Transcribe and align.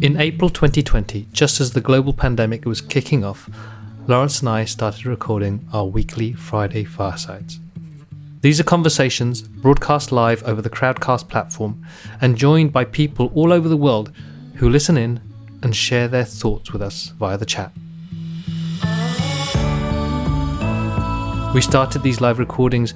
In 0.00 0.20
April 0.20 0.48
2020, 0.48 1.26
just 1.32 1.60
as 1.60 1.72
the 1.72 1.80
global 1.80 2.12
pandemic 2.12 2.64
was 2.64 2.80
kicking 2.80 3.24
off, 3.24 3.50
Laurence 4.06 4.38
and 4.38 4.48
I 4.48 4.64
started 4.64 5.06
recording 5.06 5.68
our 5.72 5.86
weekly 5.86 6.34
Friday 6.34 6.84
firesides. 6.84 7.58
These 8.40 8.60
are 8.60 8.64
conversations 8.64 9.42
broadcast 9.42 10.12
live 10.12 10.44
over 10.44 10.62
the 10.62 10.70
Crowdcast 10.70 11.28
platform 11.28 11.84
and 12.20 12.38
joined 12.38 12.72
by 12.72 12.84
people 12.84 13.32
all 13.34 13.52
over 13.52 13.68
the 13.68 13.76
world 13.76 14.12
who 14.54 14.70
listen 14.70 14.96
in 14.96 15.20
and 15.64 15.74
share 15.74 16.06
their 16.06 16.24
thoughts 16.24 16.72
with 16.72 16.80
us 16.80 17.08
via 17.18 17.36
the 17.36 17.44
chat. 17.44 17.72
We 21.52 21.60
started 21.60 22.04
these 22.04 22.20
live 22.20 22.38
recordings 22.38 22.94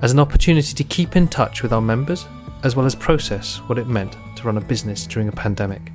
as 0.00 0.12
an 0.12 0.18
opportunity 0.18 0.72
to 0.72 0.84
keep 0.84 1.14
in 1.14 1.28
touch 1.28 1.62
with 1.62 1.74
our 1.74 1.82
members 1.82 2.24
as 2.64 2.74
well 2.74 2.86
as 2.86 2.94
process 2.94 3.58
what 3.66 3.76
it 3.76 3.86
meant 3.86 4.16
to 4.36 4.44
run 4.44 4.56
a 4.56 4.62
business 4.62 5.06
during 5.06 5.28
a 5.28 5.32
pandemic. 5.32 5.92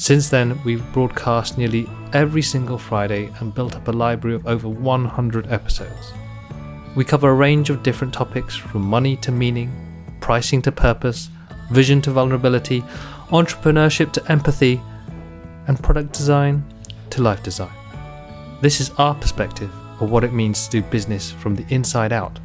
Since 0.00 0.30
then, 0.30 0.58
we've 0.64 0.92
broadcast 0.94 1.58
nearly 1.58 1.86
every 2.14 2.40
single 2.40 2.78
Friday 2.78 3.30
and 3.38 3.54
built 3.54 3.76
up 3.76 3.86
a 3.86 3.92
library 3.92 4.34
of 4.34 4.46
over 4.46 4.66
100 4.66 5.52
episodes. 5.52 6.14
We 6.96 7.04
cover 7.04 7.28
a 7.28 7.34
range 7.34 7.68
of 7.68 7.82
different 7.82 8.14
topics 8.14 8.56
from 8.56 8.80
money 8.80 9.16
to 9.16 9.30
meaning, 9.30 9.70
pricing 10.20 10.62
to 10.62 10.72
purpose, 10.72 11.28
vision 11.70 12.00
to 12.00 12.12
vulnerability, 12.12 12.80
entrepreneurship 13.28 14.10
to 14.14 14.32
empathy, 14.32 14.80
and 15.68 15.82
product 15.82 16.14
design 16.14 16.64
to 17.10 17.20
life 17.20 17.42
design. 17.42 17.74
This 18.62 18.80
is 18.80 18.92
our 18.96 19.14
perspective 19.14 19.70
of 20.00 20.10
what 20.10 20.24
it 20.24 20.32
means 20.32 20.64
to 20.64 20.80
do 20.80 20.88
business 20.88 21.30
from 21.30 21.54
the 21.54 21.66
inside 21.68 22.14
out, 22.14 22.40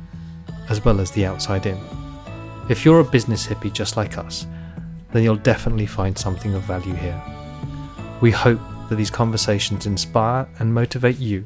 as 0.68 0.84
well 0.84 0.99
as 0.99 1.10
the 1.12 1.26
outside 1.26 1.66
in. 1.66 1.80
If 2.70 2.84
you're 2.84 2.99
a 2.99 3.05
business 3.05 3.48
hippie 3.48 3.72
just 3.72 3.96
like 3.96 4.18
us, 4.18 4.46
then 5.13 5.24
you'll 5.24 5.38
definitely 5.38 5.85
find 5.85 6.18
something 6.18 6.54
of 6.54 6.63
value 6.63 6.96
here. 6.96 7.24
We 8.26 8.31
hope 8.31 8.59
that 8.90 8.95
these 8.95 9.12
conversations 9.12 9.85
inspire 9.85 10.48
and 10.57 10.73
motivate 10.73 11.20
you 11.20 11.45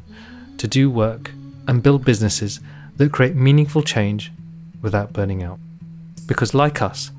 to 0.60 0.66
do 0.66 0.90
work 0.90 1.30
and 1.68 1.84
build 1.84 2.06
businesses 2.06 2.62
that 2.96 3.12
create 3.12 3.36
meaningful 3.36 3.82
change 3.82 4.32
without 4.82 5.12
burning 5.12 5.44
out. 5.44 5.60
Because, 6.26 6.54
like 6.54 6.82
us, 6.82 7.12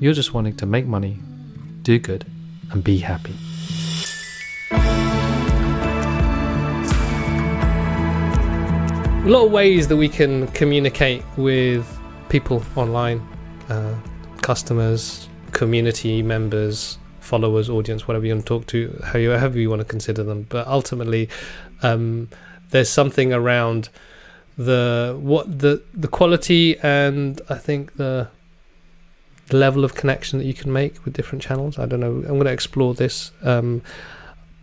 you're 0.00 0.14
just 0.14 0.32
wanting 0.32 0.56
to 0.56 0.64
make 0.64 0.86
money, 0.86 1.18
do 1.82 1.98
good, 1.98 2.24
and 2.70 2.82
be 2.82 2.96
happy. 2.96 3.34
A 9.26 9.28
lot 9.28 9.44
of 9.44 9.52
ways 9.52 9.88
that 9.88 9.96
we 9.98 10.08
can 10.08 10.48
communicate 10.52 11.22
with 11.36 11.86
people 12.30 12.64
online, 12.76 13.20
uh, 13.68 13.94
customers, 14.40 15.28
community 15.52 16.22
members, 16.22 16.96
followers, 17.26 17.68
audience, 17.68 18.06
whatever 18.08 18.24
you 18.26 18.34
want 18.34 18.46
to 18.46 18.48
talk 18.48 18.66
to, 18.68 19.00
however 19.04 19.58
you 19.58 19.68
want 19.68 19.80
to 19.80 19.84
consider 19.84 20.22
them. 20.22 20.46
But 20.48 20.66
ultimately, 20.66 21.28
um, 21.82 22.28
there's 22.70 22.88
something 22.88 23.32
around 23.32 23.88
the 24.56 25.16
what 25.20 25.58
the 25.58 25.82
the 25.92 26.08
quality 26.08 26.78
and 26.78 27.40
I 27.50 27.56
think 27.56 27.96
the 27.96 28.28
level 29.52 29.84
of 29.84 29.94
connection 29.94 30.38
that 30.38 30.46
you 30.46 30.54
can 30.54 30.72
make 30.72 31.04
with 31.04 31.14
different 31.14 31.42
channels. 31.42 31.78
I 31.78 31.86
don't 31.86 32.00
know. 32.00 32.16
I'm 32.28 32.38
going 32.38 32.46
to 32.46 32.52
explore 32.52 32.94
this. 32.94 33.30
Um, 33.42 33.82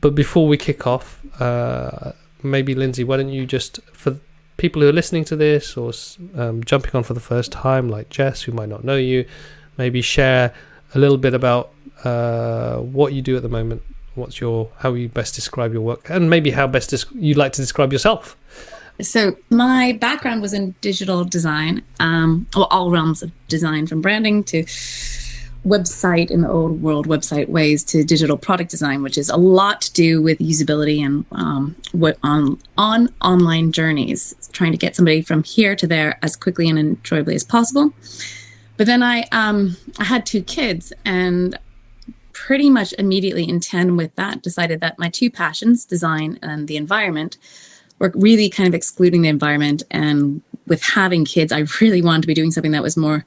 but 0.02 0.16
before 0.16 0.48
we 0.48 0.58
kick 0.58 0.86
off, 0.86 1.22
uh, 1.40 2.12
maybe 2.42 2.76
Lyndsay, 2.76 3.06
why 3.06 3.18
don't 3.18 3.30
you 3.30 3.46
just 3.46 3.80
for 3.94 4.18
people 4.58 4.82
who 4.82 4.90
are 4.90 4.94
listening 4.94 5.24
to 5.26 5.36
this 5.36 5.78
or 5.78 5.92
um, 6.36 6.64
jumping 6.64 6.92
on 6.96 7.04
for 7.04 7.14
the 7.14 7.20
first 7.20 7.52
time, 7.52 7.90
like 7.90 8.10
Jess, 8.10 8.42
who 8.42 8.52
might 8.52 8.70
not 8.70 8.84
know 8.84 8.98
you, 8.98 9.26
maybe 9.78 10.02
share 10.02 10.54
a 10.94 11.00
little 11.00 11.18
bit 11.18 11.34
about 11.34 11.72
uh, 12.04 12.78
what 12.78 13.14
you 13.14 13.22
do 13.22 13.36
at 13.36 13.44
the 13.44 13.50
moment. 13.50 13.82
What's 14.16 14.40
your 14.40 14.70
how 14.78 14.94
you 14.94 15.10
best 15.10 15.34
describe 15.36 15.74
your 15.74 15.82
work, 15.82 16.10
and 16.10 16.30
maybe 16.30 16.52
how 16.52 16.68
best 16.68 16.94
you'd 17.16 17.38
like 17.38 17.54
to 17.54 17.62
describe 17.62 17.92
yourself. 17.92 18.38
So 19.02 19.36
my 19.50 19.98
background 20.00 20.42
was 20.42 20.54
in 20.54 20.76
digital 20.82 21.24
design, 21.24 21.82
um, 22.00 22.46
well, 22.56 22.68
all 22.70 22.92
realms 22.92 23.24
of 23.24 23.32
design, 23.48 23.88
from 23.88 24.02
branding 24.02 24.44
to 24.46 24.66
website 25.66 26.30
in 26.30 26.42
the 26.42 26.50
old 26.50 26.82
world 26.82 27.08
website 27.08 27.48
ways 27.48 27.84
to 27.86 28.04
digital 28.04 28.38
product 28.38 28.70
design, 28.70 29.02
which 29.02 29.18
is 29.18 29.30
a 29.30 29.38
lot 29.38 29.82
to 29.82 29.94
do 29.94 30.22
with 30.22 30.38
usability 30.40 31.04
and 31.04 31.26
um, 31.32 31.76
what 31.92 32.18
on 32.22 32.60
on 32.78 33.10
online 33.22 33.72
journeys, 33.72 34.36
trying 34.52 34.72
to 34.72 34.78
get 34.78 34.96
somebody 34.96 35.22
from 35.22 35.44
here 35.44 35.76
to 35.76 35.88
there 35.88 36.20
as 36.22 36.36
quickly 36.36 36.70
and 36.70 36.78
enjoyably 36.78 37.36
as 37.36 37.44
possible. 37.44 37.94
But 38.78 38.88
then 38.88 39.02
I 39.02 39.24
um, 39.32 39.78
I 40.00 40.04
had 40.04 40.26
two 40.26 40.44
kids 40.44 40.94
and 41.06 41.58
pretty 42.34 42.70
much 42.70 42.94
immediately 42.98 43.48
in 43.48 43.60
10 43.60 43.96
with 43.96 44.14
that 44.16 44.42
decided 44.42 44.82
that 44.82 45.00
my 45.00 45.10
two 45.10 45.32
passions 45.32 45.86
design 45.86 46.38
and 46.42 46.68
the 46.68 46.78
environment 46.78 47.38
we're 48.00 48.12
really 48.16 48.50
kind 48.50 48.68
of 48.68 48.74
excluding 48.74 49.22
the 49.22 49.30
environment. 49.30 49.84
And 49.90 50.42
with 50.68 50.84
having 50.84 51.24
kids, 51.24 51.52
I 51.52 51.66
really 51.80 52.02
wanted 52.02 52.24
to 52.24 52.28
be 52.28 52.34
doing 52.34 52.52
something 52.52 52.74
that 52.74 52.84
was 52.84 52.98
more 52.98 53.26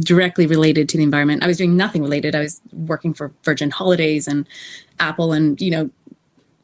directly 0.00 0.46
related 0.46 0.88
to 0.90 0.98
the 0.98 1.02
environment. 1.02 1.42
I 1.42 1.46
was 1.46 1.56
doing 1.56 1.76
nothing 1.76 2.02
related. 2.02 2.34
I 2.34 2.40
was 2.40 2.60
working 2.72 3.14
for 3.14 3.32
Virgin 3.44 3.70
Holidays 3.70 4.28
and 4.28 4.46
Apple 5.00 5.32
and, 5.32 5.58
you 5.60 5.70
know, 5.70 5.90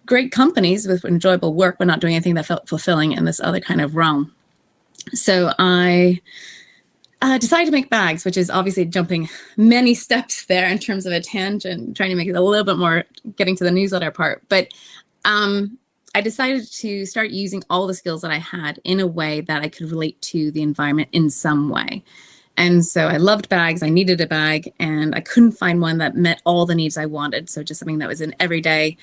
great 0.05 0.33
companies 0.33 0.87
with 0.87 1.05
enjoyable 1.07 1.55
work, 1.55 1.77
but 1.79 1.87
not 1.87 2.01
doing 2.01 2.15
anything 2.15 2.35
that 2.35 2.45
felt 2.45 2.69
fulfilling 2.69 3.13
in 3.13 3.25
this 3.25 3.41
other 3.41 3.61
kind 3.61 3.81
of 3.81 3.97
realm. 3.97 4.35
So 5.15 5.55
I 5.59 6.21
uh, 7.25 7.39
decided 7.39 7.65
to 7.65 7.73
make 7.73 7.89
bags, 7.89 8.23
which 8.27 8.37
is 8.37 8.51
obviously 8.51 8.85
jumping 8.85 9.31
many 9.57 9.95
steps 9.95 10.45
there 10.45 10.69
in 10.69 10.79
terms 10.79 11.07
of 11.07 11.13
a 11.13 11.21
tangent, 11.21 11.97
trying 11.97 12.11
to 12.11 12.17
make 12.17 12.29
it 12.29 12.37
a 12.37 12.41
little 12.41 12.67
bit 12.67 12.77
more 12.77 13.05
getting 13.37 13.57
to 13.57 13.65
the 13.65 13.71
newsletter 13.71 14.11
part. 14.11 14.43
But 14.51 14.69
um, 15.25 15.79
I 16.15 16.21
decided 16.21 16.71
to 16.71 17.07
start 17.07 17.31
using 17.31 17.63
all 17.71 17.87
the 17.87 17.95
skills 17.95 18.21
that 18.21 18.31
I 18.31 18.37
had 18.37 18.79
in 18.85 19.01
a 19.01 19.07
way 19.07 19.41
that 19.41 19.63
I 19.63 19.71
could 19.71 19.91
relate 19.91 20.21
to 20.23 20.51
the 20.51 20.61
environment 20.61 21.09
in 21.13 21.31
some 21.31 21.71
way. 21.71 22.05
And 22.59 22.85
so 22.85 23.07
I 23.09 23.17
loved 23.17 23.49
bags. 23.49 23.83
I 23.83 23.89
needed 23.89 24.21
a 24.21 24.27
bag 24.27 24.71
and 24.79 25.15
I 25.15 25.21
couldn't 25.21 25.53
find 25.53 25.81
one 25.81 25.97
that 25.99 26.17
met 26.17 26.43
all 26.45 26.67
the 26.67 26.75
needs 26.75 26.99
I 26.99 27.07
wanted. 27.07 27.49
So 27.49 27.63
just 27.63 27.81
something 27.81 28.01
that 28.01 28.09
was 28.09 28.21
an 28.21 28.35
everyday, 28.39 28.99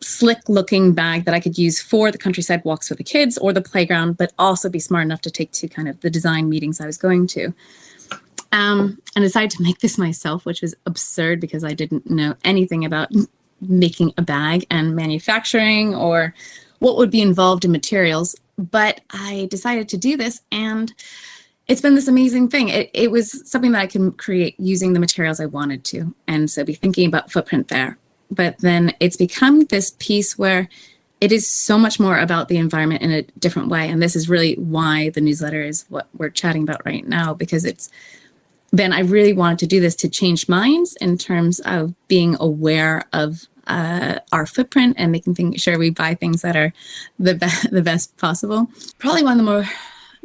slick 0.00 0.48
looking 0.48 0.92
bag 0.92 1.24
that 1.24 1.34
I 1.34 1.40
could 1.40 1.58
use 1.58 1.80
for 1.80 2.10
the 2.10 2.18
countryside 2.18 2.64
walks 2.64 2.88
with 2.88 2.98
the 2.98 3.04
kids 3.04 3.38
or 3.38 3.52
the 3.52 3.60
playground, 3.60 4.16
but 4.16 4.32
also 4.38 4.68
be 4.68 4.78
smart 4.78 5.04
enough 5.04 5.20
to 5.22 5.30
take 5.30 5.52
to 5.52 5.68
kind 5.68 5.88
of 5.88 6.00
the 6.00 6.10
design 6.10 6.48
meetings 6.48 6.80
I 6.80 6.86
was 6.86 6.98
going 6.98 7.26
to. 7.28 7.52
Um, 8.50 9.00
and 9.14 9.22
decided 9.22 9.50
to 9.52 9.62
make 9.62 9.80
this 9.80 9.98
myself, 9.98 10.46
which 10.46 10.62
was 10.62 10.74
absurd 10.86 11.40
because 11.40 11.64
I 11.64 11.74
didn't 11.74 12.10
know 12.10 12.34
anything 12.44 12.84
about 12.84 13.10
making 13.60 14.14
a 14.16 14.22
bag 14.22 14.66
and 14.70 14.96
manufacturing 14.96 15.94
or 15.94 16.34
what 16.78 16.96
would 16.96 17.10
be 17.10 17.20
involved 17.20 17.64
in 17.64 17.72
materials. 17.72 18.36
But 18.56 19.02
I 19.10 19.48
decided 19.50 19.88
to 19.90 19.98
do 19.98 20.16
this 20.16 20.40
and 20.50 20.94
it's 21.66 21.82
been 21.82 21.94
this 21.94 22.08
amazing 22.08 22.48
thing. 22.48 22.68
It, 22.70 22.90
it 22.94 23.10
was 23.10 23.48
something 23.48 23.72
that 23.72 23.82
I 23.82 23.86
can 23.86 24.12
create 24.12 24.58
using 24.58 24.94
the 24.94 25.00
materials 25.00 25.38
I 25.38 25.46
wanted 25.46 25.84
to. 25.86 26.14
And 26.26 26.50
so 26.50 26.64
be 26.64 26.72
thinking 26.72 27.06
about 27.06 27.30
footprint 27.30 27.68
there. 27.68 27.98
But 28.30 28.58
then 28.58 28.94
it's 29.00 29.16
become 29.16 29.64
this 29.64 29.94
piece 29.98 30.38
where 30.38 30.68
it 31.20 31.32
is 31.32 31.50
so 31.50 31.78
much 31.78 31.98
more 31.98 32.18
about 32.18 32.48
the 32.48 32.58
environment 32.58 33.02
in 33.02 33.10
a 33.10 33.22
different 33.38 33.68
way. 33.68 33.88
And 33.88 34.00
this 34.00 34.14
is 34.14 34.28
really 34.28 34.54
why 34.54 35.10
the 35.10 35.20
newsletter 35.20 35.62
is 35.62 35.84
what 35.88 36.08
we're 36.16 36.30
chatting 36.30 36.62
about 36.62 36.84
right 36.84 37.06
now, 37.06 37.34
because 37.34 37.64
it's 37.64 37.90
then 38.70 38.92
I 38.92 39.00
really 39.00 39.32
wanted 39.32 39.58
to 39.60 39.66
do 39.66 39.80
this 39.80 39.96
to 39.96 40.08
change 40.08 40.48
minds 40.48 40.96
in 41.00 41.16
terms 41.16 41.58
of 41.60 41.94
being 42.06 42.36
aware 42.38 43.04
of 43.12 43.46
uh, 43.66 44.18
our 44.32 44.46
footprint 44.46 44.96
and 44.98 45.10
making 45.12 45.34
things, 45.34 45.62
sure 45.62 45.78
we 45.78 45.90
buy 45.90 46.14
things 46.14 46.42
that 46.42 46.56
are 46.56 46.72
the, 47.18 47.34
be- 47.34 47.68
the 47.70 47.82
best 47.82 48.16
possible. 48.16 48.68
Probably 48.98 49.22
one 49.22 49.32
of 49.32 49.38
the 49.38 49.50
more 49.50 49.64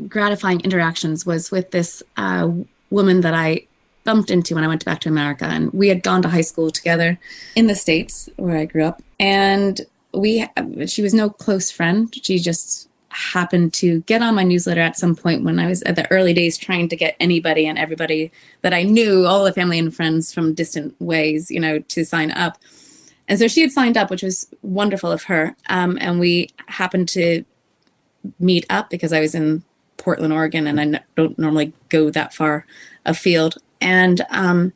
gratifying 0.08 0.62
interactions 0.62 1.26
was 1.26 1.52
with 1.52 1.72
this 1.72 2.04
uh, 2.18 2.52
woman 2.90 3.22
that 3.22 3.34
I 3.34 3.68
bumped 4.04 4.30
into 4.30 4.56
when 4.56 4.64
I 4.64 4.68
went 4.68 4.86
back 4.86 5.00
to 5.02 5.10
America. 5.10 5.46
And 5.46 5.72
we 5.74 5.88
had 5.88 6.04
gone 6.04 6.22
to 6.24 6.30
high 6.30 6.42
school 6.42 6.72
together 6.72 7.20
in 7.56 7.68
the 7.68 7.76
States 7.76 8.30
where 8.38 8.58
I 8.58 8.66
grew 8.66 8.84
up. 8.84 9.02
And 9.20 9.82
we, 10.14 10.48
she 10.88 11.02
was 11.02 11.14
no 11.14 11.30
close 11.30 11.72
friend. 11.72 12.14
She 12.24 12.40
just 12.40 12.90
happened 13.10 13.74
to 13.74 14.02
get 14.02 14.22
on 14.22 14.36
my 14.36 14.44
newsletter 14.44 14.82
at 14.82 14.98
some 14.98 15.16
point 15.16 15.44
when 15.44 15.60
I 15.60 15.68
was 15.68 15.84
at 15.84 15.96
the 15.96 16.10
early 16.12 16.34
days 16.34 16.58
trying 16.58 16.90
to 16.90 16.96
get 16.96 17.16
anybody 17.20 17.68
and 17.68 17.78
everybody 17.78 18.32
that 18.62 18.74
I 18.74 18.84
knew, 18.84 19.26
all 19.26 19.44
the 19.44 19.54
family 19.54 19.80
and 19.80 19.96
friends 19.96 20.34
from 20.34 20.54
distant 20.54 21.00
ways, 21.00 21.52
you 21.52 21.60
know, 21.60 21.80
to 21.80 22.06
sign 22.06 22.32
up. 22.32 22.58
And 23.28 23.40
so 23.40 23.48
she 23.48 23.62
had 23.62 23.72
signed 23.72 23.98
up, 23.98 24.10
which 24.10 24.24
was 24.24 24.48
wonderful 24.62 25.12
of 25.12 25.24
her. 25.24 25.56
Um, 25.70 25.98
and 26.02 26.20
we 26.20 26.50
happened 26.68 27.08
to 27.10 27.46
meet 28.40 28.66
up 28.70 28.90
because 28.90 29.14
I 29.14 29.20
was 29.20 29.36
in 29.36 29.64
Portland, 29.98 30.34
Oregon, 30.34 30.68
and 30.68 30.80
I 30.80 30.84
n- 30.84 31.04
don't 31.16 31.38
normally 31.40 31.74
go 31.90 32.10
that 32.10 32.34
far 32.34 32.66
afield. 33.06 33.58
And 33.84 34.26
um, 34.30 34.74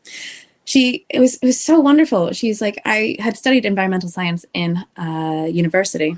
she, 0.66 1.06
it 1.10 1.20
was, 1.20 1.38
it 1.38 1.46
was 1.46 1.60
so 1.60 1.80
wonderful. 1.80 2.34
She's 2.34 2.62
like, 2.62 2.80
I 2.86 3.16
had 3.20 3.38
studied 3.38 3.66
environmental 3.66 4.10
science 4.10 4.46
in 4.54 4.84
uh, 4.98 5.48
university, 5.50 6.18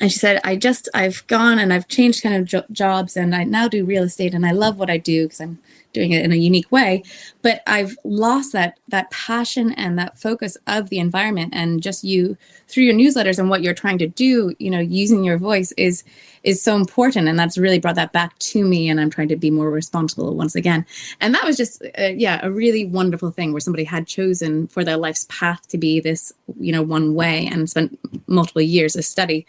and 0.00 0.10
she 0.10 0.18
said, 0.18 0.40
I 0.44 0.56
just, 0.56 0.88
I've 0.94 1.26
gone 1.26 1.58
and 1.58 1.72
I've 1.72 1.88
changed 1.88 2.22
kind 2.22 2.34
of 2.34 2.44
jo- 2.44 2.64
jobs 2.72 3.16
and 3.16 3.34
I 3.34 3.44
now 3.44 3.68
do 3.68 3.84
real 3.84 4.04
estate 4.04 4.34
and 4.34 4.46
I 4.46 4.52
love 4.52 4.78
what 4.78 4.90
I 4.90 4.96
do 4.96 5.24
because 5.24 5.40
I'm 5.40 5.58
doing 5.92 6.12
it 6.12 6.24
in 6.24 6.32
a 6.32 6.36
unique 6.36 6.70
way 6.72 7.02
but 7.42 7.62
i've 7.66 7.96
lost 8.04 8.52
that 8.52 8.78
that 8.88 9.10
passion 9.10 9.72
and 9.72 9.98
that 9.98 10.18
focus 10.18 10.56
of 10.66 10.88
the 10.90 10.98
environment. 10.98 11.52
And 11.54 11.82
just 11.82 12.04
you 12.04 12.36
through 12.68 12.84
your 12.84 12.94
newsletters 12.94 13.38
and 13.38 13.50
what 13.50 13.62
you're 13.62 13.74
trying 13.74 13.98
to 13.98 14.06
do 14.06 14.54
you 14.58 14.70
know 14.70 14.78
using 14.78 15.24
your 15.24 15.38
voice 15.38 15.72
is 15.72 16.04
is 16.44 16.62
so 16.62 16.76
important. 16.76 17.28
And 17.28 17.38
that's 17.38 17.58
really 17.58 17.78
brought 17.78 17.96
that 17.96 18.12
back 18.12 18.38
to 18.38 18.64
me 18.64 18.88
and 18.88 19.00
i'm 19.00 19.10
trying 19.10 19.28
to 19.28 19.36
be 19.36 19.50
more 19.50 19.70
responsible 19.70 20.36
once 20.36 20.54
again. 20.54 20.86
And 21.20 21.34
that 21.34 21.44
was 21.44 21.56
just 21.56 21.82
uh, 21.98 22.12
yeah 22.14 22.40
a 22.42 22.50
really 22.50 22.84
wonderful 22.86 23.30
thing 23.30 23.52
where 23.52 23.60
somebody 23.60 23.84
had 23.84 24.06
chosen 24.06 24.68
for 24.68 24.84
their 24.84 24.96
life's 24.96 25.26
path 25.28 25.66
to 25.68 25.78
be 25.78 26.00
this 26.00 26.32
you 26.60 26.72
know 26.72 26.82
one 26.82 27.14
way 27.14 27.48
and 27.50 27.68
spent 27.68 27.98
multiple 28.26 28.62
years 28.62 28.94
of 28.94 29.04
study 29.04 29.46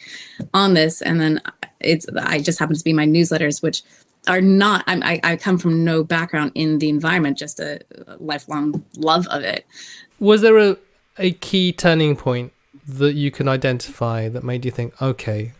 on 0.54 0.74
this. 0.74 1.02
And 1.02 1.20
then 1.20 1.42
it's 1.80 2.08
i 2.18 2.40
just 2.40 2.60
happens 2.60 2.80
to 2.80 2.86
be 2.86 2.94
my 2.94 3.06
newsletters 3.06 3.62
which 3.62 3.84
are 4.28 4.42
not 4.42 4.84
I'm, 4.88 5.04
I, 5.04 5.20
I 5.24 5.36
come 5.36 5.58
from 5.58 5.84
no 5.84 6.04
background 6.04 6.52
in 6.56 6.80
the 6.80 6.90
environment 6.90 7.38
just 7.38 7.60
a, 7.60 7.82
lifelong 8.20 8.84
love 8.98 9.28
of 9.28 9.44
it. 9.44 9.66
Was 10.20 10.42
there 10.42 10.58
a, 10.58 10.78
a 11.18 11.32
key 11.32 11.74
turning 11.74 12.16
point 12.16 12.54
that 12.88 13.14
you 13.14 13.32
can 13.32 13.48
identify 13.48 14.30
that 14.30 14.44
made 14.44 14.66
you 14.66 14.72
think 14.72 15.02
okay 15.02 15.54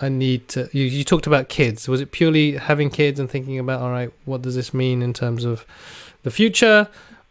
i 0.00 0.08
need 0.08 0.46
to 0.48 0.68
you, 0.72 0.84
you 0.84 1.04
talked 1.04 1.26
about 1.26 1.48
kids. 1.48 1.88
Was 1.88 2.00
it 2.00 2.12
purely 2.12 2.56
having 2.56 2.90
kids 2.90 3.20
and 3.20 3.30
thinking 3.30 3.58
about 3.58 3.80
all 3.80 3.90
right 3.90 4.12
what 4.24 4.42
does 4.42 4.54
this 4.54 4.74
mean 4.74 5.02
in 5.02 5.12
terms 5.12 5.44
of 5.44 5.64
the 6.22 6.30
future? 6.30 6.88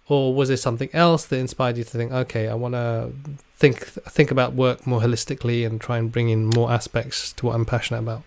Or 0.10 0.34
was 0.36 0.50
there 0.50 0.58
something 0.58 0.90
else 0.92 1.26
that 1.28 1.38
inspired 1.38 1.78
you 1.78 1.84
to 1.84 1.90
think 1.90 2.12
okay 2.12 2.48
i 2.48 2.54
want 2.54 2.74
to 2.74 3.12
think 3.56 3.80
think 3.86 4.32
about 4.32 4.54
work 4.54 4.86
more 4.86 5.00
holistically 5.00 5.66
and 5.66 5.80
try 5.80 5.98
and 5.98 6.12
bring 6.12 6.30
in 6.30 6.48
more 6.48 6.70
aspects 6.72 7.32
to 7.34 7.46
what 7.46 7.56
i'm 7.56 7.66
passionate 7.66 8.00
about 8.00 8.24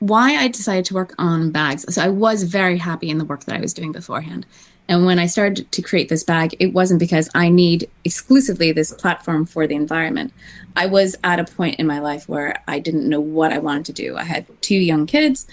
why 0.00 0.36
I 0.36 0.48
decided 0.48 0.84
to 0.86 0.94
work 0.94 1.14
on 1.18 1.50
bags. 1.50 1.84
So 1.92 2.02
I 2.02 2.08
was 2.08 2.44
very 2.44 2.78
happy 2.78 3.10
in 3.10 3.18
the 3.18 3.24
work 3.24 3.44
that 3.44 3.56
I 3.56 3.60
was 3.60 3.74
doing 3.74 3.92
beforehand. 3.92 4.46
And 4.90 5.04
when 5.04 5.18
I 5.18 5.26
started 5.26 5.70
to 5.70 5.82
create 5.82 6.08
this 6.08 6.24
bag, 6.24 6.56
it 6.58 6.72
wasn't 6.72 7.00
because 7.00 7.28
I 7.34 7.50
need 7.50 7.90
exclusively 8.04 8.72
this 8.72 8.92
platform 8.92 9.44
for 9.44 9.66
the 9.66 9.74
environment. 9.74 10.32
I 10.76 10.86
was 10.86 11.14
at 11.22 11.40
a 11.40 11.44
point 11.44 11.78
in 11.78 11.86
my 11.86 11.98
life 11.98 12.26
where 12.28 12.62
I 12.66 12.78
didn't 12.78 13.08
know 13.08 13.20
what 13.20 13.52
I 13.52 13.58
wanted 13.58 13.84
to 13.86 13.92
do. 13.92 14.16
I 14.16 14.24
had 14.24 14.46
two 14.62 14.76
young 14.78 15.06
kids, 15.06 15.46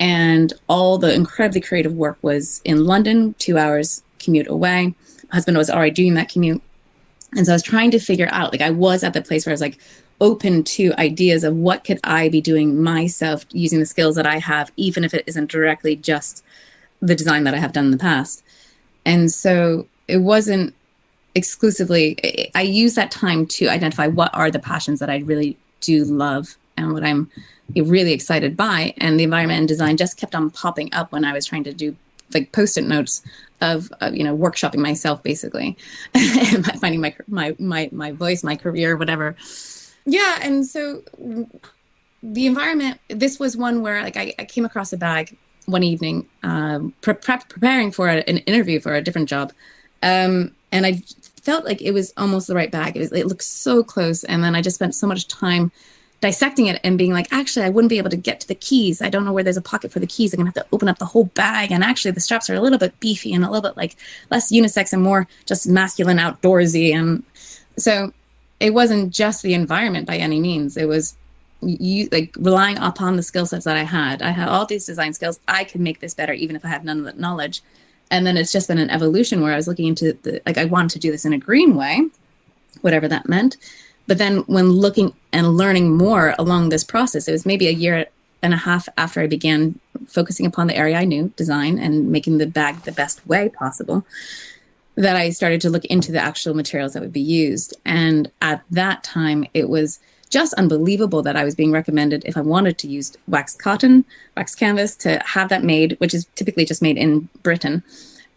and 0.00 0.52
all 0.66 0.98
the 0.98 1.14
incredibly 1.14 1.60
creative 1.60 1.94
work 1.94 2.18
was 2.22 2.60
in 2.64 2.84
London, 2.84 3.34
two 3.38 3.58
hours 3.58 4.02
commute 4.18 4.48
away. 4.48 4.94
My 5.28 5.36
husband 5.36 5.56
was 5.56 5.70
already 5.70 5.92
doing 5.92 6.14
that 6.14 6.30
commute. 6.30 6.62
And 7.36 7.46
so 7.46 7.52
I 7.52 7.54
was 7.54 7.62
trying 7.62 7.92
to 7.92 8.00
figure 8.00 8.28
out, 8.32 8.50
like, 8.50 8.60
I 8.60 8.70
was 8.70 9.04
at 9.04 9.12
the 9.12 9.22
place 9.22 9.46
where 9.46 9.52
I 9.52 9.54
was 9.54 9.60
like, 9.60 9.78
open 10.20 10.62
to 10.62 10.92
ideas 10.98 11.44
of 11.44 11.56
what 11.56 11.84
could 11.84 11.98
I 12.04 12.28
be 12.28 12.40
doing 12.40 12.82
myself 12.82 13.46
using 13.52 13.80
the 13.80 13.86
skills 13.86 14.16
that 14.16 14.26
I 14.26 14.38
have, 14.38 14.70
even 14.76 15.04
if 15.04 15.14
it 15.14 15.24
isn't 15.26 15.50
directly 15.50 15.96
just 15.96 16.44
the 17.00 17.14
design 17.14 17.44
that 17.44 17.54
I 17.54 17.58
have 17.58 17.72
done 17.72 17.86
in 17.86 17.90
the 17.90 17.98
past. 17.98 18.42
And 19.06 19.30
so 19.30 19.86
it 20.06 20.18
wasn't 20.18 20.74
exclusively, 21.34 22.50
I 22.54 22.62
use 22.62 22.94
that 22.94 23.10
time 23.10 23.46
to 23.46 23.68
identify 23.68 24.08
what 24.08 24.34
are 24.34 24.50
the 24.50 24.58
passions 24.58 25.00
that 25.00 25.08
I 25.08 25.18
really 25.18 25.56
do 25.80 26.04
love 26.04 26.56
and 26.76 26.92
what 26.92 27.04
I'm 27.04 27.30
really 27.74 28.12
excited 28.12 28.56
by. 28.56 28.94
And 28.98 29.18
the 29.18 29.24
environment 29.24 29.58
and 29.58 29.68
design 29.68 29.96
just 29.96 30.18
kept 30.18 30.34
on 30.34 30.50
popping 30.50 30.92
up 30.92 31.12
when 31.12 31.24
I 31.24 31.32
was 31.32 31.46
trying 31.46 31.64
to 31.64 31.72
do 31.72 31.96
like 32.34 32.52
post-it 32.52 32.84
notes 32.84 33.22
of, 33.60 33.92
of 34.00 34.14
you 34.14 34.22
know 34.22 34.36
workshopping 34.36 34.78
myself 34.78 35.20
basically 35.22 35.76
finding 36.80 37.00
my 37.00 37.14
my 37.26 37.56
my 37.58 37.88
my 37.90 38.12
voice 38.12 38.44
my 38.44 38.54
career 38.54 38.96
whatever 38.96 39.36
yeah 40.06 40.38
and 40.42 40.66
so 40.66 41.02
the 42.22 42.46
environment 42.46 43.00
this 43.08 43.38
was 43.38 43.56
one 43.56 43.82
where 43.82 44.02
like 44.02 44.16
i, 44.16 44.34
I 44.38 44.44
came 44.44 44.64
across 44.64 44.92
a 44.92 44.96
bag 44.96 45.36
one 45.70 45.82
evening 45.82 46.26
um, 46.42 46.92
pre- 47.00 47.14
preparing 47.14 47.90
for 47.92 48.08
an 48.08 48.38
interview 48.38 48.80
for 48.80 48.94
a 48.94 49.02
different 49.02 49.28
job. 49.28 49.52
Um, 50.02 50.52
and 50.72 50.86
i 50.86 51.02
felt 51.42 51.64
like 51.64 51.80
it 51.80 51.92
was 51.92 52.12
almost 52.18 52.48
the 52.48 52.54
right 52.54 52.70
bag. 52.70 52.96
It, 52.96 53.00
was, 53.00 53.12
it 53.12 53.26
looked 53.26 53.44
so 53.44 53.82
close 53.82 54.24
and 54.24 54.44
then 54.44 54.54
i 54.54 54.60
just 54.62 54.76
spent 54.76 54.94
so 54.94 55.06
much 55.06 55.26
time 55.26 55.72
dissecting 56.20 56.66
it 56.66 56.78
and 56.84 56.98
being 56.98 57.14
like 57.14 57.26
actually 57.32 57.64
i 57.64 57.70
wouldn't 57.70 57.88
be 57.88 57.96
able 57.96 58.10
to 58.10 58.16
get 58.16 58.40
to 58.40 58.48
the 58.48 58.54
keys. 58.54 59.00
I 59.02 59.08
don't 59.08 59.24
know 59.24 59.32
where 59.32 59.42
there's 59.42 59.56
a 59.56 59.62
pocket 59.62 59.90
for 59.92 60.00
the 60.00 60.06
keys. 60.06 60.32
I'm 60.32 60.38
gonna 60.38 60.48
have 60.48 60.54
to 60.54 60.66
open 60.72 60.88
up 60.88 60.98
the 60.98 61.06
whole 61.06 61.24
bag. 61.24 61.72
And 61.72 61.82
actually 61.82 62.12
the 62.12 62.20
straps 62.20 62.48
are 62.50 62.54
a 62.54 62.60
little 62.60 62.78
bit 62.78 62.98
beefy 63.00 63.32
and 63.32 63.44
a 63.44 63.50
little 63.50 63.68
bit 63.68 63.76
like 63.76 63.96
less 64.30 64.52
unisex 64.52 64.92
and 64.92 65.02
more 65.02 65.26
just 65.46 65.66
masculine 65.66 66.18
outdoorsy. 66.18 66.94
And 66.94 67.22
so 67.76 68.12
it 68.60 68.74
wasn't 68.74 69.12
just 69.12 69.42
the 69.42 69.54
environment 69.54 70.06
by 70.06 70.18
any 70.18 70.38
means. 70.38 70.76
It 70.76 70.86
was 70.86 71.16
you 71.62 72.08
like 72.12 72.34
relying 72.38 72.78
upon 72.78 73.16
the 73.16 73.22
skill 73.22 73.46
sets 73.46 73.64
that 73.64 73.76
I 73.76 73.82
had. 73.82 74.22
I 74.22 74.30
had 74.30 74.48
all 74.48 74.66
these 74.66 74.86
design 74.86 75.12
skills. 75.12 75.40
I 75.48 75.64
could 75.64 75.80
make 75.80 76.00
this 76.00 76.14
better, 76.14 76.32
even 76.32 76.56
if 76.56 76.64
I 76.64 76.68
had 76.68 76.84
none 76.84 76.98
of 76.98 77.04
that 77.04 77.18
knowledge. 77.18 77.62
And 78.10 78.26
then 78.26 78.36
it's 78.36 78.52
just 78.52 78.68
been 78.68 78.78
an 78.78 78.90
evolution 78.90 79.40
where 79.40 79.52
I 79.52 79.56
was 79.56 79.68
looking 79.68 79.86
into 79.86 80.12
the 80.22 80.40
like 80.46 80.58
I 80.58 80.66
wanted 80.66 80.90
to 80.92 80.98
do 80.98 81.10
this 81.10 81.24
in 81.24 81.32
a 81.32 81.38
green 81.38 81.74
way, 81.74 82.02
whatever 82.82 83.08
that 83.08 83.28
meant. 83.28 83.56
But 84.06 84.18
then 84.18 84.38
when 84.40 84.70
looking 84.70 85.14
and 85.32 85.56
learning 85.56 85.96
more 85.96 86.34
along 86.38 86.68
this 86.68 86.84
process, 86.84 87.28
it 87.28 87.32
was 87.32 87.46
maybe 87.46 87.68
a 87.68 87.72
year 87.72 88.06
and 88.42 88.54
a 88.54 88.58
half 88.58 88.88
after 88.96 89.20
I 89.20 89.26
began 89.26 89.78
focusing 90.08 90.46
upon 90.46 90.66
the 90.66 90.76
area 90.76 90.98
I 90.98 91.04
knew, 91.04 91.32
design, 91.36 91.78
and 91.78 92.10
making 92.10 92.38
the 92.38 92.46
bag 92.46 92.82
the 92.82 92.92
best 92.92 93.24
way 93.26 93.50
possible 93.50 94.04
that 95.00 95.16
I 95.16 95.30
started 95.30 95.60
to 95.62 95.70
look 95.70 95.84
into 95.86 96.12
the 96.12 96.20
actual 96.20 96.54
materials 96.54 96.92
that 96.92 97.00
would 97.00 97.12
be 97.12 97.20
used. 97.20 97.76
And 97.84 98.30
at 98.42 98.62
that 98.70 99.02
time, 99.02 99.46
it 99.54 99.68
was 99.68 99.98
just 100.28 100.54
unbelievable 100.54 101.22
that 101.22 101.36
I 101.36 101.44
was 101.44 101.54
being 101.54 101.72
recommended 101.72 102.22
if 102.24 102.36
I 102.36 102.42
wanted 102.42 102.78
to 102.78 102.88
use 102.88 103.16
wax 103.26 103.56
cotton, 103.56 104.04
wax 104.36 104.54
canvas, 104.54 104.94
to 104.96 105.18
have 105.24 105.48
that 105.48 105.64
made, 105.64 105.96
which 105.98 106.14
is 106.14 106.26
typically 106.36 106.64
just 106.64 106.82
made 106.82 106.98
in 106.98 107.28
Britain, 107.42 107.82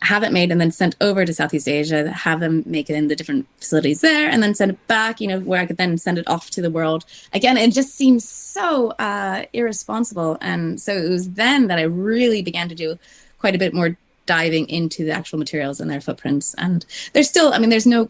have 0.04 0.24
it 0.24 0.32
made 0.32 0.52
and 0.52 0.60
then 0.60 0.72
sent 0.72 0.96
over 1.02 1.26
to 1.26 1.34
Southeast 1.34 1.68
Asia, 1.68 2.10
have 2.12 2.40
them 2.40 2.64
make 2.66 2.90
it 2.90 2.96
in 2.96 3.10
the 3.10 3.16
different 3.16 3.46
facilities 3.58 4.02
there, 4.02 4.30
and 4.30 4.42
then 4.42 4.56
send 4.56 4.72
it 4.72 4.88
back, 4.88 5.22
you 5.22 5.28
know, 5.28 5.40
where 5.40 5.62
I 5.62 5.66
could 5.66 5.78
then 5.78 5.98
send 5.98 6.18
it 6.18 6.28
off 6.28 6.50
to 6.52 6.62
the 6.62 6.72
world. 6.72 7.06
Again, 7.32 7.58
it 7.58 7.74
just 7.74 7.94
seems 7.94 8.28
so 8.28 8.92
uh, 8.92 9.46
irresponsible. 9.54 10.38
And 10.42 10.82
so 10.82 10.94
it 10.94 11.10
was 11.10 11.32
then 11.32 11.68
that 11.68 11.78
I 11.78 11.84
really 11.84 12.42
began 12.42 12.70
to 12.70 12.76
do 12.76 12.98
quite 13.38 13.56
a 13.56 13.60
bit 13.60 13.74
more 13.74 13.98
diving 14.26 14.68
into 14.70 15.04
the 15.04 15.12
actual 15.12 15.40
materials 15.40 15.80
and 15.80 15.90
their 15.90 16.02
footprints. 16.02 16.54
And 16.56 16.86
there's 17.14 17.30
still, 17.30 17.54
I 17.54 17.60
mean, 17.60 17.70
there's 17.70 17.86
no 17.86 18.10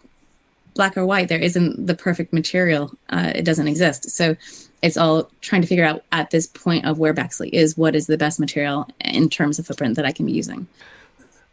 black 0.74 0.98
or 0.98 1.06
white. 1.06 1.27
There 1.27 1.39
isn't 1.39 1.86
the 1.86 1.95
perfect 1.95 2.33
material. 2.33 2.92
Uh, 3.10 3.31
it 3.36 3.44
doesn't 3.44 3.68
exist. 3.68 4.10
So 4.10 4.36
it's 4.81 4.98
all 4.98 5.30
trying 5.42 5.62
to 5.62 5.68
figure 5.68 5.86
out 5.86 6.04
at 6.12 6.31
this 6.31 6.48
point 6.48 6.86
of 6.86 7.00
where 7.00 7.13
Baxley 7.13 7.50
is, 7.51 7.77
what 7.77 7.95
is 7.95 8.07
the 8.07 8.18
best 8.18 8.39
material 8.39 8.88
in 9.00 9.30
terms 9.30 9.60
of 9.60 9.68
footprint 9.68 9.95
that 9.95 10.06
I 10.06 10.12
can 10.12 10.25
be 10.25 10.33
using. 10.33 10.68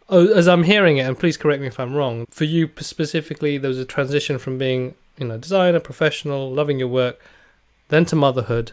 Oh, 0.08 0.26
as 0.32 0.48
I'm 0.48 0.64
hearing 0.64 0.96
it, 0.96 1.02
and 1.02 1.16
please 1.16 1.36
correct 1.36 1.60
me 1.60 1.68
if 1.68 1.78
I'm 1.78 1.94
wrong, 1.94 2.26
for 2.30 2.44
you 2.44 2.68
specifically, 2.80 3.58
there 3.58 3.68
was 3.68 3.78
a 3.78 3.84
transition 3.84 4.38
from 4.38 4.58
being, 4.58 4.96
you 5.16 5.28
know, 5.28 5.38
designer, 5.38 5.78
professional, 5.78 6.50
loving 6.50 6.80
your 6.80 6.88
work, 6.88 7.20
then 7.88 8.04
to 8.06 8.16
motherhood, 8.16 8.72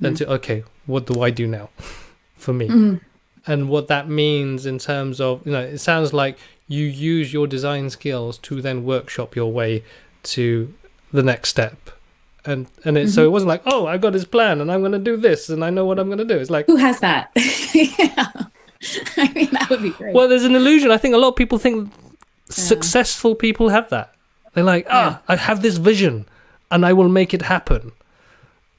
then 0.00 0.14
mm-hmm. 0.14 0.24
to, 0.24 0.32
okay, 0.34 0.64
what 0.86 1.04
do 1.04 1.20
I 1.20 1.28
do 1.28 1.46
now 1.46 1.68
for 2.34 2.54
me? 2.54 2.68
Mm-hmm 2.68 3.07
and 3.46 3.68
what 3.68 3.88
that 3.88 4.08
means 4.08 4.66
in 4.66 4.78
terms 4.78 5.20
of 5.20 5.44
you 5.46 5.52
know 5.52 5.60
it 5.60 5.78
sounds 5.78 6.12
like 6.12 6.38
you 6.66 6.84
use 6.84 7.32
your 7.32 7.46
design 7.46 7.90
skills 7.90 8.38
to 8.38 8.60
then 8.60 8.84
workshop 8.84 9.34
your 9.34 9.50
way 9.50 9.82
to 10.22 10.72
the 11.12 11.22
next 11.22 11.48
step. 11.48 11.90
And 12.44 12.66
and 12.84 12.96
it, 12.96 13.06
mm-hmm. 13.06 13.10
so 13.10 13.24
it 13.24 13.30
wasn't 13.30 13.48
like 13.48 13.62
oh 13.66 13.86
i 13.86 13.98
got 13.98 14.12
this 14.12 14.24
plan 14.24 14.60
and 14.60 14.70
i'm 14.70 14.80
going 14.80 14.92
to 14.92 14.98
do 14.98 15.16
this 15.16 15.50
and 15.50 15.64
i 15.64 15.70
know 15.70 15.84
what 15.84 15.98
i'm 15.98 16.06
going 16.06 16.18
to 16.18 16.24
do. 16.24 16.38
It's 16.38 16.50
like 16.50 16.66
who 16.66 16.76
has 16.76 17.00
that? 17.00 17.30
Yeah. 17.74 18.26
I 19.16 19.32
mean 19.32 19.50
that 19.50 19.66
would 19.70 19.82
be 19.82 19.90
great. 19.90 20.14
Well 20.14 20.28
there's 20.28 20.44
an 20.44 20.54
illusion. 20.54 20.92
I 20.92 20.98
think 20.98 21.14
a 21.14 21.18
lot 21.18 21.30
of 21.30 21.36
people 21.36 21.58
think 21.58 21.90
yeah. 21.92 22.06
successful 22.48 23.34
people 23.34 23.70
have 23.70 23.90
that. 23.90 24.14
They're 24.54 24.64
like 24.64 24.86
ah 24.88 25.20
yeah. 25.28 25.34
i 25.34 25.36
have 25.36 25.62
this 25.62 25.76
vision 25.76 26.26
and 26.70 26.86
i 26.86 26.92
will 26.92 27.08
make 27.08 27.34
it 27.34 27.42
happen 27.42 27.92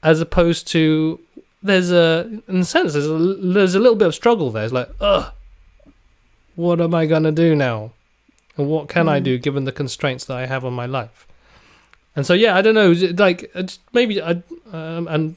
as 0.02 0.20
opposed 0.20 0.66
to 0.68 1.20
there's 1.62 1.90
a 1.90 2.40
in 2.48 2.58
a 2.58 2.64
sense 2.64 2.92
there's 2.92 3.06
a 3.06 3.18
there's 3.18 3.74
a 3.74 3.80
little 3.80 3.96
bit 3.96 4.08
of 4.08 4.14
struggle 4.14 4.50
there. 4.50 4.64
It's 4.64 4.72
like, 4.72 4.90
ugh, 5.00 5.32
what 6.56 6.80
am 6.80 6.94
I 6.94 7.06
gonna 7.06 7.32
do 7.32 7.54
now, 7.54 7.92
and 8.56 8.68
what 8.68 8.88
can 8.88 9.06
mm. 9.06 9.10
I 9.10 9.20
do 9.20 9.38
given 9.38 9.64
the 9.64 9.72
constraints 9.72 10.24
that 10.26 10.36
I 10.36 10.46
have 10.46 10.64
on 10.64 10.72
my 10.72 10.86
life? 10.86 11.26
And 12.16 12.26
so 12.26 12.34
yeah, 12.34 12.56
I 12.56 12.62
don't 12.62 12.74
know, 12.74 12.92
like 13.16 13.52
maybe 13.92 14.20
I 14.22 14.42
um, 14.72 15.06
and 15.08 15.36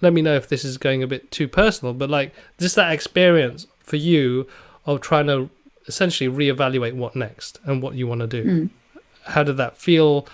let 0.00 0.12
me 0.12 0.22
know 0.22 0.34
if 0.34 0.48
this 0.48 0.64
is 0.64 0.78
going 0.78 1.02
a 1.02 1.06
bit 1.06 1.30
too 1.30 1.48
personal, 1.48 1.94
but 1.94 2.10
like 2.10 2.34
just 2.58 2.76
that 2.76 2.92
experience 2.92 3.66
for 3.80 3.96
you 3.96 4.46
of 4.86 5.00
trying 5.00 5.26
to 5.26 5.50
essentially 5.86 6.28
reevaluate 6.30 6.94
what 6.94 7.16
next 7.16 7.58
and 7.64 7.82
what 7.82 7.94
you 7.94 8.06
want 8.06 8.20
to 8.20 8.26
do. 8.26 8.44
Mm. 8.44 8.70
How 9.24 9.42
did 9.42 9.56
that 9.56 9.76
feel? 9.76 10.26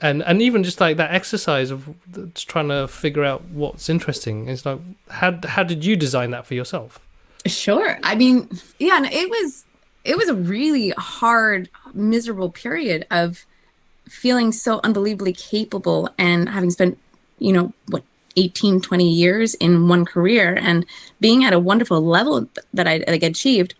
And 0.00 0.22
and 0.22 0.42
even 0.42 0.64
just 0.64 0.80
like 0.80 0.96
that 0.96 1.12
exercise 1.12 1.70
of 1.70 1.88
trying 2.34 2.68
to 2.68 2.88
figure 2.88 3.24
out 3.24 3.44
what's 3.46 3.88
interesting 3.88 4.48
is 4.48 4.64
like 4.64 4.78
how 5.08 5.38
how 5.44 5.62
did 5.62 5.84
you 5.84 5.96
design 5.96 6.30
that 6.30 6.46
for 6.46 6.54
yourself? 6.54 7.00
Sure. 7.46 7.98
I 8.02 8.14
mean 8.14 8.48
yeah 8.78 9.02
it 9.04 9.30
was 9.30 9.64
it 10.04 10.16
was 10.16 10.28
a 10.28 10.34
really 10.34 10.90
hard 10.90 11.68
miserable 11.94 12.50
period 12.50 13.06
of 13.10 13.44
feeling 14.08 14.50
so 14.50 14.80
unbelievably 14.82 15.32
capable 15.32 16.08
and 16.18 16.48
having 16.48 16.70
spent 16.70 16.98
you 17.40 17.52
know, 17.52 17.72
what 17.88 18.04
18, 18.36 18.80
20 18.80 19.10
years 19.10 19.54
in 19.54 19.88
one 19.88 20.04
career 20.04 20.56
and 20.60 20.86
being 21.20 21.44
at 21.44 21.52
a 21.52 21.58
wonderful 21.58 22.00
level 22.00 22.46
that 22.72 22.86
I 22.86 23.02
like 23.08 23.24
achieved 23.24 23.74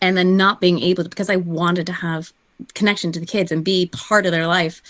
and 0.00 0.16
then 0.16 0.36
not 0.36 0.60
being 0.60 0.78
able 0.78 1.02
to 1.02 1.08
because 1.08 1.28
I 1.28 1.36
wanted 1.36 1.86
to 1.86 1.92
have 1.92 2.32
connection 2.74 3.10
to 3.12 3.20
the 3.20 3.26
kids 3.26 3.50
and 3.50 3.64
be 3.64 3.86
part 3.86 4.24
of 4.24 4.32
their 4.32 4.46
life 4.46 4.80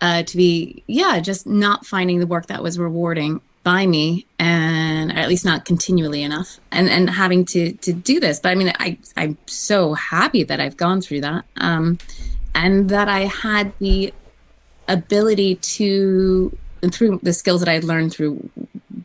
uh, 0.00 0.22
to 0.22 0.36
be 0.36 0.82
yeah 0.86 1.20
just 1.20 1.46
not 1.46 1.86
finding 1.86 2.18
the 2.18 2.26
work 2.26 2.46
that 2.46 2.62
was 2.62 2.78
rewarding 2.78 3.40
by 3.66 3.84
me 3.84 4.24
and 4.38 5.10
or 5.10 5.16
at 5.16 5.28
least 5.28 5.44
not 5.44 5.64
continually 5.64 6.22
enough 6.22 6.60
and 6.70 6.88
and 6.88 7.10
having 7.10 7.44
to 7.44 7.72
to 7.72 7.92
do 7.92 8.20
this. 8.20 8.38
But 8.38 8.50
i 8.50 8.54
mean 8.54 8.72
i 8.78 8.96
i'm 9.16 9.36
so 9.46 9.94
happy 9.94 10.44
that 10.44 10.60
i've 10.60 10.76
gone 10.76 11.00
through 11.00 11.22
that 11.22 11.44
um 11.56 11.98
and 12.54 12.88
that 12.90 13.08
i 13.08 13.20
had 13.20 13.72
the 13.80 14.14
ability 14.86 15.56
to 15.56 16.56
through 16.92 17.18
the 17.24 17.32
skills 17.32 17.60
that 17.60 17.68
i 17.68 17.80
learned 17.80 18.12
through 18.12 18.48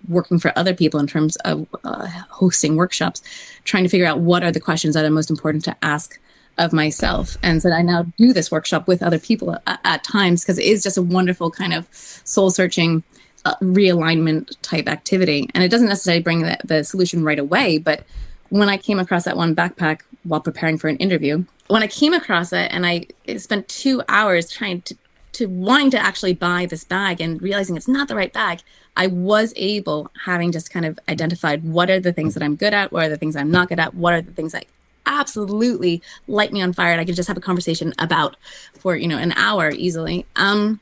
working 0.07 0.37
for 0.37 0.53
other 0.55 0.75
people 0.75 0.99
in 0.99 1.07
terms 1.07 1.37
of 1.37 1.65
uh, 1.83 2.05
hosting 2.29 2.75
workshops 2.75 3.23
trying 3.63 3.83
to 3.83 3.89
figure 3.89 4.05
out 4.05 4.19
what 4.19 4.43
are 4.43 4.51
the 4.51 4.59
questions 4.59 4.93
that 4.93 5.03
are 5.03 5.09
most 5.09 5.31
important 5.31 5.63
to 5.63 5.75
ask 5.81 6.19
of 6.61 6.71
myself 6.71 7.37
and 7.43 7.61
so 7.61 7.71
i 7.71 7.81
now 7.81 8.03
do 8.17 8.31
this 8.33 8.51
workshop 8.51 8.87
with 8.87 9.03
other 9.03 9.19
people 9.19 9.57
at, 9.67 9.79
at 9.83 10.03
times 10.03 10.43
because 10.43 10.57
it 10.57 10.65
is 10.65 10.83
just 10.83 10.97
a 10.97 11.01
wonderful 11.01 11.51
kind 11.51 11.73
of 11.73 11.87
soul 11.91 12.49
searching 12.49 13.03
uh, 13.43 13.55
realignment 13.55 14.55
type 14.61 14.87
activity. 14.87 15.49
And 15.55 15.63
it 15.63 15.69
doesn't 15.69 15.87
necessarily 15.87 16.21
bring 16.21 16.43
the, 16.43 16.59
the 16.63 16.83
solution 16.83 17.23
right 17.23 17.39
away 17.39 17.77
but 17.77 18.05
when 18.51 18.69
i 18.69 18.77
came 18.77 18.99
across 18.99 19.23
that 19.23 19.37
one 19.37 19.55
backpack 19.55 20.01
while 20.23 20.41
preparing 20.41 20.77
for 20.77 20.87
an 20.87 20.97
interview 20.97 21.43
when 21.67 21.81
i 21.81 21.87
came 21.87 22.13
across 22.13 22.53
it 22.53 22.71
and 22.71 22.85
i 22.85 23.05
spent 23.37 23.67
two 23.67 24.03
hours 24.07 24.51
trying 24.51 24.81
to 24.81 24.95
to 25.31 25.47
wanting 25.47 25.89
to 25.89 25.97
actually 25.97 26.33
buy 26.33 26.65
this 26.65 26.83
bag 26.83 27.21
and 27.21 27.41
realizing 27.41 27.77
it's 27.77 27.87
not 27.87 28.07
the 28.09 28.15
right 28.15 28.33
bag 28.33 28.59
i 28.95 29.07
was 29.07 29.53
able 29.55 30.11
having 30.25 30.51
just 30.51 30.69
kind 30.69 30.85
of 30.85 30.99
identified 31.07 31.63
what 31.63 31.89
are 31.89 31.99
the 31.99 32.13
things 32.13 32.33
that 32.33 32.43
i'm 32.43 32.55
good 32.55 32.73
at 32.73 32.91
what 32.91 33.05
are 33.05 33.09
the 33.09 33.17
things 33.17 33.35
i'm 33.35 33.49
not 33.49 33.69
good 33.69 33.79
at 33.79 33.95
what 33.95 34.13
are 34.13 34.21
the 34.21 34.33
things 34.33 34.51
that 34.51 34.65
absolutely 35.05 36.01
light 36.27 36.51
me 36.51 36.61
on 36.61 36.73
fire 36.73 36.91
and 36.91 37.01
I 37.01 37.05
could 37.05 37.15
just 37.15 37.27
have 37.27 37.37
a 37.37 37.41
conversation 37.41 37.93
about 37.99 38.35
for, 38.79 38.95
you 38.95 39.07
know, 39.07 39.17
an 39.17 39.33
hour 39.33 39.71
easily. 39.71 40.25
Um, 40.35 40.79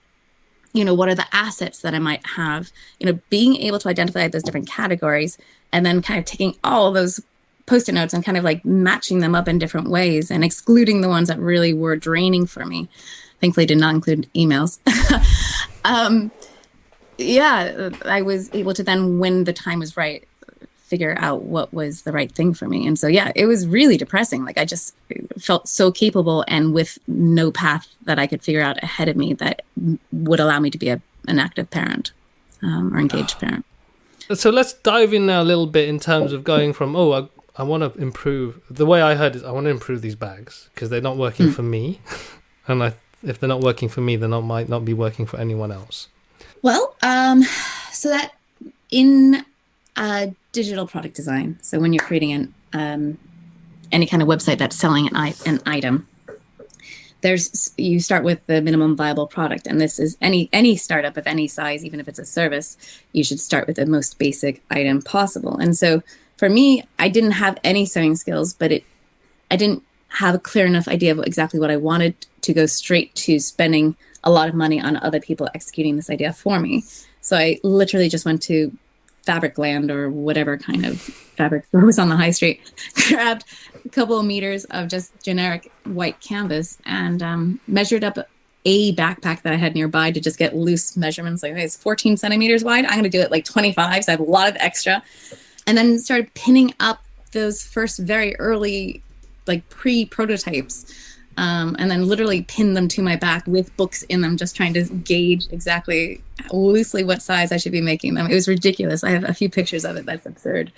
you 0.74 0.86
know, 0.86 0.94
what 0.94 1.10
are 1.10 1.16
the 1.16 1.28
assets 1.34 1.82
that 1.82 1.96
I 1.96 2.00
might 2.00 2.26
have? 2.36 2.72
You 3.00 3.08
know, 3.08 3.20
being 3.30 3.56
able 3.58 3.80
to 3.80 3.90
identify 3.90 4.28
those 4.28 4.44
different 4.44 4.70
categories 4.70 5.38
and 5.72 5.86
then 5.86 6.02
kind 6.02 6.20
of 6.20 6.26
taking 6.26 6.56
all 6.64 6.92
those 6.92 7.20
post-it 7.66 7.94
notes 7.94 8.14
and 8.14 8.26
kind 8.26 8.38
of 8.38 8.44
like 8.44 8.66
matching 8.66 9.20
them 9.20 9.36
up 9.36 9.48
in 9.48 9.60
different 9.60 9.90
ways 9.90 10.32
and 10.32 10.44
excluding 10.44 11.02
the 11.02 11.10
ones 11.10 11.28
that 11.28 11.40
really 11.40 11.74
were 11.74 11.96
draining 11.96 12.46
for 12.46 12.66
me. 12.66 12.90
Thankfully 13.42 13.66
did 13.66 13.78
not 13.78 13.96
include 13.96 14.30
emails. 14.34 14.80
um, 15.86 16.32
yeah, 17.18 17.90
I 18.06 18.22
was 18.22 18.50
able 18.54 18.74
to 18.74 18.84
then 18.84 19.20
when 19.20 19.44
the 19.44 19.54
time 19.54 19.80
was 19.80 19.96
right 19.96 20.28
figure 20.90 21.16
out 21.20 21.44
what 21.44 21.74
was 21.74 22.02
the 22.02 22.12
right 22.12 22.32
thing 22.32 22.54
for 22.54 22.68
me. 22.68 22.88
And 22.88 22.98
so, 22.98 23.08
yeah, 23.08 23.32
it 23.36 23.46
was 23.46 23.68
really 23.68 23.98
depressing. 23.98 24.44
Like 24.44 24.58
I 24.58 24.66
just 24.66 24.96
felt 25.38 25.70
so 25.70 25.92
capable 25.92 26.44
and 26.48 26.74
with 26.74 26.98
no 27.08 27.52
path 27.52 27.88
that 28.04 28.18
I 28.18 28.28
could 28.28 28.42
figure 28.42 28.62
out 28.62 28.82
ahead 28.84 29.08
of 29.08 29.16
me 29.16 29.34
that 29.34 29.62
would 30.12 30.40
allow 30.40 30.60
me 30.60 30.70
to 30.72 30.78
be 30.78 30.90
a, 30.90 31.02
an 31.28 31.40
active 31.40 31.70
parent 31.70 32.12
um, 32.64 32.94
or 32.94 33.00
engaged 33.00 33.36
ah. 33.38 33.40
parent. 33.40 33.66
So 34.34 34.50
let's 34.50 34.74
dive 34.74 35.14
in 35.14 35.26
now 35.26 35.42
a 35.42 35.44
little 35.44 35.68
bit 35.68 35.90
in 35.90 36.00
terms 36.00 36.34
of 36.34 36.44
going 36.44 36.74
from, 36.74 36.96
oh, 36.96 37.12
I, 37.14 37.62
I 37.62 37.64
want 37.64 37.82
to 37.82 38.00
improve. 38.00 38.62
The 38.70 38.86
way 38.86 39.02
I 39.02 39.16
heard 39.16 39.36
is 39.36 39.44
I 39.44 39.52
want 39.52 39.66
to 39.66 39.72
improve 39.72 40.02
these 40.02 40.16
bags 40.16 40.70
because 40.74 40.90
they're 40.90 41.02
not 41.02 41.18
working 41.18 41.48
mm. 41.48 41.54
for 41.54 41.64
me. 41.64 42.00
and 42.68 42.84
I, 42.84 42.94
if 43.24 43.40
they're 43.40 43.50
not 43.50 43.62
working 43.62 43.90
for 43.90 44.02
me, 44.02 44.16
they 44.16 44.28
not 44.28 44.42
might 44.42 44.70
not 44.70 44.86
be 44.86 44.94
working 44.94 45.26
for 45.26 45.40
anyone 45.40 45.72
else. 45.72 46.10
Well, 46.62 46.96
um, 47.02 47.44
so 47.92 48.10
that 48.10 48.34
in 48.92 49.46
uh, 50.00 50.28
digital 50.52 50.88
product 50.88 51.16
design. 51.16 51.60
So 51.62 51.80
when 51.80 51.94
you're 51.94 52.04
creating 52.04 52.32
an 52.32 52.54
um, 52.74 53.18
any 53.92 54.06
kind 54.06 54.22
of 54.22 54.28
website 54.28 54.60
that's 54.60 54.76
selling 54.76 55.08
an, 55.08 55.16
I- 55.16 55.34
an 55.46 55.60
item, 55.66 56.08
there's 57.22 57.74
you 57.78 58.00
start 58.00 58.24
with 58.24 58.46
the 58.48 58.62
minimum 58.62 58.96
viable 58.96 59.28
product, 59.28 59.68
and 59.68 59.80
this 59.80 60.00
is 60.00 60.18
any 60.22 60.50
any 60.54 60.76
startup 60.76 61.18
of 61.18 61.28
any 61.28 61.48
size, 61.48 61.84
even 61.86 62.00
if 62.00 62.08
it's 62.08 62.20
a 62.20 62.26
service, 62.26 62.78
you 63.12 63.24
should 63.24 63.40
start 63.40 63.68
with 63.68 63.76
the 63.76 63.86
most 63.86 64.18
basic 64.18 64.64
item 64.72 65.02
possible. 65.02 65.58
And 65.58 65.78
so 65.78 66.02
for 66.38 66.50
me, 66.50 66.84
I 66.98 67.10
didn't 67.10 67.32
have 67.32 67.60
any 67.64 67.86
sewing 67.86 68.16
skills, 68.16 68.54
but 68.54 68.72
it 68.72 68.84
I 69.52 69.58
didn't 69.58 69.84
have 70.10 70.34
a 70.34 70.40
clear 70.40 70.66
enough 70.66 70.88
idea 70.88 71.12
of 71.12 71.20
exactly 71.20 71.60
what 71.60 71.70
I 71.70 71.78
wanted 71.78 72.16
to 72.42 72.54
go 72.54 72.66
straight 72.66 73.14
to 73.16 73.40
spending 73.40 73.96
a 74.24 74.32
lot 74.32 74.50
of 74.50 74.56
money 74.56 74.80
on 74.80 74.98
other 74.98 75.20
people 75.20 75.50
executing 75.54 75.96
this 75.96 76.10
idea 76.10 76.32
for 76.34 76.60
me. 76.60 76.84
So 77.22 77.38
I 77.38 77.60
literally 77.64 78.10
just 78.10 78.26
went 78.26 78.42
to 78.44 78.72
Fabricland 79.30 79.92
or 79.92 80.10
whatever 80.10 80.58
kind 80.58 80.86
of 80.86 81.00
fabric 81.00 81.66
store 81.68 81.82
was 81.86 82.00
on 82.00 82.10
the 82.10 82.18
high 82.18 82.32
street, 82.32 82.62
grabbed 83.08 83.46
a 83.86 83.90
couple 83.90 84.20
of 84.20 84.26
meters 84.26 84.66
of 84.66 84.88
just 84.88 85.14
generic 85.24 85.72
white 85.86 86.20
canvas 86.20 86.80
and 86.86 87.22
um, 87.22 87.60
measured 87.68 88.04
up 88.04 88.18
a 88.66 88.94
backpack 88.96 89.44
that 89.44 89.54
I 89.54 89.56
had 89.56 89.76
nearby 89.76 90.12
to 90.12 90.20
just 90.20 90.38
get 90.38 90.56
loose 90.56 90.98
measurements. 90.98 91.44
Like, 91.44 91.54
it's 91.54 91.78
14 91.78 92.18
centimeters 92.18 92.64
wide. 92.64 92.86
I'm 92.86 92.92
going 92.92 93.04
to 93.04 93.10
do 93.10 93.22
it 93.22 93.32
like 93.32 93.46
25. 93.46 94.04
So 94.04 94.12
I 94.12 94.14
have 94.14 94.20
a 94.20 94.24
lot 94.24 94.50
of 94.50 94.58
extra. 94.60 95.02
And 95.66 95.78
then 95.78 96.00
started 96.00 96.34
pinning 96.34 96.74
up 96.80 97.04
those 97.32 97.64
first 97.64 98.00
very 98.00 98.36
early, 98.38 99.02
like 99.48 99.68
pre 99.70 100.06
prototypes 100.06 101.09
um, 101.40 101.78
and 101.80 101.90
then 101.90 102.06
literally 102.06 102.42
pinned 102.42 102.76
them 102.76 102.90
to 102.90 103.02
my 103.02 103.16
back 103.16 103.48
with 103.48 103.76
books 103.78 104.04
in 104.04 104.20
them, 104.20 104.36
just 104.36 104.58
trying 104.58 104.74
to 104.74 104.84
gauge 104.84 105.48
exactly 105.52 106.22
loosely 106.52 107.06
what 107.06 107.22
size 107.22 107.54
I 107.54 107.58
should 107.58 107.72
be 107.72 107.80
making 107.80 108.16
them. 108.16 108.28
It 108.30 108.34
was 108.34 108.50
ridiculous. 108.50 109.06
I 109.06 109.12
have 109.12 109.24
a 109.24 109.34
few 109.34 109.50
pictures 109.50 109.86
of 109.86 109.96
it. 109.96 110.06
That's 110.06 110.26
absurd. 110.26 110.74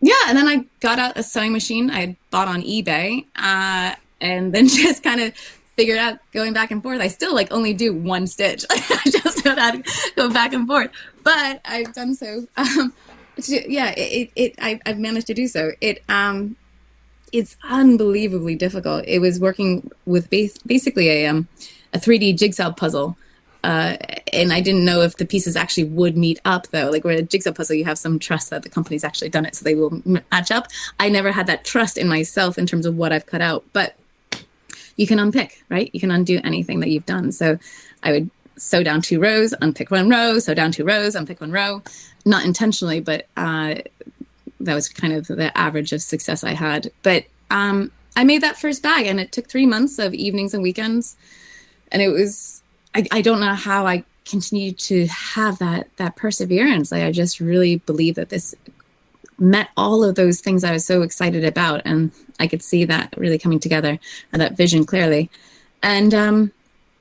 Yeah, 0.00 0.14
and 0.26 0.36
then 0.36 0.48
I 0.48 0.64
got 0.80 0.98
out 0.98 1.16
a 1.16 1.22
sewing 1.22 1.52
machine 1.52 1.88
I 1.88 2.00
had 2.00 2.16
bought 2.30 2.48
on 2.48 2.62
eBay, 2.62 3.26
uh, 3.36 3.94
and 4.20 4.52
then 4.52 4.66
just 4.68 5.04
kind 5.04 5.20
of 5.20 5.34
figured 5.76 5.98
out 5.98 6.18
going 6.32 6.52
back 6.52 6.72
and 6.72 6.82
forth. 6.82 7.00
I 7.00 7.06
still 7.06 7.32
like 7.32 7.52
only 7.52 7.72
do 7.72 7.94
one 7.94 8.26
stitch. 8.26 8.64
I 8.70 9.02
just 9.08 9.44
know 9.44 9.54
how 9.54 9.70
to 9.70 9.84
go 10.16 10.30
back 10.30 10.52
and 10.52 10.66
forth, 10.66 10.90
but 11.22 11.60
I've 11.64 11.94
done 11.94 12.16
so. 12.16 12.48
Um, 12.56 12.92
yeah, 13.46 13.90
it, 13.90 14.00
it, 14.00 14.30
it 14.34 14.54
I, 14.60 14.80
have 14.84 14.98
managed 14.98 15.28
to 15.28 15.34
do 15.34 15.46
so. 15.46 15.70
It 15.80 16.02
um, 16.08 16.56
it's 17.32 17.56
unbelievably 17.64 18.56
difficult. 18.56 19.04
It 19.06 19.20
was 19.20 19.40
working 19.40 19.90
with 20.06 20.30
basically 20.30 21.08
a 21.08 21.26
um, 21.26 21.48
a 21.92 21.98
3D 21.98 22.38
jigsaw 22.38 22.72
puzzle. 22.72 23.16
Uh, 23.62 23.96
and 24.32 24.54
I 24.54 24.62
didn't 24.62 24.86
know 24.86 25.02
if 25.02 25.16
the 25.16 25.26
pieces 25.26 25.54
actually 25.54 25.84
would 25.84 26.16
meet 26.16 26.40
up 26.44 26.68
though. 26.68 26.90
Like 26.90 27.04
with 27.04 27.18
a 27.18 27.22
jigsaw 27.22 27.52
puzzle, 27.52 27.76
you 27.76 27.84
have 27.84 27.98
some 27.98 28.18
trust 28.18 28.50
that 28.50 28.62
the 28.62 28.70
company's 28.70 29.04
actually 29.04 29.28
done 29.28 29.44
it, 29.44 29.54
so 29.54 29.64
they 29.64 29.74
will 29.74 30.00
match 30.04 30.50
up. 30.50 30.68
I 30.98 31.08
never 31.08 31.32
had 31.32 31.46
that 31.48 31.64
trust 31.64 31.98
in 31.98 32.08
myself 32.08 32.58
in 32.58 32.66
terms 32.66 32.86
of 32.86 32.96
what 32.96 33.12
I've 33.12 33.26
cut 33.26 33.42
out, 33.42 33.64
but 33.72 33.96
you 34.96 35.06
can 35.06 35.18
unpick, 35.18 35.62
right? 35.68 35.90
You 35.92 36.00
can 36.00 36.10
undo 36.10 36.40
anything 36.42 36.80
that 36.80 36.88
you've 36.88 37.06
done. 37.06 37.32
So 37.32 37.58
I 38.02 38.12
would 38.12 38.30
sew 38.56 38.82
down 38.82 39.02
two 39.02 39.20
rows, 39.20 39.54
unpick 39.60 39.90
one 39.90 40.08
row, 40.08 40.38
sew 40.38 40.54
down 40.54 40.72
two 40.72 40.84
rows, 40.84 41.14
unpick 41.14 41.40
one 41.40 41.52
row, 41.52 41.82
not 42.24 42.44
intentionally, 42.44 43.00
but 43.00 43.26
uh, 43.36 43.76
that 44.60 44.74
was 44.74 44.88
kind 44.88 45.12
of 45.12 45.26
the 45.26 45.56
average 45.56 45.92
of 45.92 46.02
success 46.02 46.44
I 46.44 46.52
had. 46.52 46.90
But 47.02 47.24
um, 47.50 47.90
I 48.16 48.24
made 48.24 48.42
that 48.42 48.58
first 48.58 48.82
bag, 48.82 49.06
and 49.06 49.20
it 49.20 49.32
took 49.32 49.48
three 49.48 49.66
months 49.66 49.98
of 49.98 50.14
evenings 50.14 50.54
and 50.54 50.62
weekends, 50.62 51.16
and 51.90 52.02
it 52.02 52.08
was 52.08 52.62
I, 52.94 53.06
I 53.10 53.22
don't 53.22 53.40
know 53.40 53.54
how 53.54 53.86
I 53.86 54.04
continued 54.24 54.78
to 54.78 55.06
have 55.06 55.58
that 55.58 55.88
that 55.96 56.16
perseverance. 56.16 56.92
Like 56.92 57.02
I 57.02 57.12
just 57.12 57.40
really 57.40 57.76
believe 57.76 58.14
that 58.16 58.28
this 58.28 58.54
met 59.38 59.70
all 59.76 60.04
of 60.04 60.14
those 60.14 60.40
things 60.40 60.62
I 60.62 60.72
was 60.72 60.84
so 60.84 61.02
excited 61.02 61.44
about, 61.44 61.82
and 61.84 62.12
I 62.38 62.46
could 62.46 62.62
see 62.62 62.84
that 62.84 63.14
really 63.16 63.38
coming 63.38 63.60
together 63.60 63.98
and 64.32 64.42
that 64.42 64.56
vision 64.56 64.84
clearly. 64.84 65.30
And 65.82 66.12
um, 66.14 66.52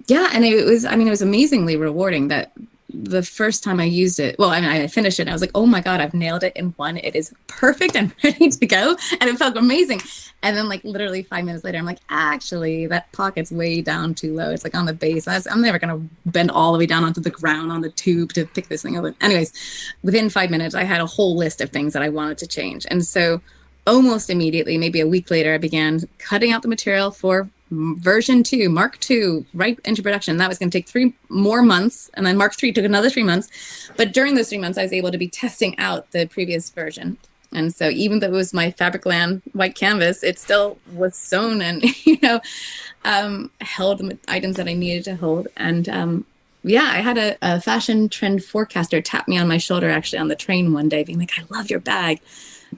yeah, 0.08 0.30
and 0.34 0.46
it 0.46 0.66
was 0.66 0.86
I 0.86 0.96
mean 0.96 1.08
it 1.08 1.12
was 1.12 1.22
amazingly 1.22 1.76
rewarding 1.76 2.30
that 2.30 2.52
the 2.92 3.22
first 3.22 3.64
time 3.64 3.80
I 3.80 3.84
used 3.84 4.20
it, 4.20 4.38
well, 4.40 4.50
I 4.50 4.62
mean, 4.62 4.70
I 4.70 4.88
finished 4.88 5.20
it. 5.20 5.28
I 5.28 5.32
was 5.32 5.42
like, 5.42 5.52
oh 5.54 5.66
my 5.66 5.80
God, 5.80 6.02
I've 6.02 6.14
nailed 6.14 6.44
it 6.44 6.54
in 6.56 6.72
one. 6.72 6.98
It 6.98 7.16
is 7.16 7.34
perfect. 7.48 7.96
I'm 7.98 8.12
ready 8.24 8.50
to 8.50 8.66
go. 8.66 8.98
And 9.20 9.30
it 9.30 9.38
felt 9.38 9.56
amazing. 9.58 10.02
And 10.42 10.56
then, 10.56 10.70
like, 10.70 10.84
literally 10.84 11.24
five 11.24 11.46
minutes 11.46 11.64
later, 11.64 11.78
I'm 11.78 11.86
like, 11.86 12.00
actually, 12.10 12.88
that 12.88 13.12
pocket's 13.12 13.52
way 13.52 13.82
down 13.82 14.16
too 14.16 14.34
low. 14.34 14.52
It's 14.52 14.64
like 14.64 14.76
on 14.76 14.86
the 14.86 14.94
base. 14.94 15.28
I'm 15.28 15.62
never 15.62 15.78
going 15.78 15.94
to 16.00 16.16
bend 16.26 16.50
all 16.50 16.72
the 16.72 16.80
way 16.80 16.86
down 16.86 17.04
onto 17.04 17.22
the 17.22 17.30
ground 17.30 17.72
on 17.72 17.82
the 17.82 17.90
tube 17.90 18.34
to 18.34 18.46
pick 18.46 18.70
this 18.70 18.82
thing 18.82 18.98
up. 18.98 19.14
Anyways, 19.22 19.54
within 20.02 20.30
five 20.30 20.50
minutes, 20.50 20.76
I 20.76 20.84
had 20.84 21.02
a 21.02 21.06
whole 21.06 21.36
list 21.36 21.62
of 21.62 21.70
things 21.70 21.94
that 21.94 22.02
I 22.02 22.10
wanted 22.10 22.38
to 22.40 22.48
change. 22.48 22.88
And 22.90 23.06
so, 23.06 23.42
almost 23.86 24.30
immediately, 24.30 24.78
maybe 24.78 25.00
a 25.00 25.08
week 25.08 25.30
later, 25.30 25.54
I 25.54 25.58
began 25.58 26.08
cutting 26.18 26.52
out 26.52 26.62
the 26.62 26.68
material 26.68 27.12
for 27.12 27.50
version 27.72 28.44
two, 28.44 28.70
Mark 28.70 29.00
two, 29.00 29.46
right 29.54 29.80
into 29.86 30.04
production. 30.04 30.38
That 30.38 30.50
was 30.50 30.58
going 30.58 30.70
to 30.70 30.78
take 30.78 30.88
three 30.88 31.14
more 31.30 31.62
months. 31.62 32.10
And 32.16 32.26
then 32.26 32.38
Mark 32.38 32.56
three 32.56 32.72
took 32.72 32.86
another 32.86 33.10
three 33.10 33.24
months. 33.24 33.50
But 33.98 34.14
during 34.14 34.36
those 34.36 34.50
three 34.50 34.58
months, 34.58 34.78
I 34.78 34.84
was 34.84 34.94
able 34.94 35.12
to 35.12 35.18
be 35.18 35.28
testing 35.28 35.78
out 35.80 36.12
the 36.12 36.26
previous 36.28 36.70
version. 36.70 37.18
And 37.52 37.74
so 37.74 37.90
even 37.90 38.20
though 38.20 38.28
it 38.28 38.32
was 38.32 38.54
my 38.54 38.72
Fabricland 38.72 39.42
white 39.54 39.76
canvas, 39.76 40.24
it 40.24 40.38
still 40.38 40.78
was 40.94 41.16
sewn 41.16 41.62
and, 41.62 41.84
you 42.06 42.20
know, 42.22 42.42
um, 43.06 43.52
held 43.62 44.00
the 44.00 44.18
items 44.28 44.58
that 44.58 44.68
I 44.68 44.74
needed 44.74 45.04
to 45.06 45.16
hold. 45.16 45.48
And 45.58 45.90
um, 45.90 46.26
yeah, 46.64 46.90
I 46.92 46.98
had 46.98 47.18
a, 47.18 47.38
a, 47.42 47.62
fashion 47.62 48.10
trend 48.10 48.44
forecaster 48.44 49.02
tap 49.02 49.28
me 49.28 49.38
on 49.38 49.48
my 49.48 49.58
shoulder 49.58 49.90
actually 49.90 50.20
on 50.20 50.28
the 50.28 50.36
train 50.36 50.74
one 50.74 50.90
day, 50.90 51.04
being 51.04 51.20
like, 51.20 51.38
I 51.38 51.44
love 51.50 51.70
your 51.70 51.80
bag. 51.80 52.20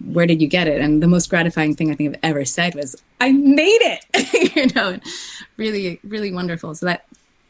Where 0.05 0.25
did 0.25 0.41
you 0.41 0.47
get 0.47 0.67
it? 0.67 0.81
And 0.81 1.01
the 1.01 1.07
most 1.07 1.29
gratifying 1.29 1.75
thing 1.75 1.91
I 1.91 1.95
think 1.95 2.15
I've 2.15 2.19
ever 2.23 2.45
said 2.45 2.75
was, 2.75 3.01
I 3.19 3.31
made 3.31 3.81
it, 3.81 4.55
you 4.55 4.67
know, 4.75 4.99
really, 5.57 5.99
really 6.03 6.31
wonderful. 6.31 6.75
So 6.75 6.85
that 6.85 7.05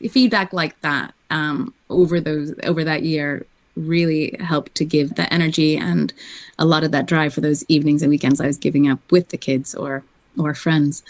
feedback 0.10 0.54
like 0.54 0.80
that 0.82 1.14
um, 1.30 1.74
over 1.90 2.20
those, 2.20 2.54
over 2.64 2.84
that 2.84 3.04
year 3.04 3.46
really 3.76 4.36
helped 4.40 4.76
to 4.76 4.86
give 4.86 5.16
the 5.16 5.32
energy 5.34 5.78
and 5.78 6.14
a 6.60 6.66
lot 6.66 6.84
of 6.84 6.92
that 6.92 7.06
drive 7.06 7.34
for 7.34 7.42
those 7.42 7.64
evenings 7.68 8.02
and 8.02 8.10
weekends 8.10 8.42
I 8.42 8.48
was 8.48 8.58
giving 8.58 8.90
up 8.90 9.00
with 9.12 9.30
the 9.30 9.38
kids 9.38 9.74
or, 9.74 10.04
or 10.38 10.54
friends. 10.54 11.04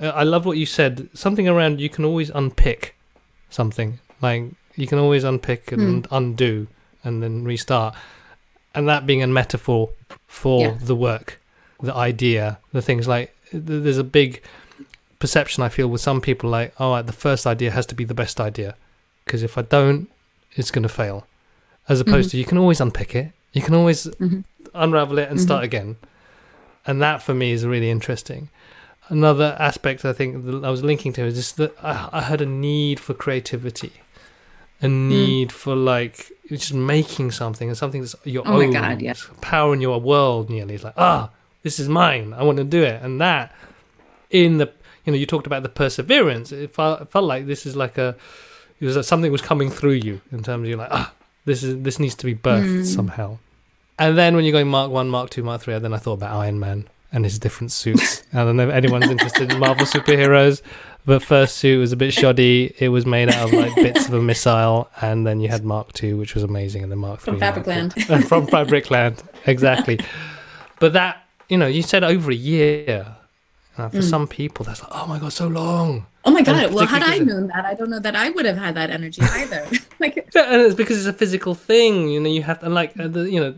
Uh, 0.00 0.08
I 0.08 0.24
love 0.24 0.44
what 0.44 0.58
you 0.58 0.66
said. 0.66 1.08
Something 1.14 1.48
around 1.48 1.80
you 1.80 1.88
can 1.88 2.04
always 2.04 2.30
unpick 2.30 2.96
something 3.50 3.98
like 4.20 4.44
you 4.76 4.86
can 4.86 4.98
always 4.98 5.24
unpick 5.24 5.72
and 5.72 6.04
mm. 6.04 6.16
undo 6.16 6.66
and 7.04 7.22
then 7.22 7.44
restart. 7.44 7.94
And 8.74 8.88
that 8.88 9.06
being 9.06 9.22
a 9.22 9.26
metaphor 9.26 9.90
for 10.28 10.60
yeah. 10.60 10.78
the 10.80 10.94
work, 10.94 11.40
the 11.82 11.92
idea, 11.94 12.58
the 12.72 12.82
things 12.82 13.08
like 13.08 13.34
there's 13.52 13.98
a 13.98 14.04
big 14.04 14.42
perception 15.18 15.64
I 15.64 15.68
feel 15.68 15.88
with 15.88 16.00
some 16.00 16.20
people 16.20 16.48
like, 16.48 16.72
oh, 16.78 17.02
the 17.02 17.12
first 17.12 17.46
idea 17.46 17.72
has 17.72 17.86
to 17.86 17.96
be 17.96 18.04
the 18.04 18.14
best 18.14 18.40
idea 18.40 18.76
because 19.24 19.42
if 19.42 19.58
I 19.58 19.62
don't, 19.62 20.08
it's 20.52 20.70
going 20.70 20.84
to 20.84 20.88
fail. 20.88 21.26
As 21.88 22.00
opposed 22.00 22.28
mm-hmm. 22.28 22.32
to 22.32 22.38
you 22.38 22.44
can 22.44 22.58
always 22.58 22.80
unpick 22.80 23.14
it, 23.16 23.32
you 23.52 23.62
can 23.62 23.74
always 23.74 24.06
mm-hmm. 24.06 24.40
unravel 24.74 25.18
it 25.18 25.28
and 25.28 25.38
mm-hmm. 25.38 25.46
start 25.46 25.64
again. 25.64 25.96
And 26.86 27.02
that 27.02 27.22
for 27.22 27.34
me 27.34 27.50
is 27.52 27.66
really 27.66 27.90
interesting. 27.90 28.50
Another 29.08 29.56
aspect 29.58 30.04
I 30.04 30.12
think 30.12 30.44
that 30.44 30.64
I 30.64 30.70
was 30.70 30.84
linking 30.84 31.14
to 31.14 31.24
is 31.24 31.34
just 31.34 31.56
that 31.56 31.74
I, 31.82 32.10
I 32.12 32.20
had 32.20 32.42
a 32.42 32.46
need 32.46 33.00
for 33.00 33.14
creativity 33.14 33.92
a 34.80 34.86
hmm. 34.86 35.08
need 35.08 35.48
mm. 35.48 35.52
for 35.52 35.74
like 35.74 36.32
just 36.48 36.74
making 36.74 37.30
something 37.30 37.68
and 37.68 37.76
something 37.76 38.00
that's 38.00 38.16
your 38.24 38.42
oh 38.46 38.60
own. 38.60 38.72
my 38.72 38.80
god, 38.80 39.02
yeah. 39.02 39.14
Power 39.40 39.74
in 39.74 39.80
your 39.80 40.00
world 40.00 40.50
nearly. 40.50 40.74
It's 40.74 40.84
like, 40.84 40.94
ah, 40.96 41.30
this 41.62 41.78
is 41.78 41.88
mine. 41.88 42.32
I 42.32 42.42
want 42.44 42.58
to 42.58 42.64
do 42.64 42.82
it. 42.82 43.02
And 43.02 43.20
that 43.20 43.54
in 44.30 44.58
the 44.58 44.72
you 45.04 45.12
know, 45.12 45.18
you 45.18 45.26
talked 45.26 45.46
about 45.46 45.62
the 45.62 45.70
perseverance. 45.70 46.52
It 46.52 46.74
felt, 46.74 47.00
it 47.00 47.10
felt 47.10 47.24
like 47.24 47.46
this 47.46 47.64
is 47.64 47.74
like 47.74 47.96
a 47.96 48.14
it 48.80 48.84
was 48.84 48.96
like 48.96 49.04
something 49.04 49.32
was 49.32 49.42
coming 49.42 49.70
through 49.70 49.92
you 49.92 50.20
in 50.30 50.42
terms 50.42 50.62
of 50.62 50.68
you're 50.68 50.78
like, 50.78 50.90
ah, 50.90 51.12
this 51.44 51.62
is 51.62 51.82
this 51.82 51.98
needs 51.98 52.14
to 52.16 52.26
be 52.26 52.34
birthed 52.34 52.80
mm. 52.80 52.86
somehow. 52.86 53.38
And 53.98 54.16
then 54.16 54.36
when 54.36 54.44
you're 54.44 54.52
going 54.52 54.68
Mark 54.68 54.90
One, 54.90 55.08
Mark 55.08 55.30
Two, 55.30 55.42
Mark 55.42 55.62
Three, 55.62 55.78
then 55.78 55.92
I 55.92 55.96
thought 55.96 56.14
about 56.14 56.36
Iron 56.36 56.60
Man 56.60 56.88
and 57.10 57.24
his 57.24 57.38
different 57.38 57.72
suits. 57.72 58.22
I 58.32 58.44
don't 58.44 58.56
know 58.56 58.68
if 58.68 58.74
anyone's 58.74 59.08
interested 59.08 59.52
in 59.52 59.58
Marvel 59.58 59.86
superheroes. 59.86 60.62
The 61.08 61.20
first 61.20 61.56
suit 61.56 61.78
was 61.78 61.90
a 61.90 61.96
bit 61.96 62.12
shoddy. 62.12 62.74
It 62.78 62.90
was 62.90 63.06
made 63.06 63.30
out 63.30 63.48
of 63.48 63.54
like 63.54 63.74
bits 63.76 64.08
of 64.08 64.12
a 64.12 64.20
missile, 64.20 64.90
and 65.00 65.26
then 65.26 65.40
you 65.40 65.48
had 65.48 65.64
Mark 65.64 65.94
Two, 65.94 66.18
which 66.18 66.34
was 66.34 66.44
amazing, 66.44 66.82
and 66.82 66.92
then 66.92 66.98
Mark 66.98 67.20
from 67.20 67.40
Fabricland. 67.40 67.94
from 68.28 68.46
Fabricland, 68.46 69.22
exactly. 69.46 69.98
But 70.78 70.92
that 70.92 71.24
you 71.48 71.56
know, 71.56 71.66
you 71.66 71.80
said 71.80 72.04
over 72.04 72.30
a 72.30 72.34
year. 72.34 73.16
Uh, 73.78 73.88
for 73.88 73.98
mm. 73.98 74.10
some 74.10 74.26
people, 74.26 74.64
that's 74.64 74.82
like, 74.82 74.90
oh 74.92 75.06
my 75.06 75.20
god, 75.20 75.32
so 75.32 75.46
long. 75.46 76.04
Oh 76.24 76.32
my 76.32 76.42
god! 76.42 76.74
Well, 76.74 76.84
had 76.84 77.02
I 77.02 77.18
known 77.18 77.46
that, 77.46 77.64
I 77.64 77.74
don't 77.74 77.88
know 77.88 78.00
that 78.00 78.16
I 78.16 78.28
would 78.28 78.44
have 78.44 78.58
had 78.58 78.74
that 78.74 78.90
energy 78.90 79.22
either. 79.22 79.66
like, 80.00 80.28
yeah, 80.34 80.52
and 80.52 80.60
it's 80.60 80.74
because 80.74 80.98
it's 80.98 81.06
a 81.06 81.18
physical 81.18 81.54
thing. 81.54 82.08
You 82.08 82.20
know, 82.20 82.28
you 82.28 82.42
have 82.42 82.58
to, 82.58 82.66
and 82.66 82.74
like, 82.74 82.98
uh, 82.98 83.06
the, 83.06 83.30
you 83.30 83.40
know, 83.40 83.54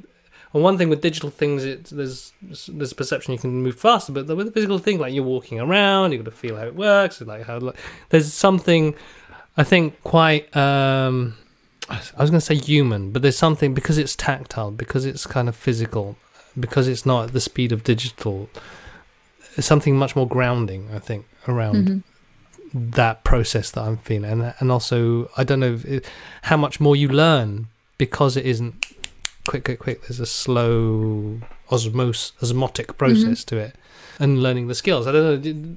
well, 0.52 0.64
one 0.64 0.78
thing 0.78 0.88
with 0.88 1.00
digital 1.00 1.30
things, 1.30 1.64
it, 1.64 1.84
there's 1.84 2.32
there's 2.42 2.92
a 2.92 2.94
perception 2.94 3.32
you 3.32 3.38
can 3.38 3.62
move 3.62 3.78
faster, 3.78 4.12
but 4.12 4.26
with 4.26 4.48
a 4.48 4.50
physical 4.50 4.78
thing, 4.78 4.98
like 4.98 5.14
you're 5.14 5.22
walking 5.22 5.60
around, 5.60 6.10
you've 6.10 6.24
got 6.24 6.30
to 6.30 6.36
feel 6.36 6.56
how 6.56 6.66
it 6.66 6.74
works, 6.74 7.20
like 7.20 7.44
how 7.46 7.58
like, 7.58 7.76
there's 8.08 8.32
something, 8.32 8.94
I 9.56 9.62
think, 9.62 10.02
quite. 10.02 10.54
Um, 10.56 11.36
I 11.88 12.20
was 12.20 12.30
going 12.30 12.40
to 12.40 12.40
say 12.40 12.54
human, 12.56 13.10
but 13.10 13.22
there's 13.22 13.38
something 13.38 13.74
because 13.74 13.98
it's 13.98 14.14
tactile, 14.14 14.70
because 14.70 15.04
it's 15.04 15.26
kind 15.26 15.48
of 15.48 15.56
physical, 15.56 16.16
because 16.58 16.86
it's 16.88 17.04
not 17.04 17.26
at 17.26 17.32
the 17.32 17.40
speed 17.40 17.72
of 17.72 17.84
digital. 17.84 18.48
Something 19.58 19.96
much 19.96 20.14
more 20.14 20.26
grounding, 20.26 20.88
I 20.94 21.00
think, 21.00 21.26
around 21.46 21.88
mm-hmm. 21.88 22.90
that 22.90 23.24
process 23.24 23.70
that 23.72 23.82
I'm 23.82 23.98
feeling, 23.98 24.30
and 24.30 24.54
and 24.58 24.72
also 24.72 25.30
I 25.36 25.44
don't 25.44 25.60
know 25.60 25.78
it, 25.84 26.08
how 26.42 26.56
much 26.56 26.80
more 26.80 26.96
you 26.96 27.08
learn 27.08 27.68
because 27.98 28.36
it 28.36 28.46
isn't 28.46 28.86
quick, 29.50 29.64
quick, 29.64 29.80
quick. 29.80 30.02
There's 30.02 30.20
a 30.20 30.26
slow 30.26 31.40
osmos 31.70 32.32
osmotic 32.40 32.96
process 32.96 33.44
mm-hmm. 33.44 33.56
to 33.56 33.56
it, 33.58 33.74
and 34.20 34.40
learning 34.40 34.68
the 34.68 34.76
skills. 34.76 35.08
I 35.08 35.12
don't 35.12 35.44
know. 35.44 35.76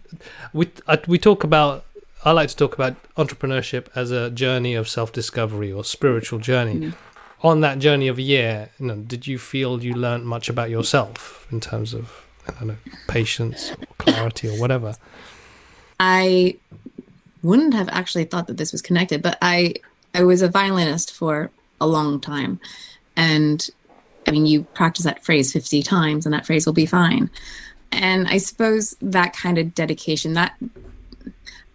We 0.54 0.70
I, 0.88 1.00
we 1.08 1.18
talk 1.18 1.44
about. 1.44 1.86
I 2.24 2.32
like 2.32 2.50
to 2.50 2.56
talk 2.56 2.74
about 2.76 2.96
entrepreneurship 3.16 3.88
as 3.96 4.12
a 4.12 4.30
journey 4.30 4.76
of 4.76 4.88
self 4.88 5.12
discovery 5.12 5.72
or 5.72 5.84
spiritual 5.84 6.40
journey. 6.40 6.76
Mm-hmm. 6.76 7.48
On 7.48 7.60
that 7.60 7.80
journey 7.80 8.08
of 8.08 8.18
a 8.20 8.22
year, 8.22 8.70
you 8.80 8.86
know, 8.86 8.96
did 8.96 9.28
you 9.28 9.38
feel 9.38 9.84
you 9.84 9.94
learned 9.94 10.26
much 10.26 10.48
about 10.48 10.70
yourself 10.70 11.46
in 11.52 11.60
terms 11.60 11.94
of 11.94 12.26
I 12.48 12.52
don't 12.52 12.68
know 12.68 12.78
patience, 13.08 13.72
or 13.72 13.88
clarity, 13.98 14.48
or 14.50 14.58
whatever? 14.60 14.96
I 16.00 16.58
wouldn't 17.42 17.74
have 17.74 17.90
actually 17.90 18.26
thought 18.26 18.46
that 18.48 18.58
this 18.58 18.72
was 18.72 18.84
connected, 18.84 19.24
but 19.24 19.40
I 19.42 19.76
I 20.14 20.22
was 20.24 20.44
a 20.44 20.48
violinist 20.48 21.12
for 21.12 21.50
a 21.82 21.88
long 21.88 22.22
time 22.22 22.60
and 23.16 23.70
I 24.28 24.32
mean, 24.32 24.46
you 24.46 24.64
practice 24.74 25.06
that 25.06 25.24
phrase 25.24 25.52
50 25.52 25.84
times 25.84 26.26
and 26.26 26.34
that 26.34 26.46
phrase 26.46 26.66
will 26.66 26.74
be 26.74 26.86
fine. 26.86 27.30
And 27.92 28.28
I 28.28 28.38
suppose 28.38 28.96
that 29.02 29.34
kind 29.34 29.58
of 29.58 29.76
dedication, 29.76 30.34
that 30.34 30.56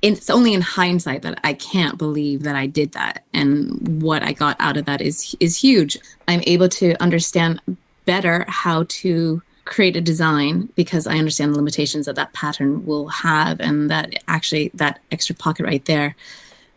it's 0.03 0.31
only 0.31 0.55
in 0.55 0.61
hindsight 0.61 1.23
that 1.23 1.41
I 1.45 1.53
can't 1.55 1.99
believe 1.99 2.43
that 2.43 2.57
I 2.57 2.67
did 2.67 2.93
that. 2.93 3.25
And 3.33 4.03
what 4.03 4.23
I 4.23 4.33
got 4.33 4.57
out 4.61 4.77
of 4.77 4.85
that 4.87 5.01
is 5.01 5.37
is 5.41 5.57
huge. 5.57 5.99
I'm 6.27 6.43
able 6.47 6.69
to 6.71 7.01
understand 7.03 7.61
better 8.05 8.45
how 8.49 8.85
to 8.89 9.43
create 9.65 9.97
a 9.97 10.01
design 10.01 10.69
because 10.77 11.07
I 11.07 11.19
understand 11.19 11.53
the 11.53 11.59
limitations 11.59 12.07
that 12.07 12.17
that 12.17 12.33
pattern 12.33 12.87
will 12.87 13.09
have 13.09 13.61
and 13.61 13.91
that 13.91 14.23
actually 14.27 14.71
that 14.75 14.99
extra 15.13 15.35
pocket 15.35 15.67
right 15.67 15.85
there 15.85 16.17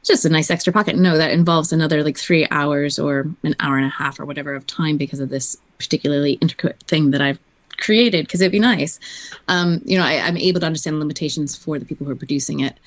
just 0.03 0.25
a 0.25 0.29
nice 0.29 0.49
extra 0.49 0.73
pocket. 0.73 0.95
No, 0.95 1.17
that 1.17 1.31
involves 1.31 1.71
another 1.71 2.03
like 2.03 2.17
three 2.17 2.47
hours 2.49 2.97
or 2.97 3.27
an 3.43 3.55
hour 3.59 3.77
and 3.77 3.85
a 3.85 3.89
half 3.89 4.19
or 4.19 4.25
whatever 4.25 4.55
of 4.55 4.65
time 4.65 4.97
because 4.97 5.19
of 5.19 5.29
this 5.29 5.57
particularly 5.77 6.33
intricate 6.33 6.81
thing 6.87 7.11
that 7.11 7.21
I've 7.21 7.39
created 7.77 8.25
because 8.25 8.41
it'd 8.41 8.51
be 8.51 8.59
nice. 8.59 8.99
Um, 9.47 9.81
you 9.85 9.97
know, 9.97 10.05
I, 10.05 10.13
am 10.13 10.37
able 10.37 10.59
to 10.61 10.65
understand 10.65 10.99
limitations 10.99 11.55
for 11.55 11.77
the 11.77 11.85
people 11.85 12.05
who 12.05 12.13
are 12.13 12.15
producing 12.15 12.61
it. 12.61 12.77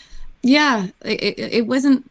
Yeah, 0.42 0.88
it, 1.05 1.38
it, 1.38 1.66
wasn't 1.66 2.11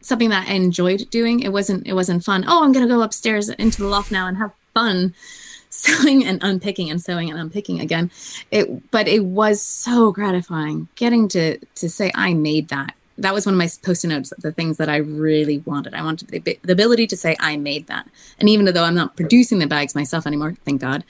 something 0.00 0.30
that 0.30 0.48
I 0.48 0.52
enjoyed 0.52 1.08
doing. 1.10 1.40
It 1.40 1.52
wasn't. 1.52 1.86
It 1.86 1.94
wasn't 1.94 2.24
fun. 2.24 2.44
Oh, 2.46 2.62
I'm 2.62 2.72
gonna 2.72 2.86
go 2.86 3.02
upstairs 3.02 3.48
into 3.48 3.82
the 3.82 3.88
loft 3.88 4.10
now 4.10 4.26
and 4.26 4.36
have 4.36 4.52
fun 4.74 5.14
sewing 5.70 6.24
and 6.24 6.42
unpicking 6.42 6.90
and 6.90 7.02
sewing 7.02 7.30
and 7.30 7.38
unpicking 7.38 7.80
again. 7.80 8.10
It, 8.50 8.90
but 8.90 9.08
it 9.08 9.24
was 9.24 9.62
so 9.62 10.12
gratifying 10.12 10.88
getting 10.94 11.28
to 11.28 11.58
to 11.58 11.88
say 11.88 12.12
I 12.14 12.34
made 12.34 12.68
that 12.68 12.94
that 13.20 13.34
was 13.34 13.46
one 13.46 13.54
of 13.54 13.58
my 13.58 13.68
post-it 13.82 14.08
notes 14.08 14.32
the 14.38 14.52
things 14.52 14.76
that 14.78 14.88
i 14.88 14.96
really 14.96 15.58
wanted. 15.58 15.94
I 15.94 16.02
wanted 16.02 16.28
the, 16.28 16.58
the, 16.62 16.72
ability 16.72 17.06
to 17.08 17.16
say 17.16 17.36
i 17.40 17.56
made 17.56 17.86
that. 17.86 18.08
And 18.38 18.48
even 18.48 18.64
though 18.64 18.84
i'm 18.84 18.94
not 18.94 19.16
producing 19.16 19.58
the 19.58 19.66
bags 19.66 19.94
myself 19.94 20.26
anymore 20.26 20.56
thank 20.64 20.80
god 20.80 21.04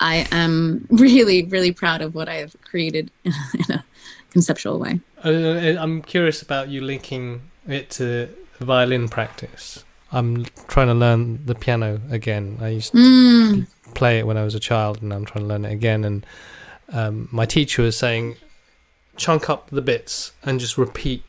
i 0.00 0.26
am 0.30 0.86
really 0.90 1.44
really 1.44 1.72
proud 1.72 2.02
of 2.02 2.14
what 2.14 2.28
i 2.28 2.34
have 2.34 2.56
created 2.62 3.10
in 3.24 3.32
a 3.70 3.84
conceptual 4.30 4.78
way. 4.78 5.00
Uh, 5.24 5.80
i'm 5.80 6.02
curious 6.02 6.42
about 6.42 6.68
you 6.68 6.80
linking 6.80 7.42
it 7.66 7.90
to 7.90 8.28
violin 8.60 9.08
practice. 9.08 9.84
I'm 10.10 10.44
trying 10.68 10.88
to 10.88 10.94
learn 10.94 11.46
the 11.46 11.54
piano 11.54 12.00
again. 12.10 12.58
I 12.60 12.68
used 12.68 12.92
to 12.92 12.98
mm. 12.98 13.66
play 13.94 14.18
it 14.18 14.26
when 14.26 14.36
i 14.36 14.44
was 14.44 14.54
a 14.54 14.60
child 14.60 15.02
and 15.02 15.12
i'm 15.12 15.24
trying 15.24 15.44
to 15.44 15.48
learn 15.48 15.64
it 15.64 15.72
again. 15.72 16.04
And 16.04 16.26
um, 16.92 17.28
my 17.30 17.46
teacher 17.46 17.82
was 17.82 17.96
saying 17.96 18.36
chunk 19.16 19.48
up 19.48 19.70
the 19.70 19.82
bits 19.82 20.32
and 20.42 20.58
just 20.60 20.78
repeat 20.78 21.22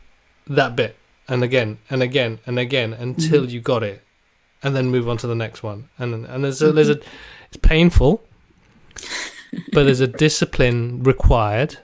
that 0.47 0.75
bit 0.75 0.95
and 1.27 1.43
again 1.43 1.79
and 1.89 2.03
again 2.03 2.39
and 2.45 2.59
again 2.59 2.93
until 2.93 3.43
mm-hmm. 3.43 3.51
you 3.51 3.61
got 3.61 3.83
it, 3.83 4.03
and 4.61 4.75
then 4.75 4.89
move 4.89 5.07
on 5.07 5.17
to 5.17 5.27
the 5.27 5.35
next 5.35 5.63
one. 5.63 5.89
And 5.97 6.25
and 6.25 6.43
there's 6.43 6.61
a, 6.61 6.65
mm-hmm. 6.67 6.75
there's 6.75 6.89
a 6.89 6.99
it's 7.47 7.57
painful, 7.61 8.23
but 9.71 9.83
there's 9.83 9.99
a 9.99 10.07
discipline 10.07 11.03
required 11.03 11.77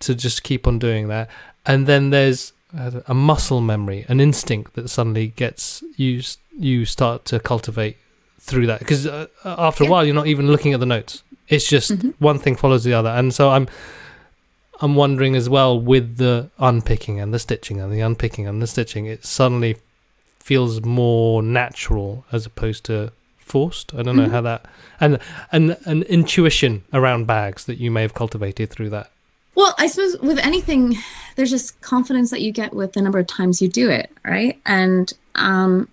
to 0.00 0.14
just 0.14 0.42
keep 0.42 0.66
on 0.66 0.78
doing 0.78 1.08
that. 1.08 1.28
And 1.66 1.86
then 1.86 2.10
there's 2.10 2.52
a 2.74 3.14
muscle 3.14 3.60
memory, 3.60 4.04
an 4.08 4.20
instinct 4.20 4.74
that 4.74 4.88
suddenly 4.88 5.28
gets 5.28 5.82
you 5.96 6.22
you 6.58 6.84
start 6.84 7.24
to 7.26 7.40
cultivate 7.40 7.96
through 8.40 8.66
that 8.66 8.78
because 8.78 9.06
uh, 9.06 9.26
after 9.44 9.84
yeah. 9.84 9.88
a 9.88 9.92
while 9.92 10.04
you're 10.04 10.14
not 10.14 10.26
even 10.26 10.48
looking 10.48 10.72
at 10.72 10.80
the 10.80 10.86
notes. 10.86 11.22
It's 11.48 11.66
just 11.66 11.92
mm-hmm. 11.92 12.10
one 12.18 12.38
thing 12.38 12.56
follows 12.56 12.84
the 12.84 12.92
other, 12.92 13.08
and 13.08 13.32
so 13.32 13.50
I'm 13.50 13.68
I'm 14.80 14.94
wondering 14.94 15.34
as 15.34 15.48
well 15.48 15.78
with 15.78 16.16
the 16.16 16.50
unpicking 16.58 17.20
and 17.20 17.34
the 17.34 17.38
stitching 17.38 17.80
and 17.80 17.92
the 17.92 18.00
unpicking 18.00 18.46
and 18.46 18.62
the 18.62 18.66
stitching, 18.66 19.06
it 19.06 19.24
suddenly 19.24 19.76
feels 20.38 20.82
more 20.82 21.42
natural 21.42 22.24
as 22.32 22.46
opposed 22.46 22.84
to 22.84 23.12
forced. 23.38 23.94
I 23.94 24.02
don't 24.02 24.16
know 24.16 24.24
mm-hmm. 24.24 24.32
how 24.32 24.40
that 24.42 24.66
and 25.00 25.18
and 25.50 25.76
an 25.84 26.02
intuition 26.04 26.84
around 26.92 27.26
bags 27.26 27.64
that 27.64 27.78
you 27.78 27.90
may 27.90 28.02
have 28.02 28.14
cultivated 28.14 28.70
through 28.70 28.90
that. 28.90 29.10
Well, 29.54 29.74
I 29.76 29.88
suppose 29.88 30.16
with 30.20 30.38
anything, 30.38 30.96
there's 31.34 31.50
just 31.50 31.80
confidence 31.80 32.30
that 32.30 32.42
you 32.42 32.52
get 32.52 32.72
with 32.72 32.92
the 32.92 33.02
number 33.02 33.18
of 33.18 33.26
times 33.26 33.60
you 33.60 33.68
do 33.68 33.90
it, 33.90 34.10
right? 34.24 34.60
And 34.64 35.12
um, 35.34 35.88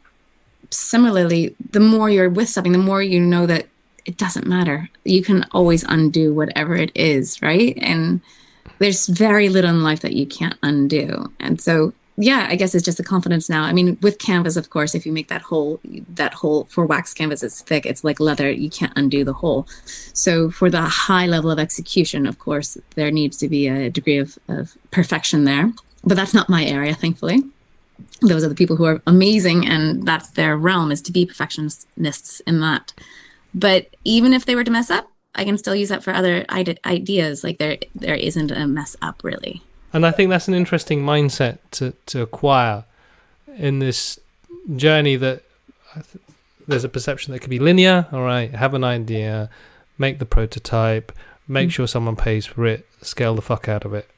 similarly, 0.70 1.56
the 1.72 1.80
more 1.80 2.08
you're 2.08 2.30
with 2.30 2.48
something, 2.48 2.74
the 2.74 2.78
more 2.78 3.02
you 3.02 3.20
know 3.20 3.48
that 3.48 3.66
it 4.06 4.18
doesn't 4.18 4.46
matter. 4.46 4.90
You 5.04 5.24
can 5.24 5.48
always 5.52 5.84
undo 5.84 6.32
whatever 6.32 6.76
it 6.76 6.92
is, 6.94 7.42
right? 7.42 7.76
And 7.82 8.22
there's 8.80 9.08
very 9.08 9.50
little 9.50 9.70
in 9.70 9.84
life 9.84 10.02
that 10.02 10.14
you 10.14 10.26
can't 10.26 10.58
undo. 10.62 11.32
And 11.40 11.62
so 11.62 11.94
yeah, 12.18 12.48
I 12.50 12.56
guess 12.56 12.74
it's 12.74 12.86
just 12.86 12.98
the 12.98 13.04
confidence 13.04 13.50
now. 13.50 13.64
I 13.64 13.74
mean, 13.74 13.98
with 14.02 14.20
canvas, 14.20 14.56
of 14.56 14.70
course, 14.70 14.96
if 14.96 15.06
you 15.06 15.12
make 15.12 15.28
that 15.28 15.42
hole, 15.42 15.82
that 16.14 16.34
hole 16.34 16.66
for 16.66 16.86
wax 16.86 17.14
canvas, 17.14 17.44
it's 17.44 17.62
thick, 17.62 17.86
it's 17.86 18.06
like 18.06 18.22
leather, 18.22 18.50
you 18.50 18.70
can't 18.70 18.94
undo 18.96 19.26
the 19.26 19.34
hole. 19.34 19.68
So, 20.14 20.50
for 20.50 20.70
the 20.70 20.82
high 20.82 21.26
level 21.26 21.52
of 21.52 21.60
execution, 21.60 22.26
of 22.26 22.40
course, 22.40 22.78
there 22.96 23.12
needs 23.12 23.36
to 23.38 23.50
be 23.50 23.68
a 23.68 23.90
degree 23.90 24.18
of, 24.18 24.40
of 24.48 24.78
perfection 24.92 25.44
there. 25.44 25.74
But 26.06 26.16
that's 26.16 26.34
not 26.34 26.48
my 26.48 26.64
area, 26.64 26.94
thankfully. 26.94 27.44
Those 28.22 28.44
are 28.44 28.50
the 28.50 28.56
people 28.56 28.78
who 28.78 28.86
are 28.86 29.02
amazing, 29.06 29.68
and 29.68 30.04
that's 30.04 30.30
their 30.30 30.56
realm 30.56 30.92
is 30.92 31.02
to 31.04 31.12
be 31.12 31.26
perfectionists 31.26 32.40
in 32.42 32.62
that. 32.62 32.94
But 33.54 33.94
even 34.06 34.32
if 34.32 34.46
they 34.46 34.56
were 34.56 34.64
to 34.64 34.72
mess 34.72 34.90
up, 34.90 35.12
I 35.36 35.44
can 35.44 35.58
still 35.58 35.76
use 35.76 35.90
that 35.90 36.04
for 36.04 36.14
other 36.14 36.46
ideas. 36.50 37.44
Like 37.44 37.58
there, 37.58 37.78
there 37.94 38.16
isn't 38.16 38.52
a 38.52 38.68
mess 38.68 38.96
up 39.02 39.24
really. 39.24 39.62
And 39.94 40.06
I 40.06 40.12
think 40.12 40.30
that's 40.30 40.48
an 40.48 40.54
interesting 40.54 41.04
mindset 41.06 41.60
to, 41.72 41.94
to 42.08 42.22
acquire 42.22 42.86
in 43.58 43.80
this 43.80 44.20
journey 44.76 45.16
that 45.16 45.44
th- 45.94 46.24
there's 46.68 46.84
a 46.84 46.90
perception 46.90 47.32
that 47.34 47.40
could 47.40 47.50
be 47.50 47.60
linear. 47.60 48.08
All 48.12 48.24
right, 48.24 48.54
have 48.54 48.74
an 48.74 48.84
idea, 48.84 49.50
make 49.98 50.20
the 50.20 50.26
prototype, 50.26 51.12
make 51.48 51.70
mm. 51.70 51.72
sure 51.72 51.88
someone 51.88 52.16
pays 52.16 52.46
for 52.46 52.66
it, 52.66 52.88
scale 53.02 53.36
the 53.36 53.42
fuck 53.42 53.70
out 53.70 53.86
of 53.86 53.94
it. 53.94 54.10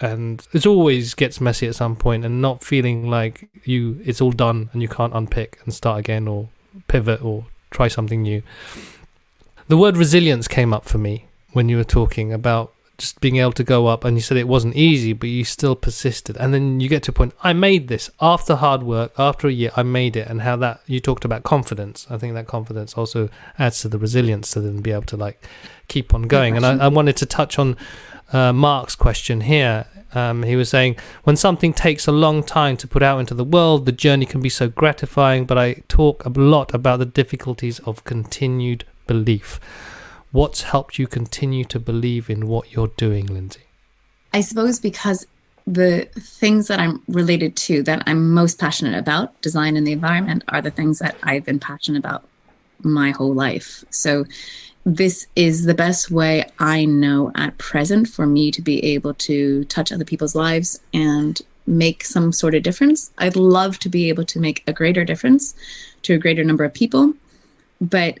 And 0.00 0.46
it 0.52 0.66
always 0.66 1.14
gets 1.14 1.40
messy 1.40 1.68
at 1.68 1.76
some 1.76 1.96
point 1.96 2.24
and 2.24 2.42
not 2.42 2.64
feeling 2.64 3.08
like 3.08 3.48
you 3.64 4.00
it's 4.04 4.20
all 4.20 4.32
done 4.32 4.68
and 4.72 4.82
you 4.82 4.88
can't 4.88 5.14
unpick 5.14 5.60
and 5.64 5.72
start 5.72 6.00
again 6.00 6.26
or 6.26 6.48
pivot 6.88 7.22
or 7.22 7.46
try 7.70 7.88
something 7.88 8.22
new. 8.22 8.42
The 9.68 9.76
word 9.76 9.96
resilience 9.96 10.48
came 10.48 10.72
up 10.72 10.84
for 10.84 10.98
me 10.98 11.26
when 11.52 11.68
you 11.68 11.76
were 11.76 11.84
talking 11.84 12.32
about 12.32 12.72
just 12.98 13.20
being 13.20 13.36
able 13.36 13.52
to 13.52 13.64
go 13.64 13.88
up 13.88 14.04
and 14.04 14.16
you 14.16 14.20
said 14.20 14.36
it 14.36 14.46
wasn't 14.46 14.76
easy 14.76 15.12
but 15.12 15.28
you 15.28 15.44
still 15.44 15.74
persisted. 15.74 16.36
And 16.36 16.52
then 16.52 16.80
you 16.80 16.88
get 16.88 17.02
to 17.04 17.10
a 17.10 17.14
point 17.14 17.34
i 17.42 17.52
made 17.52 17.88
this. 17.88 18.10
After 18.20 18.54
hard 18.56 18.82
work 18.82 19.12
after 19.18 19.48
a 19.48 19.52
year 19.52 19.72
i 19.76 19.82
made 19.82 20.16
it. 20.16 20.28
And 20.28 20.42
how 20.42 20.56
that 20.56 20.82
you 20.86 21.00
talked 21.00 21.24
about 21.24 21.42
confidence. 21.42 22.06
I 22.10 22.18
think 22.18 22.34
that 22.34 22.46
confidence 22.46 22.94
also 22.94 23.28
adds 23.58 23.80
to 23.80 23.88
the 23.88 23.98
resilience 23.98 24.52
to 24.52 24.60
then 24.60 24.80
be 24.80 24.92
able 24.92 25.02
to 25.02 25.16
like 25.16 25.42
keep 25.88 26.14
on 26.14 26.22
going. 26.22 26.56
And 26.56 26.64
I, 26.64 26.84
I, 26.84 26.88
wanted 26.88 27.16
to 27.18 27.26
touch 27.26 27.58
on 27.58 27.76
uh, 28.32 28.52
mark's 28.52 28.94
question 28.94 29.42
here. 29.42 29.86
Um, 30.14 30.42
he 30.42 30.56
was 30.56 30.68
saying 30.68 30.96
when 31.24 31.36
something 31.36 31.72
takes 31.72 32.06
a 32.06 32.12
long 32.12 32.42
time 32.42 32.76
to 32.76 32.86
put 32.86 33.02
out 33.02 33.18
into 33.18 33.32
the 33.32 33.44
world 33.44 33.86
the 33.86 33.92
journey 33.92 34.26
can 34.26 34.42
be 34.42 34.50
so 34.50 34.68
gratifying 34.68 35.46
but 35.46 35.56
i 35.56 35.82
talk 35.88 36.22
a 36.26 36.28
lot 36.28 36.74
about 36.74 36.98
the 36.98 37.06
difficulties 37.06 37.78
of 37.80 38.04
continued 38.04 38.84
belief 39.12 39.60
What's 40.32 40.62
helped 40.62 40.98
you 40.98 41.06
continue 41.06 41.64
to 41.66 41.78
believe 41.78 42.30
in 42.30 42.48
what 42.48 42.72
you're 42.72 42.92
doing, 42.96 43.26
Lyndsay? 43.26 43.66
I 44.32 44.40
suppose 44.40 44.80
because 44.80 45.26
the 45.66 46.08
things 46.18 46.68
that 46.68 46.80
I'm 46.80 47.02
related 47.06 47.54
to, 47.56 47.82
that 47.82 48.02
I'm 48.06 48.32
most 48.32 48.58
passionate 48.58 48.98
about, 48.98 49.38
design 49.42 49.76
and 49.76 49.86
the 49.86 49.92
environment, 49.92 50.42
are 50.48 50.62
the 50.62 50.70
things 50.70 51.00
that 51.00 51.16
I've 51.22 51.44
been 51.44 51.60
passionate 51.60 51.98
about 51.98 52.26
my 52.82 53.10
whole 53.10 53.34
life. 53.34 53.84
So, 53.90 54.24
this 54.84 55.28
is 55.36 55.64
the 55.64 55.74
best 55.74 56.10
way 56.10 56.44
I 56.58 56.86
know 56.86 57.30
at 57.36 57.56
present 57.58 58.08
for 58.08 58.26
me 58.26 58.50
to 58.50 58.60
be 58.60 58.82
able 58.84 59.14
to 59.14 59.64
touch 59.66 59.92
other 59.92 60.04
people's 60.04 60.34
lives 60.34 60.80
and 60.92 61.40
make 61.66 62.02
some 62.02 62.32
sort 62.32 62.56
of 62.56 62.64
difference. 62.64 63.12
I'd 63.18 63.36
love 63.36 63.78
to 63.80 63.88
be 63.88 64.08
able 64.08 64.24
to 64.24 64.40
make 64.40 64.64
a 64.66 64.72
greater 64.72 65.04
difference 65.04 65.54
to 66.02 66.14
a 66.14 66.18
greater 66.18 66.42
number 66.42 66.64
of 66.64 66.74
people, 66.74 67.14
but 67.80 68.18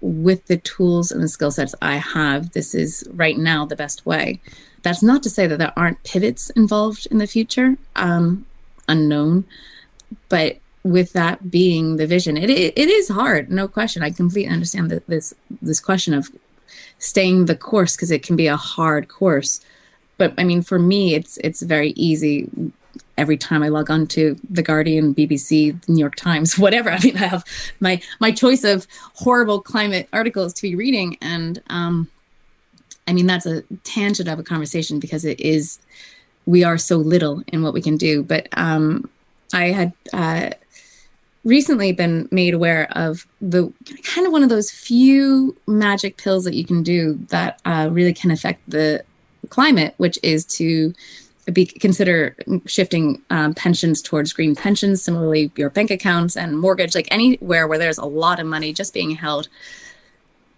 with 0.00 0.46
the 0.46 0.56
tools 0.56 1.10
and 1.10 1.22
the 1.22 1.28
skill 1.28 1.50
sets 1.50 1.74
I 1.82 1.96
have, 1.96 2.52
this 2.52 2.74
is 2.74 3.06
right 3.12 3.36
now 3.36 3.64
the 3.64 3.76
best 3.76 4.06
way. 4.06 4.40
That's 4.82 5.02
not 5.02 5.22
to 5.24 5.30
say 5.30 5.46
that 5.46 5.58
there 5.58 5.72
aren't 5.76 6.02
pivots 6.04 6.50
involved 6.50 7.06
in 7.10 7.18
the 7.18 7.26
future, 7.26 7.76
um, 7.96 8.46
unknown, 8.88 9.44
but 10.28 10.58
with 10.82 11.12
that 11.12 11.50
being 11.50 11.96
the 11.96 12.06
vision, 12.06 12.36
it, 12.36 12.48
it, 12.48 12.72
it 12.76 12.88
is 12.88 13.08
hard, 13.08 13.50
no 13.50 13.68
question. 13.68 14.02
I 14.02 14.10
completely 14.10 14.52
understand 14.52 14.90
that 14.90 15.06
this 15.06 15.34
this 15.60 15.80
question 15.80 16.14
of 16.14 16.30
staying 16.98 17.46
the 17.46 17.56
course 17.56 17.96
because 17.96 18.10
it 18.10 18.22
can 18.22 18.36
be 18.36 18.46
a 18.46 18.56
hard 18.56 19.08
course. 19.08 19.60
But 20.16 20.32
I 20.38 20.44
mean, 20.44 20.62
for 20.62 20.78
me, 20.78 21.14
it's 21.14 21.36
it's 21.38 21.60
very 21.60 21.90
easy 21.90 22.48
every 23.18 23.36
time 23.36 23.62
I 23.62 23.68
log 23.68 23.90
on 23.90 24.06
to 24.08 24.36
The 24.48 24.62
Guardian, 24.62 25.14
BBC, 25.14 25.88
New 25.88 26.00
York 26.00 26.16
Times, 26.16 26.58
whatever. 26.64 26.90
I 26.90 26.98
mean, 27.00 27.16
I 27.16 27.26
have 27.26 27.44
my 27.80 28.00
my 28.20 28.30
choice 28.30 28.64
of 28.64 28.86
horrible 29.14 29.60
climate 29.60 30.08
articles 30.12 30.52
to 30.54 30.62
be 30.62 30.74
reading, 30.74 31.16
and 31.20 31.62
um, 31.68 32.08
I 33.06 33.12
mean 33.12 33.26
that's 33.26 33.46
a 33.46 33.62
tangent 33.84 34.28
of 34.28 34.38
a 34.38 34.42
conversation 34.42 35.00
because 35.00 35.24
it 35.24 35.40
is 35.40 35.78
we 36.46 36.64
are 36.64 36.78
so 36.78 36.96
little 36.96 37.42
in 37.48 37.62
what 37.62 37.74
we 37.74 37.82
can 37.82 37.96
do. 37.96 38.22
But 38.22 38.48
um, 38.54 39.08
I 39.52 39.66
had 39.66 39.92
uh, 40.12 40.50
recently 41.44 41.92
been 41.92 42.28
made 42.30 42.54
aware 42.54 42.88
of 42.92 43.26
the 43.40 43.72
kind 44.04 44.26
of 44.26 44.32
one 44.32 44.42
of 44.42 44.48
those 44.48 44.70
few 44.70 45.56
magic 45.66 46.16
pills 46.16 46.44
that 46.44 46.54
you 46.54 46.64
can 46.64 46.82
do 46.82 47.18
that 47.28 47.60
uh, 47.64 47.88
really 47.90 48.14
can 48.14 48.30
affect 48.30 48.68
the 48.68 49.04
climate, 49.48 49.94
which 49.96 50.18
is 50.22 50.44
to 50.44 50.94
be, 51.50 51.66
consider 51.66 52.36
shifting 52.66 53.22
um, 53.30 53.54
pensions 53.54 54.02
towards 54.02 54.32
green 54.32 54.54
pensions. 54.54 55.02
Similarly, 55.02 55.50
your 55.56 55.70
bank 55.70 55.90
accounts 55.90 56.36
and 56.36 56.58
mortgage, 56.58 56.94
like 56.94 57.08
anywhere 57.10 57.66
where 57.66 57.78
there's 57.78 57.98
a 57.98 58.04
lot 58.04 58.40
of 58.40 58.46
money 58.46 58.72
just 58.72 58.94
being 58.94 59.12
held, 59.12 59.48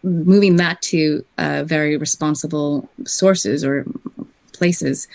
moving 0.02 0.56
that 0.56 0.82
to 0.82 1.24
uh, 1.38 1.62
very 1.64 1.96
responsible 1.96 2.88
sources 3.04 3.64
or 3.64 3.86
places, 4.52 5.08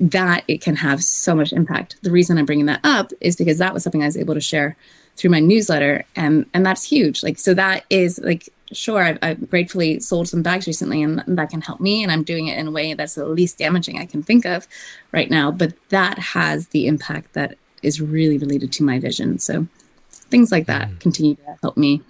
that 0.00 0.44
it 0.48 0.60
can 0.60 0.76
have 0.76 1.02
so 1.02 1.34
much 1.34 1.52
impact. 1.52 1.96
The 2.02 2.10
reason 2.10 2.38
I'm 2.38 2.46
bringing 2.46 2.66
that 2.66 2.80
up 2.84 3.12
is 3.20 3.36
because 3.36 3.58
that 3.58 3.72
was 3.72 3.82
something 3.82 4.02
I 4.02 4.06
was 4.06 4.16
able 4.16 4.34
to 4.34 4.40
share 4.40 4.76
through 5.16 5.30
my 5.30 5.40
newsletter, 5.40 6.04
and 6.16 6.46
and 6.52 6.66
that's 6.66 6.82
huge. 6.82 7.22
Like 7.22 7.38
so, 7.38 7.54
that 7.54 7.84
is 7.90 8.18
like 8.18 8.48
sure, 8.76 9.02
I've, 9.02 9.18
I've, 9.22 9.50
gratefully 9.50 10.00
sold 10.00 10.28
some 10.28 10.42
bags 10.42 10.66
recently 10.66 11.02
and 11.02 11.22
that 11.26 11.50
can 11.50 11.60
help 11.60 11.80
me. 11.80 12.02
And 12.02 12.12
I'm 12.12 12.22
doing 12.22 12.48
it 12.48 12.58
in 12.58 12.68
a 12.68 12.70
way 12.70 12.94
that's 12.94 13.14
the 13.14 13.26
least 13.26 13.58
damaging 13.58 13.98
I 13.98 14.06
can 14.06 14.22
think 14.22 14.44
of 14.44 14.66
right 15.12 15.30
now. 15.30 15.50
But 15.50 15.74
that 15.90 16.18
has 16.18 16.68
the 16.68 16.86
impact 16.86 17.32
that 17.34 17.56
is 17.82 18.00
really 18.00 18.38
related 18.38 18.72
to 18.72 18.84
my 18.84 18.98
vision. 18.98 19.38
So 19.38 19.66
things 20.10 20.50
like 20.50 20.66
that 20.66 20.88
mm. 20.88 21.00
continue 21.00 21.34
to 21.36 21.56
help 21.62 21.76
me 21.76 22.02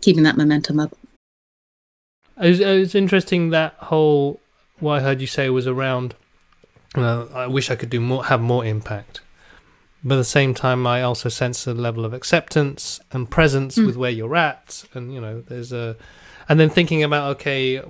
keeping 0.00 0.22
that 0.22 0.36
momentum 0.36 0.80
up. 0.80 0.96
It's, 2.36 2.60
it's 2.60 2.94
interesting 2.94 3.50
that 3.50 3.74
whole, 3.74 4.40
what 4.78 4.94
I 4.94 5.00
heard 5.00 5.20
you 5.20 5.26
say 5.26 5.50
was 5.50 5.66
around, 5.66 6.14
uh, 6.94 7.26
I 7.34 7.46
wish 7.46 7.70
I 7.70 7.76
could 7.76 7.90
do 7.90 8.00
more, 8.00 8.24
have 8.26 8.40
more 8.40 8.64
impact 8.64 9.20
but 10.04 10.14
at 10.14 10.18
the 10.18 10.24
same 10.24 10.54
time 10.54 10.86
i 10.86 11.02
also 11.02 11.28
sense 11.28 11.66
a 11.66 11.74
level 11.74 12.04
of 12.04 12.12
acceptance 12.12 13.00
and 13.12 13.30
presence 13.30 13.76
mm. 13.76 13.86
with 13.86 13.96
where 13.96 14.10
you're 14.10 14.36
at 14.36 14.84
and 14.94 15.12
you 15.12 15.20
know 15.20 15.40
there's 15.42 15.72
a 15.72 15.96
and 16.48 16.58
then 16.58 16.70
thinking 16.70 17.02
about 17.02 17.30
okay 17.30 17.82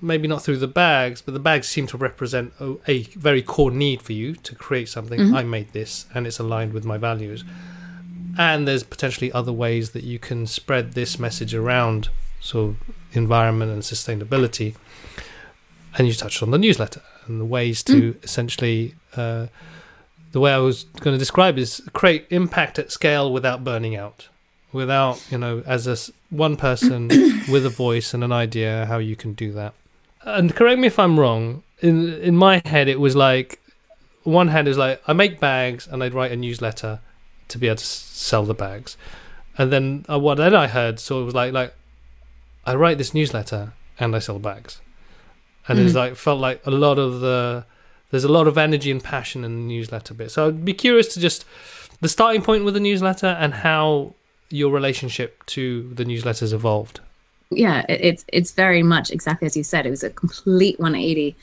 maybe 0.00 0.28
not 0.28 0.42
through 0.42 0.58
the 0.58 0.68
bags 0.68 1.22
but 1.22 1.32
the 1.32 1.40
bags 1.40 1.68
seem 1.68 1.86
to 1.86 1.96
represent 1.96 2.52
a, 2.60 2.76
a 2.88 3.02
very 3.14 3.42
core 3.42 3.70
need 3.70 4.02
for 4.02 4.12
you 4.12 4.34
to 4.34 4.54
create 4.54 4.88
something 4.88 5.18
mm-hmm. 5.18 5.34
i 5.34 5.42
made 5.42 5.72
this 5.72 6.06
and 6.14 6.26
it's 6.26 6.38
aligned 6.38 6.72
with 6.72 6.84
my 6.84 6.98
values 6.98 7.44
and 8.36 8.66
there's 8.66 8.82
potentially 8.82 9.30
other 9.32 9.52
ways 9.52 9.90
that 9.90 10.02
you 10.02 10.18
can 10.18 10.46
spread 10.46 10.92
this 10.92 11.18
message 11.18 11.54
around 11.54 12.08
so 12.40 12.76
environment 13.12 13.70
and 13.70 13.82
sustainability 13.82 14.74
and 15.96 16.08
you 16.08 16.14
touched 16.14 16.42
on 16.42 16.50
the 16.50 16.58
newsletter 16.58 17.00
and 17.26 17.40
the 17.40 17.44
ways 17.44 17.82
to 17.82 18.12
mm. 18.12 18.24
essentially 18.24 18.94
uh, 19.16 19.46
the 20.34 20.40
way 20.40 20.52
I 20.52 20.58
was 20.58 20.82
going 20.98 21.14
to 21.14 21.18
describe 21.18 21.58
is 21.58 21.80
create 21.92 22.26
impact 22.28 22.80
at 22.80 22.90
scale 22.90 23.32
without 23.32 23.62
burning 23.62 23.94
out, 23.94 24.28
without 24.72 25.24
you 25.30 25.38
know 25.38 25.62
as 25.64 25.86
a 25.86 25.96
one 26.28 26.56
person 26.56 27.06
with 27.48 27.64
a 27.64 27.70
voice 27.70 28.12
and 28.12 28.24
an 28.24 28.32
idea 28.32 28.86
how 28.86 28.98
you 28.98 29.14
can 29.14 29.34
do 29.34 29.52
that. 29.52 29.74
And 30.22 30.52
correct 30.52 30.80
me 30.80 30.88
if 30.88 30.98
I'm 30.98 31.20
wrong. 31.20 31.62
In 31.82 32.14
in 32.14 32.34
my 32.34 32.60
head, 32.64 32.88
it 32.88 32.98
was 32.98 33.14
like 33.14 33.60
one 34.24 34.48
hand 34.48 34.66
is 34.66 34.76
like 34.76 35.00
I 35.06 35.12
make 35.12 35.38
bags 35.38 35.86
and 35.86 36.02
I'd 36.02 36.14
write 36.14 36.32
a 36.32 36.36
newsletter 36.36 36.98
to 37.46 37.56
be 37.56 37.68
able 37.68 37.76
to 37.76 37.86
sell 37.86 38.44
the 38.44 38.54
bags, 38.54 38.96
and 39.56 39.72
then 39.72 40.04
uh, 40.10 40.18
what 40.18 40.38
then 40.38 40.52
I 40.52 40.66
heard 40.66 40.98
so 40.98 41.22
it 41.22 41.26
was 41.26 41.34
like 41.34 41.52
like 41.52 41.72
I 42.66 42.74
write 42.74 42.98
this 42.98 43.14
newsletter 43.14 43.72
and 44.00 44.16
I 44.16 44.18
sell 44.18 44.40
bags, 44.40 44.80
and 45.68 45.78
mm-hmm. 45.78 45.86
it's 45.86 45.94
like 45.94 46.16
felt 46.16 46.40
like 46.40 46.60
a 46.66 46.72
lot 46.72 46.98
of 46.98 47.20
the 47.20 47.66
there's 48.14 48.22
a 48.22 48.28
lot 48.28 48.46
of 48.46 48.56
energy 48.56 48.92
and 48.92 49.02
passion 49.02 49.42
in 49.42 49.54
the 49.56 49.74
newsletter 49.74 50.14
bit. 50.14 50.30
So 50.30 50.46
I'd 50.46 50.64
be 50.64 50.72
curious 50.72 51.12
to 51.14 51.20
just 51.20 51.44
the 52.00 52.08
starting 52.08 52.42
point 52.42 52.64
with 52.64 52.74
the 52.74 52.78
newsletter 52.78 53.26
and 53.26 53.52
how 53.52 54.14
your 54.50 54.70
relationship 54.70 55.44
to 55.46 55.92
the 55.92 56.04
newsletters 56.04 56.52
evolved. 56.52 57.00
Yeah, 57.50 57.84
it's 57.88 58.24
it's 58.28 58.52
very 58.52 58.84
much 58.84 59.10
exactly 59.10 59.46
as 59.46 59.56
you 59.56 59.64
said. 59.64 59.84
It 59.84 59.90
was 59.90 60.04
a 60.04 60.10
complete 60.10 60.78
180 60.78 61.34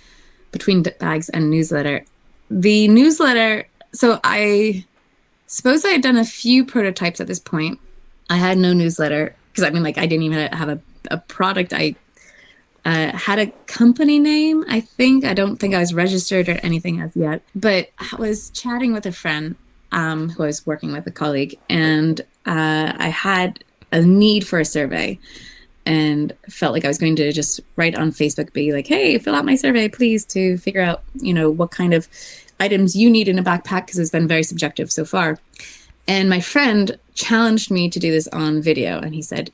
between 0.53 0.81
bags 0.97 1.27
and 1.27 1.49
newsletter. 1.49 2.05
The 2.49 2.87
newsletter. 2.87 3.67
So 3.91 4.21
I 4.23 4.85
suppose 5.47 5.83
I 5.83 5.89
had 5.89 6.01
done 6.01 6.15
a 6.15 6.23
few 6.23 6.63
prototypes 6.63 7.19
at 7.19 7.27
this 7.27 7.39
point. 7.39 7.81
I 8.29 8.37
had 8.37 8.57
no 8.57 8.71
newsletter 8.71 9.35
because 9.51 9.65
I 9.65 9.71
mean, 9.71 9.83
like, 9.83 9.97
I 9.97 10.05
didn't 10.05 10.23
even 10.23 10.53
have 10.53 10.69
a, 10.69 10.79
a 11.09 11.17
product. 11.17 11.73
I 11.73 11.95
uh, 12.85 13.15
had 13.15 13.39
a 13.39 13.47
company 13.67 14.19
name, 14.19 14.65
I 14.67 14.81
think. 14.81 15.25
I 15.25 15.33
don't 15.33 15.57
think 15.57 15.73
I 15.75 15.79
was 15.79 15.93
registered 15.93 16.49
or 16.49 16.59
anything 16.63 16.99
as 16.99 17.15
yet. 17.15 17.41
But 17.55 17.89
I 17.99 18.15
was 18.17 18.49
chatting 18.51 18.93
with 18.93 19.05
a 19.05 19.11
friend 19.11 19.55
um, 19.91 20.29
who 20.29 20.43
I 20.43 20.47
was 20.47 20.65
working 20.65 20.91
with, 20.91 21.05
a 21.07 21.11
colleague, 21.11 21.59
and 21.69 22.21
uh, 22.45 22.93
I 22.97 23.09
had 23.09 23.63
a 23.91 24.01
need 24.01 24.47
for 24.47 24.59
a 24.59 24.65
survey 24.65 25.19
and 25.85 26.31
felt 26.49 26.73
like 26.73 26.85
I 26.85 26.87
was 26.87 26.97
going 26.97 27.15
to 27.17 27.31
just 27.31 27.59
write 27.75 27.95
on 27.95 28.11
Facebook, 28.11 28.53
be 28.53 28.71
like, 28.71 28.87
hey, 28.87 29.17
fill 29.17 29.35
out 29.35 29.45
my 29.45 29.55
survey, 29.55 29.89
please, 29.89 30.25
to 30.25 30.57
figure 30.57 30.81
out, 30.81 31.03
you 31.15 31.33
know, 31.33 31.49
what 31.49 31.71
kind 31.71 31.93
of 31.93 32.07
items 32.59 32.95
you 32.95 33.09
need 33.09 33.27
in 33.27 33.39
a 33.39 33.43
backpack, 33.43 33.87
because 33.87 33.97
it's 33.97 34.11
been 34.11 34.27
very 34.27 34.43
subjective 34.43 34.91
so 34.91 35.03
far. 35.05 35.39
And 36.07 36.29
my 36.29 36.39
friend 36.39 36.97
challenged 37.15 37.71
me 37.71 37.89
to 37.89 37.99
do 37.99 38.11
this 38.11 38.27
on 38.29 38.61
video. 38.61 38.99
And 38.99 39.15
he 39.15 39.21
said, 39.21 39.51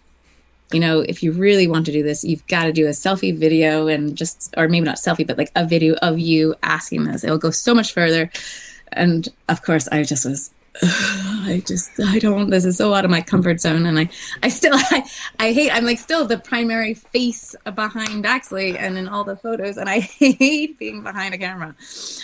you 0.71 0.79
know, 0.79 0.99
if 0.99 1.23
you 1.23 1.31
really 1.31 1.67
want 1.67 1.85
to 1.85 1.91
do 1.91 2.03
this, 2.03 2.23
you've 2.23 2.45
got 2.47 2.65
to 2.65 2.73
do 2.73 2.87
a 2.87 2.91
selfie 2.91 3.37
video 3.37 3.87
and 3.87 4.17
just, 4.17 4.53
or 4.57 4.67
maybe 4.67 4.85
not 4.85 4.97
selfie, 4.97 5.25
but 5.25 5.37
like 5.37 5.51
a 5.55 5.65
video 5.65 5.95
of 6.01 6.19
you 6.19 6.55
asking 6.63 7.05
this. 7.05 7.23
It 7.23 7.29
will 7.29 7.37
go 7.37 7.51
so 7.51 7.73
much 7.73 7.93
further. 7.93 8.29
And 8.91 9.27
of 9.47 9.61
course, 9.63 9.87
I 9.89 10.03
just 10.03 10.25
was 10.25 10.51
I 10.83 11.63
just 11.65 11.99
I 11.99 12.19
don't 12.19 12.49
this 12.49 12.65
is 12.65 12.77
so 12.77 12.93
out 12.93 13.05
of 13.05 13.11
my 13.11 13.21
comfort 13.21 13.61
zone 13.61 13.85
and 13.85 13.97
I 13.97 14.09
I 14.43 14.49
still 14.49 14.73
I, 14.75 15.03
I 15.39 15.53
hate 15.53 15.71
I'm 15.71 15.85
like 15.85 15.97
still 15.97 16.25
the 16.25 16.37
primary 16.37 16.93
face 16.93 17.55
behind 17.63 18.23
Baxley 18.23 18.77
and 18.77 18.97
in 18.97 19.07
all 19.07 19.23
the 19.23 19.35
photos 19.35 19.77
and 19.77 19.89
I 19.89 19.99
hate 20.19 20.77
being 20.77 21.03
behind 21.03 21.33
a 21.33 21.37
camera. 21.37 21.75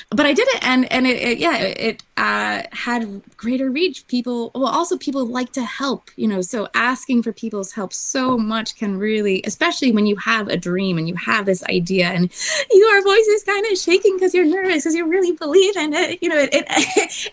But 0.09 0.25
I 0.25 0.33
did 0.33 0.47
it 0.49 0.67
and 0.67 0.91
and 0.91 1.07
it, 1.07 1.21
it 1.21 1.37
yeah 1.39 1.57
it 1.57 2.03
uh, 2.17 2.63
had 2.71 3.21
greater 3.37 3.71
reach. 3.71 4.05
People 4.07 4.51
well 4.53 4.67
also 4.67 4.97
people 4.97 5.25
like 5.25 5.51
to 5.53 5.63
help 5.63 6.11
you 6.15 6.27
know 6.27 6.41
so 6.41 6.67
asking 6.75 7.23
for 7.23 7.33
people's 7.33 7.71
help 7.71 7.93
so 7.93 8.37
much 8.37 8.75
can 8.75 8.97
really 8.97 9.41
especially 9.45 9.91
when 9.91 10.05
you 10.05 10.15
have 10.17 10.47
a 10.47 10.57
dream 10.57 10.97
and 10.97 11.07
you 11.07 11.15
have 11.15 11.45
this 11.45 11.63
idea 11.65 12.07
and 12.07 12.31
your 12.71 13.03
voice 13.03 13.27
is 13.27 13.43
kind 13.43 13.65
of 13.71 13.77
shaking 13.77 14.15
because 14.15 14.33
you're 14.33 14.45
nervous 14.45 14.83
because 14.83 14.95
you 14.95 15.07
really 15.07 15.31
believe 15.31 15.75
in 15.77 15.93
it 15.93 16.21
you 16.21 16.29
know 16.29 16.37
it, 16.37 16.49
it 16.51 16.65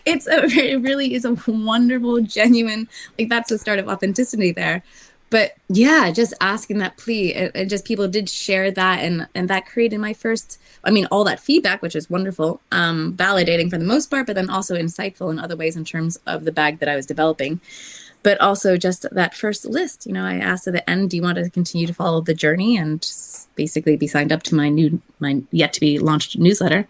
it's 0.05 0.27
a 0.27 0.45
it 0.45 0.81
is 1.15 1.25
a 1.25 1.35
wonderful, 1.47 2.21
genuine, 2.21 2.87
like 3.17 3.29
that's 3.29 3.49
the 3.49 3.57
start 3.57 3.79
of 3.79 3.87
authenticity 3.87 4.51
there. 4.51 4.83
But 5.29 5.55
yeah, 5.69 6.11
just 6.11 6.33
asking 6.41 6.79
that 6.79 6.97
plea 6.97 7.33
and, 7.33 7.51
and 7.55 7.69
just 7.69 7.85
people 7.85 8.07
did 8.09 8.29
share 8.29 8.69
that 8.69 8.99
and 8.99 9.27
and 9.33 9.49
that 9.49 9.65
created 9.65 9.99
my 9.99 10.13
first 10.13 10.59
I 10.83 10.91
mean 10.91 11.07
all 11.09 11.23
that 11.23 11.39
feedback, 11.39 11.81
which 11.81 11.95
is 11.95 12.09
wonderful, 12.09 12.59
um, 12.71 13.13
validating 13.15 13.69
for 13.69 13.77
the 13.77 13.85
most 13.85 14.11
part, 14.11 14.27
but 14.27 14.35
then 14.35 14.49
also 14.49 14.75
insightful 14.75 15.31
in 15.31 15.39
other 15.39 15.55
ways 15.55 15.77
in 15.77 15.85
terms 15.85 16.19
of 16.27 16.43
the 16.43 16.51
bag 16.51 16.79
that 16.79 16.89
I 16.89 16.97
was 16.97 17.05
developing 17.05 17.61
but 18.23 18.39
also 18.39 18.77
just 18.77 19.05
that 19.11 19.35
first 19.35 19.65
list. 19.65 20.05
You 20.05 20.13
know, 20.13 20.25
I 20.25 20.35
asked 20.35 20.67
at 20.67 20.73
the 20.73 20.89
end, 20.89 21.09
do 21.09 21.17
you 21.17 21.23
want 21.23 21.37
to 21.37 21.49
continue 21.49 21.87
to 21.87 21.93
follow 21.93 22.21
the 22.21 22.33
journey 22.33 22.77
and 22.77 23.07
basically 23.55 23.97
be 23.97 24.07
signed 24.07 24.31
up 24.31 24.43
to 24.43 24.55
my 24.55 24.69
new, 24.69 25.01
my 25.19 25.41
yet 25.51 25.73
to 25.73 25.79
be 25.79 25.99
launched 25.99 26.37
newsletter? 26.37 26.87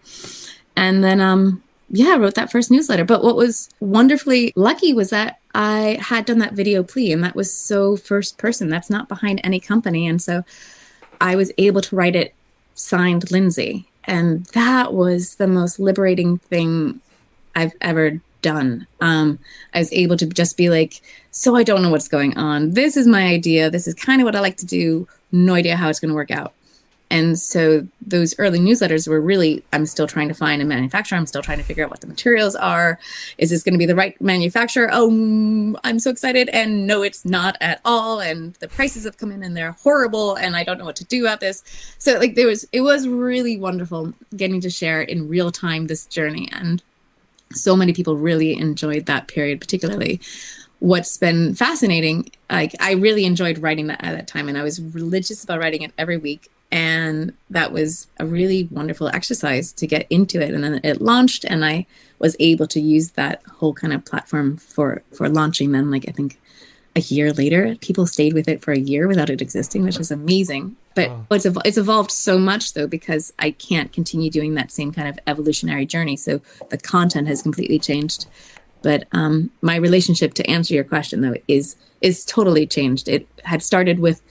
And 0.76 1.02
then, 1.02 1.20
um, 1.20 1.62
yeah, 1.92 2.16
wrote 2.16 2.34
that 2.34 2.50
first 2.50 2.70
newsletter. 2.70 3.04
But 3.04 3.22
what 3.22 3.36
was 3.36 3.68
wonderfully 3.78 4.52
lucky 4.56 4.94
was 4.94 5.10
that 5.10 5.38
I 5.54 5.98
had 6.00 6.24
done 6.24 6.38
that 6.38 6.54
video 6.54 6.82
plea, 6.82 7.12
and 7.12 7.22
that 7.22 7.36
was 7.36 7.52
so 7.52 7.96
first 7.96 8.38
person. 8.38 8.70
That's 8.70 8.88
not 8.88 9.08
behind 9.08 9.40
any 9.44 9.60
company. 9.60 10.08
And 10.08 10.20
so 10.20 10.42
I 11.20 11.36
was 11.36 11.52
able 11.58 11.82
to 11.82 11.94
write 11.94 12.16
it 12.16 12.34
signed 12.74 13.26
Lyndsay. 13.26 13.84
And 14.04 14.46
that 14.46 14.94
was 14.94 15.36
the 15.36 15.46
most 15.46 15.78
liberating 15.78 16.38
thing 16.38 17.00
I've 17.54 17.74
ever 17.82 18.20
done. 18.40 18.86
Um, 19.02 19.38
I 19.74 19.78
was 19.78 19.92
able 19.92 20.16
to 20.16 20.26
just 20.26 20.56
be 20.56 20.70
like, 20.70 21.02
so 21.30 21.54
I 21.54 21.62
don't 21.62 21.82
know 21.82 21.90
what's 21.90 22.08
going 22.08 22.36
on. 22.38 22.72
This 22.72 22.96
is 22.96 23.06
my 23.06 23.26
idea. 23.26 23.70
This 23.70 23.86
is 23.86 23.94
kind 23.94 24.20
of 24.20 24.24
what 24.24 24.34
I 24.34 24.40
like 24.40 24.56
to 24.56 24.66
do. 24.66 25.06
No 25.30 25.54
idea 25.54 25.76
how 25.76 25.90
it's 25.90 26.00
going 26.00 26.08
to 26.08 26.14
work 26.14 26.30
out. 26.30 26.54
And 27.12 27.38
so 27.38 27.86
those 28.00 28.34
early 28.38 28.58
newsletters 28.58 29.06
were 29.06 29.20
really, 29.20 29.62
I'm 29.70 29.84
still 29.84 30.06
trying 30.06 30.28
to 30.28 30.34
find 30.34 30.62
a 30.62 30.64
manufacturer. 30.64 31.18
I'm 31.18 31.26
still 31.26 31.42
trying 31.42 31.58
to 31.58 31.64
figure 31.64 31.84
out 31.84 31.90
what 31.90 32.00
the 32.00 32.06
materials 32.06 32.56
are. 32.56 32.98
Is 33.36 33.50
this 33.50 33.62
going 33.62 33.74
to 33.74 33.78
be 33.78 33.84
the 33.84 33.94
right 33.94 34.18
manufacturer? 34.18 34.88
Oh, 34.90 35.10
mm, 35.10 35.78
I'm 35.84 35.98
so 35.98 36.08
excited. 36.08 36.48
And 36.48 36.86
no, 36.86 37.02
it's 37.02 37.26
not 37.26 37.58
at 37.60 37.82
all. 37.84 38.20
And 38.20 38.54
the 38.60 38.68
prices 38.68 39.04
have 39.04 39.18
come 39.18 39.30
in 39.30 39.42
and 39.42 39.54
they're 39.54 39.72
horrible. 39.72 40.36
And 40.36 40.56
I 40.56 40.64
don't 40.64 40.78
know 40.78 40.86
what 40.86 40.96
to 40.96 41.04
do 41.04 41.26
about 41.26 41.40
this. 41.40 41.62
So 41.98 42.18
like 42.18 42.34
there 42.34 42.46
was, 42.46 42.66
it 42.72 42.80
was 42.80 43.06
really 43.06 43.58
wonderful 43.58 44.14
getting 44.34 44.62
to 44.62 44.70
share 44.70 45.02
in 45.02 45.28
real 45.28 45.52
time 45.52 45.88
this 45.88 46.06
journey. 46.06 46.48
And 46.50 46.82
so 47.52 47.76
many 47.76 47.92
people 47.92 48.16
really 48.16 48.56
enjoyed 48.56 49.04
that 49.04 49.28
period, 49.28 49.60
particularly 49.60 50.18
what's 50.78 51.16
been 51.16 51.54
fascinating 51.54 52.28
like 52.50 52.74
i 52.80 52.90
really 52.90 53.24
enjoyed 53.24 53.56
writing 53.58 53.86
that 53.86 54.02
at 54.02 54.16
that 54.16 54.26
time 54.26 54.48
and 54.48 54.58
i 54.58 54.64
was 54.64 54.82
religious 54.82 55.44
about 55.44 55.60
writing 55.60 55.82
it 55.82 55.92
every 55.96 56.16
week 56.16 56.50
and 56.72 57.34
that 57.50 57.70
was 57.70 58.08
a 58.18 58.24
really 58.24 58.66
wonderful 58.70 59.08
exercise 59.08 59.72
to 59.74 59.86
get 59.86 60.06
into 60.08 60.40
it. 60.40 60.54
And 60.54 60.64
then 60.64 60.80
it 60.82 61.00
launched 61.00 61.44
and 61.44 61.64
i 61.64 61.86
was 62.18 62.34
able 62.40 62.66
to 62.68 62.80
use 62.80 63.10
that 63.12 63.42
whole 63.46 63.74
kind 63.74 63.92
of 63.92 64.04
platform 64.04 64.56
for 64.56 65.02
for 65.12 65.28
launching 65.28 65.72
then 65.72 65.90
like 65.90 66.08
i 66.08 66.12
think 66.12 66.38
a 66.94 67.00
year 67.00 67.32
later. 67.32 67.74
People 67.80 68.06
stayed 68.06 68.34
with 68.34 68.48
it 68.48 68.60
for 68.60 68.72
a 68.72 68.78
year 68.78 69.08
without 69.08 69.30
it 69.30 69.40
existing 69.40 69.84
which 69.84 69.98
is 69.98 70.10
amazing. 70.10 70.76
But 70.94 71.08
wow. 71.08 71.26
it's, 71.30 71.46
ev- 71.46 71.56
it's 71.64 71.78
evolved 71.78 72.10
so 72.10 72.38
much 72.38 72.74
though 72.74 72.86
because 72.86 73.32
i 73.38 73.50
can't 73.50 73.92
continue 73.92 74.30
doing 74.30 74.54
that 74.54 74.70
same 74.70 74.92
kind 74.92 75.08
of 75.08 75.18
evolutionary 75.26 75.86
journey. 75.86 76.16
So 76.16 76.40
the 76.70 76.78
content 76.78 77.28
has 77.28 77.42
completely 77.42 77.78
changed. 77.78 78.26
But 78.82 79.06
um, 79.12 79.50
my 79.62 79.76
relationship 79.76 80.34
to 80.34 80.50
answer 80.50 80.74
your 80.74 80.84
question 80.84 81.20
though 81.20 81.36
is 81.48 81.76
is 82.00 82.24
totally 82.24 82.66
changed. 82.66 83.08
It 83.08 83.26
had 83.44 83.62
started 83.62 83.98
with 84.00 84.22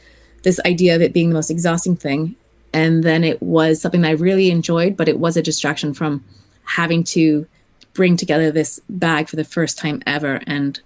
this 0.43 0.59
idea 0.65 0.95
of 0.95 1.01
it 1.01 1.13
being 1.13 1.29
the 1.29 1.35
most 1.35 1.51
exhausting 1.51 1.95
thing. 1.95 2.35
And 2.73 3.03
then 3.03 3.23
it 3.23 3.41
was 3.41 3.81
something 3.81 4.01
that 4.01 4.09
I 4.09 4.13
really 4.13 4.49
enjoyed, 4.49 4.95
but 4.95 5.09
it 5.09 5.19
was 5.19 5.37
a 5.37 5.41
distraction 5.41 5.93
from 5.93 6.23
having 6.63 7.03
to 7.03 7.45
bring 7.93 8.15
together 8.15 8.51
this 8.51 8.79
bag 8.89 9.27
for 9.27 9.35
the 9.35 9.43
first 9.43 9.77
time 9.77 10.01
ever 10.05 10.41
and 10.47 10.79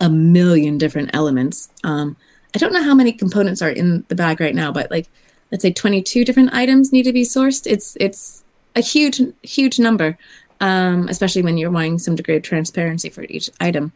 a 0.00 0.08
million 0.08 0.78
different 0.78 1.10
elements. 1.12 1.68
Um, 1.84 2.16
I 2.54 2.58
don't 2.58 2.72
know 2.72 2.82
how 2.82 2.94
many 2.94 3.12
components 3.12 3.62
are 3.62 3.70
in 3.70 4.04
the 4.08 4.14
bag 4.14 4.40
right 4.40 4.54
now, 4.54 4.72
but 4.72 4.90
like 4.90 5.08
let's 5.50 5.62
say 5.62 5.72
22 5.72 6.24
different 6.24 6.52
items 6.52 6.92
need 6.92 7.04
to 7.04 7.12
be 7.12 7.22
sourced. 7.22 7.66
It's 7.66 7.96
it's 8.00 8.44
a 8.76 8.80
huge 8.80 9.20
huge 9.42 9.78
number, 9.78 10.18
um, 10.60 11.08
especially 11.08 11.42
when 11.42 11.56
you're 11.56 11.70
wanting 11.70 11.98
some 11.98 12.16
degree 12.16 12.36
of 12.36 12.42
transparency 12.42 13.08
for 13.08 13.22
each 13.24 13.50
item. 13.60 13.92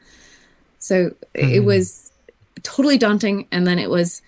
So 0.79 1.11
mm. 1.11 1.15
it 1.35 1.61
was 1.61 2.12
totally 2.62 2.99
daunting, 2.99 3.47
and 3.51 3.67
then 3.67 3.79
it 3.79 3.91
was 3.91 4.23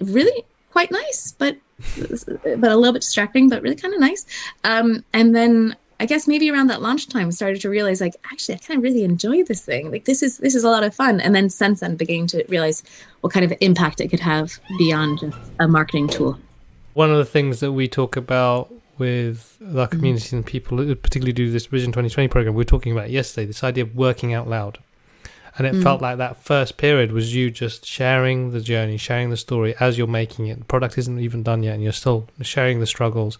really 0.00 0.44
quite 0.70 0.90
nice, 0.90 1.34
but 1.38 1.56
but 1.96 2.70
a 2.70 2.76
little 2.76 2.92
bit 2.92 3.02
distracting, 3.02 3.48
but 3.48 3.62
really 3.62 3.76
kind 3.76 3.94
of 3.94 4.00
nice. 4.00 4.24
Um, 4.64 5.04
and 5.12 5.34
then 5.34 5.76
I 6.00 6.06
guess 6.06 6.26
maybe 6.26 6.50
around 6.50 6.66
that 6.68 6.82
launch 6.82 7.08
time, 7.08 7.30
started 7.30 7.60
to 7.62 7.70
realize 7.70 8.00
like 8.00 8.16
actually 8.32 8.56
I 8.56 8.58
kind 8.58 8.78
of 8.78 8.84
really 8.84 9.04
enjoy 9.04 9.44
this 9.44 9.64
thing. 9.64 9.90
Like 9.90 10.04
this 10.04 10.22
is 10.22 10.38
this 10.38 10.54
is 10.54 10.64
a 10.64 10.68
lot 10.68 10.82
of 10.82 10.94
fun. 10.94 11.20
And 11.20 11.34
then 11.34 11.48
since 11.48 11.80
then, 11.80 11.96
beginning 11.96 12.26
to 12.28 12.44
realize 12.48 12.82
what 13.20 13.32
kind 13.32 13.44
of 13.44 13.52
impact 13.60 14.00
it 14.00 14.08
could 14.08 14.20
have 14.20 14.58
beyond 14.78 15.20
just 15.20 15.38
a 15.60 15.68
marketing 15.68 16.08
tool. 16.08 16.38
One 16.94 17.10
of 17.10 17.18
the 17.18 17.24
things 17.24 17.60
that 17.60 17.72
we 17.72 17.88
talk 17.88 18.16
about 18.16 18.72
with 18.98 19.58
our 19.76 19.86
community 19.86 20.26
mm-hmm. 20.26 20.36
and 20.36 20.46
people 20.46 20.78
particularly 20.78 21.32
do 21.32 21.50
this 21.50 21.66
Vision 21.66 21.92
2020 21.92 22.28
program, 22.28 22.54
we 22.54 22.58
were 22.58 22.64
talking 22.64 22.92
about 22.92 23.10
yesterday. 23.10 23.46
This 23.46 23.64
idea 23.64 23.84
of 23.84 23.96
working 23.96 24.34
out 24.34 24.48
loud 24.48 24.78
and 25.58 25.66
it 25.66 25.74
mm. 25.74 25.82
felt 25.82 26.00
like 26.00 26.18
that 26.18 26.36
first 26.36 26.76
period 26.76 27.12
was 27.12 27.34
you 27.34 27.50
just 27.50 27.84
sharing 27.84 28.52
the 28.52 28.60
journey, 28.60 28.96
sharing 28.96 29.30
the 29.30 29.36
story 29.36 29.74
as 29.80 29.98
you're 29.98 30.06
making 30.06 30.46
it. 30.46 30.58
The 30.58 30.64
product 30.64 30.96
isn't 30.98 31.18
even 31.18 31.42
done 31.42 31.62
yet, 31.62 31.74
and 31.74 31.82
you're 31.82 31.92
still 31.92 32.28
sharing 32.40 32.80
the 32.80 32.86
struggles. 32.86 33.38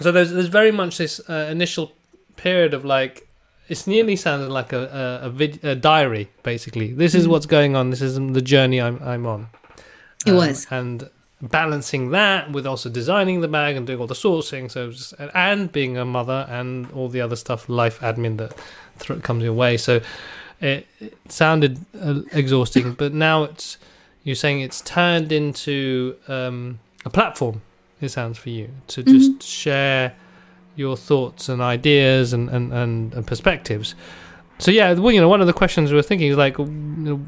So 0.00 0.10
there's 0.10 0.32
there's 0.32 0.48
very 0.48 0.72
much 0.72 0.98
this 0.98 1.20
uh, 1.28 1.48
initial 1.50 1.92
period 2.36 2.74
of 2.74 2.84
like 2.84 3.28
it's 3.68 3.86
nearly 3.86 4.16
sounded 4.16 4.48
like 4.48 4.72
a 4.72 5.20
a, 5.22 5.26
a, 5.26 5.30
vid, 5.30 5.64
a 5.64 5.74
diary 5.74 6.28
basically. 6.42 6.92
This 6.92 7.14
is 7.14 7.26
mm. 7.26 7.30
what's 7.30 7.46
going 7.46 7.76
on. 7.76 7.90
This 7.90 8.02
is 8.02 8.16
the 8.16 8.42
journey 8.42 8.80
I'm 8.80 9.00
I'm 9.02 9.26
on. 9.26 9.48
It 10.26 10.30
um, 10.30 10.36
was 10.36 10.66
and 10.70 11.08
balancing 11.42 12.10
that 12.10 12.52
with 12.52 12.66
also 12.66 12.90
designing 12.90 13.40
the 13.40 13.48
bag 13.48 13.76
and 13.76 13.86
doing 13.86 13.98
all 13.98 14.06
the 14.06 14.14
sourcing 14.14 14.70
so 14.70 14.90
just, 14.90 15.14
and 15.34 15.72
being 15.72 15.96
a 15.96 16.04
mother 16.04 16.46
and 16.50 16.90
all 16.92 17.08
the 17.08 17.20
other 17.20 17.36
stuff 17.36 17.66
life 17.66 17.98
admin 18.00 18.36
that 18.36 18.54
th- 18.98 19.22
comes 19.22 19.42
your 19.42 19.54
way 19.54 19.78
so 19.78 20.02
it, 20.60 20.86
it 21.00 21.16
sounded 21.28 21.84
uh, 22.00 22.20
exhausting, 22.32 22.92
but 22.98 23.12
now 23.12 23.44
it's 23.44 23.78
you're 24.22 24.36
saying 24.36 24.60
it's 24.60 24.80
turned 24.82 25.32
into 25.32 26.16
um, 26.28 26.78
a 27.04 27.10
platform. 27.10 27.62
It 28.00 28.10
sounds 28.10 28.38
for 28.38 28.50
you 28.50 28.70
to 28.88 29.02
mm-hmm. 29.02 29.38
just 29.38 29.42
share 29.42 30.14
your 30.76 30.96
thoughts 30.96 31.48
and 31.48 31.60
ideas 31.60 32.32
and, 32.32 32.48
and, 32.48 32.72
and, 32.72 33.12
and, 33.12 33.26
perspectives. 33.26 33.94
So 34.58 34.70
yeah, 34.70 34.92
well, 34.94 35.12
you 35.12 35.20
know, 35.20 35.28
one 35.28 35.40
of 35.40 35.46
the 35.46 35.52
questions 35.52 35.92
we 35.92 35.98
are 35.98 36.02
thinking 36.02 36.30
is 36.30 36.36
like, 36.36 36.58
you 36.58 36.66
know, 36.66 37.24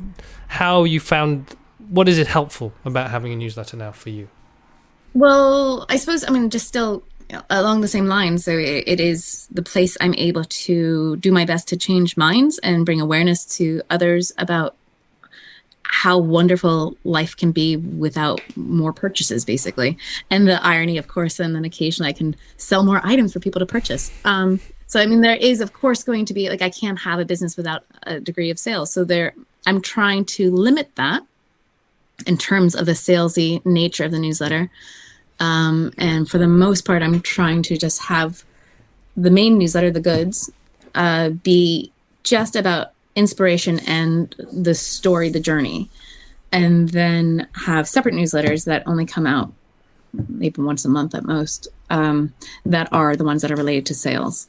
how 0.49 0.85
you 0.85 1.01
found 1.01 1.55
what 1.89 2.09
is 2.09 2.19
it 2.19 2.27
helpful 2.27 2.73
about 2.85 3.11
having 3.11 3.33
a 3.33 3.37
newsletter 3.37 3.77
now 3.77 3.93
for 3.93 4.11
you? 4.11 4.29
Well, 5.15 5.85
I 5.89 5.97
suppose 5.97 6.25
I 6.27 6.31
mean 6.31 6.49
just 6.51 6.67
still 6.67 7.03
along 7.51 7.81
the 7.81 7.89
same 7.89 8.07
lines. 8.07 8.45
So 8.45 8.53
it, 8.53 8.85
it 8.87 9.01
is 9.01 9.49
the 9.51 9.63
place 9.63 9.97
I'm 10.01 10.15
able 10.15 10.45
to 10.45 11.17
do 11.17 11.33
my 11.33 11.45
best 11.45 11.69
to 11.69 11.77
change 11.77 12.17
minds 12.17 12.59
and 12.59 12.87
bring 12.87 13.01
awareness 13.01 13.45
to 13.57 13.83
others 13.91 14.33
about 14.39 14.77
how 15.85 16.17
wonderful 16.17 16.97
life 17.05 17.37
can 17.37 17.53
be 17.53 17.77
without 17.77 18.41
more 18.57 18.93
purchases, 18.95 19.45
basically. 19.45 19.99
And 20.31 20.49
the 20.49 20.65
irony, 20.65 20.97
of 20.97 21.07
course, 21.07 21.39
and 21.39 21.55
then 21.55 21.67
occasionally 21.67 22.09
I 22.09 22.15
can 22.15 22.35
sell 22.57 22.83
more 22.83 23.01
items 23.05 23.35
for 23.35 23.41
people 23.41 23.61
to 23.61 23.67
purchase. 23.67 24.11
Um, 24.25 24.59
so 24.87 25.01
I 25.01 25.07
mean, 25.07 25.21
there 25.21 25.37
is, 25.37 25.61
of 25.61 25.73
course, 25.75 26.03
going 26.03 26.25
to 26.27 26.35
be 26.35 26.49
like 26.49 26.63
I 26.63 26.71
can't 26.71 26.99
have 27.01 27.19
a 27.19 27.25
business 27.25 27.57
without 27.57 27.85
a 28.05 28.21
degree 28.21 28.51
of 28.51 28.59
sales. 28.59 28.91
So 28.91 29.05
there, 29.05 29.35
I'm 29.67 29.81
trying 29.81 30.25
to 30.37 30.51
limit 30.51 30.95
that 30.97 31.23
in 32.27 32.39
terms 32.39 32.75
of 32.75 32.87
the 32.87 32.93
salesy 32.93 33.65
nature 33.65 34.05
of 34.05 34.13
the 34.13 34.19
newsletter. 34.19 34.71
Um, 35.43 35.93
and 35.99 36.31
for 36.31 36.39
the 36.39 36.47
most 36.47 36.85
part, 36.85 37.03
I'm 37.03 37.21
trying 37.21 37.63
to 37.65 37.77
just 37.77 38.03
have 38.05 38.45
the 39.17 39.31
main 39.31 39.59
newsletter, 39.59 39.91
the 39.91 40.01
goods, 40.01 40.53
uh, 40.95 41.31
be 41.31 41.91
just 42.23 42.55
about 42.55 42.93
inspiration 43.17 43.81
and 43.81 44.33
the 44.53 44.77
story, 44.77 45.31
the 45.31 45.41
journey, 45.41 45.91
and 46.53 46.91
then 46.91 47.49
have 47.67 47.89
separate 47.89 48.15
newsletters 48.15 48.67
that 48.67 48.85
only 48.87 49.05
come 49.05 49.27
out 49.27 49.53
maybe 50.29 50.63
once 50.63 50.85
a 50.85 50.89
month 50.89 51.13
at 51.13 51.25
most. 51.25 51.67
Um, 51.91 52.33
that 52.65 52.89
are 52.93 53.17
the 53.17 53.25
ones 53.25 53.43
that 53.43 53.51
are 53.51 53.57
related 53.57 53.85
to 53.87 53.95
sales. 53.95 54.47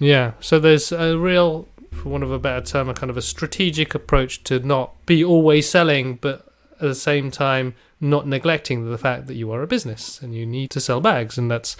Yeah. 0.00 0.32
So 0.40 0.58
there's 0.58 0.90
a 0.90 1.16
real, 1.16 1.68
for 1.92 2.08
want 2.08 2.24
of 2.24 2.32
a 2.32 2.40
better 2.40 2.66
term, 2.66 2.88
a 2.88 2.94
kind 2.94 3.08
of 3.08 3.16
a 3.16 3.22
strategic 3.22 3.94
approach 3.94 4.42
to 4.44 4.58
not 4.58 5.06
be 5.06 5.24
always 5.24 5.68
selling, 5.68 6.16
but 6.16 6.46
at 6.72 6.80
the 6.80 6.94
same 6.94 7.30
time 7.30 7.74
not 8.02 8.26
neglecting 8.26 8.90
the 8.90 8.98
fact 8.98 9.28
that 9.28 9.34
you 9.34 9.50
are 9.52 9.62
a 9.62 9.66
business 9.66 10.20
and 10.20 10.34
you 10.34 10.44
need 10.44 10.70
to 10.72 10.80
sell 10.80 11.00
bags, 11.00 11.38
and 11.38 11.50
that's 11.50 11.76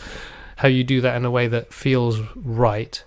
how 0.57 0.69
you 0.69 0.85
do 0.85 1.01
that 1.01 1.17
in 1.17 1.25
a 1.25 1.31
way 1.31 1.49
that 1.49 1.75
feels 1.75 2.21
right. 2.37 3.03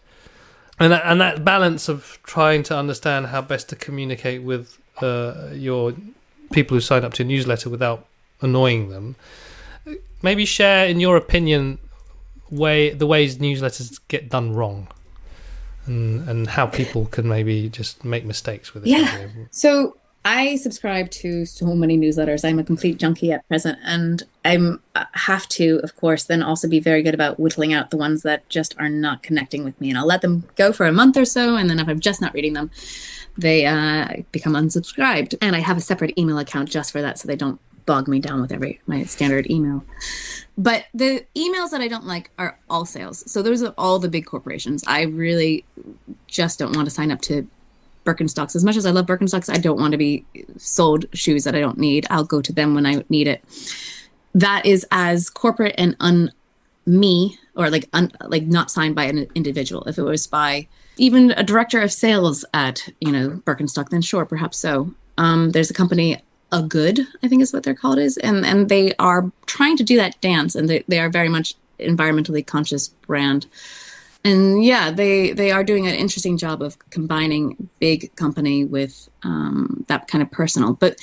And 0.77 0.91
that, 0.91 1.03
and 1.05 1.21
that 1.21 1.45
balance 1.45 1.87
of 1.87 2.19
trying 2.23 2.63
to 2.63 2.77
understand 2.77 3.27
how 3.27 3.41
best 3.41 3.69
to 3.69 3.75
communicate 3.77 4.43
with 4.43 4.77
uh, 5.01 5.49
your 5.53 5.93
people 6.51 6.75
who 6.75 6.81
sign 6.81 7.05
up 7.05 7.13
to 7.13 7.23
a 7.23 7.25
newsletter 7.25 7.69
without 7.69 8.05
annoying 8.41 8.89
them. 8.89 9.15
Maybe 10.21 10.43
share, 10.43 10.85
in 10.85 10.99
your 10.99 11.15
opinion, 11.15 11.79
way 12.49 12.89
the 12.89 13.07
ways 13.07 13.37
newsletters 13.37 13.99
get 14.07 14.29
done 14.29 14.53
wrong, 14.53 14.87
and 15.85 16.27
and 16.27 16.47
how 16.47 16.65
people 16.65 17.05
can 17.05 17.27
maybe 17.27 17.69
just 17.69 18.03
make 18.03 18.25
mistakes 18.25 18.73
with 18.73 18.83
it. 18.85 18.89
Yeah. 18.89 19.27
So 19.51 19.97
I 20.27 20.55
subscribe 20.55 21.11
to 21.11 21.45
so 21.45 21.67
many 21.75 21.99
newsletters. 21.99 22.43
I'm 22.43 22.57
a 22.57 22.63
complete 22.63 22.97
junkie 22.97 23.31
at 23.31 23.47
present, 23.47 23.77
and 23.83 24.23
I'm 24.43 24.81
uh, 24.95 25.05
have 25.13 25.47
to, 25.49 25.79
of 25.83 25.95
course, 25.95 26.23
then 26.23 26.41
also 26.41 26.67
be 26.67 26.79
very 26.79 27.03
good 27.03 27.13
about 27.13 27.39
whittling 27.39 27.73
out 27.73 27.91
the 27.91 27.97
ones 27.97 28.23
that 28.23 28.49
just 28.49 28.75
are 28.79 28.89
not 28.89 29.21
connecting 29.21 29.63
with 29.63 29.79
me, 29.79 29.89
and 29.89 29.99
I'll 29.99 30.07
let 30.07 30.21
them 30.21 30.45
go 30.55 30.73
for 30.73 30.87
a 30.87 30.91
month 30.91 31.15
or 31.15 31.25
so, 31.25 31.55
and 31.55 31.69
then 31.69 31.79
if 31.79 31.87
I'm 31.87 31.99
just 31.99 32.21
not 32.21 32.33
reading 32.33 32.53
them, 32.53 32.71
they 33.37 33.67
uh, 33.67 34.23
become 34.31 34.53
unsubscribed. 34.53 35.35
And 35.41 35.55
I 35.55 35.59
have 35.59 35.77
a 35.77 35.81
separate 35.81 36.17
email 36.17 36.39
account 36.39 36.69
just 36.69 36.91
for 36.91 37.03
that, 37.03 37.19
so 37.19 37.27
they 37.27 37.35
don't 37.35 37.59
bog 37.85 38.07
me 38.07 38.19
down 38.19 38.41
with 38.41 38.51
every 38.51 38.81
my 38.87 39.03
standard 39.03 39.47
email. 39.51 39.83
But 40.57 40.85
the 40.91 41.23
emails 41.35 41.69
that 41.69 41.81
I 41.81 41.87
don't 41.87 42.07
like 42.07 42.31
are 42.39 42.57
all 42.67 42.85
sales. 42.85 43.29
So 43.31 43.43
those 43.43 43.61
are 43.61 43.75
all 43.77 43.99
the 43.99 44.09
big 44.09 44.25
corporations. 44.25 44.83
I 44.87 45.03
really 45.03 45.65
just 46.25 46.57
don't 46.57 46.75
want 46.75 46.87
to 46.87 46.91
sign 46.91 47.11
up 47.11 47.21
to 47.21 47.47
Birkenstocks. 48.05 48.55
As 48.55 48.63
much 48.63 48.77
as 48.77 48.85
I 48.85 48.91
love 48.91 49.05
Birkenstocks, 49.05 49.53
I 49.53 49.57
don't 49.57 49.79
want 49.79 49.91
to 49.91 49.97
be 49.97 50.25
sold 50.57 51.05
shoes 51.13 51.43
that 51.43 51.55
I 51.55 51.59
don't 51.59 51.77
need. 51.77 52.07
I'll 52.09 52.23
go 52.23 52.41
to 52.41 52.53
them 52.53 52.75
when 52.75 52.85
I 52.85 53.03
need 53.09 53.27
it. 53.27 53.43
That 54.33 54.65
is 54.65 54.85
as 54.91 55.29
corporate 55.29 55.75
and 55.77 55.95
un 55.99 56.31
me 56.85 57.37
or 57.55 57.69
like 57.69 57.89
un, 57.93 58.11
like 58.25 58.43
not 58.43 58.69
signed 58.69 58.95
by 58.95 59.05
an 59.05 59.27
individual. 59.35 59.83
If 59.85 59.97
it 59.97 60.03
was 60.03 60.27
by 60.27 60.67
even 60.97 61.31
a 61.31 61.43
director 61.43 61.81
of 61.81 61.91
sales 61.91 62.45
at 62.53 62.87
you 63.01 63.11
know 63.11 63.41
Birkenstock, 63.45 63.89
then 63.89 64.01
sure, 64.01 64.25
perhaps 64.25 64.57
so. 64.57 64.93
Um, 65.17 65.51
there's 65.51 65.71
a 65.71 65.73
company, 65.73 66.21
a 66.51 66.61
good, 66.61 66.99
I 67.23 67.27
think 67.27 67.41
is 67.41 67.53
what 67.53 67.63
they're 67.63 67.73
called 67.73 67.99
is, 67.99 68.17
and 68.17 68.45
and 68.45 68.69
they 68.69 68.93
are 68.95 69.31
trying 69.45 69.77
to 69.77 69.83
do 69.83 69.97
that 69.97 70.19
dance, 70.21 70.55
and 70.55 70.69
they 70.69 70.83
they 70.87 70.99
are 70.99 71.09
very 71.09 71.29
much 71.29 71.55
environmentally 71.79 72.45
conscious 72.45 72.89
brand 72.89 73.47
and 74.25 74.65
yeah, 74.65 74.89
they 74.89 75.31
they 75.33 75.51
are 75.51 75.63
doing 75.63 75.85
an 75.85 75.93
interesting 75.93 76.35
job 76.37 76.63
of 76.63 76.77
combining 76.89 77.69
big 77.79 78.13
company 78.15 78.65
with 78.65 79.07
um, 79.21 79.85
that 79.87 80.07
kind 80.07 80.23
of 80.23 80.31
personal. 80.31 80.73
But 80.73 80.99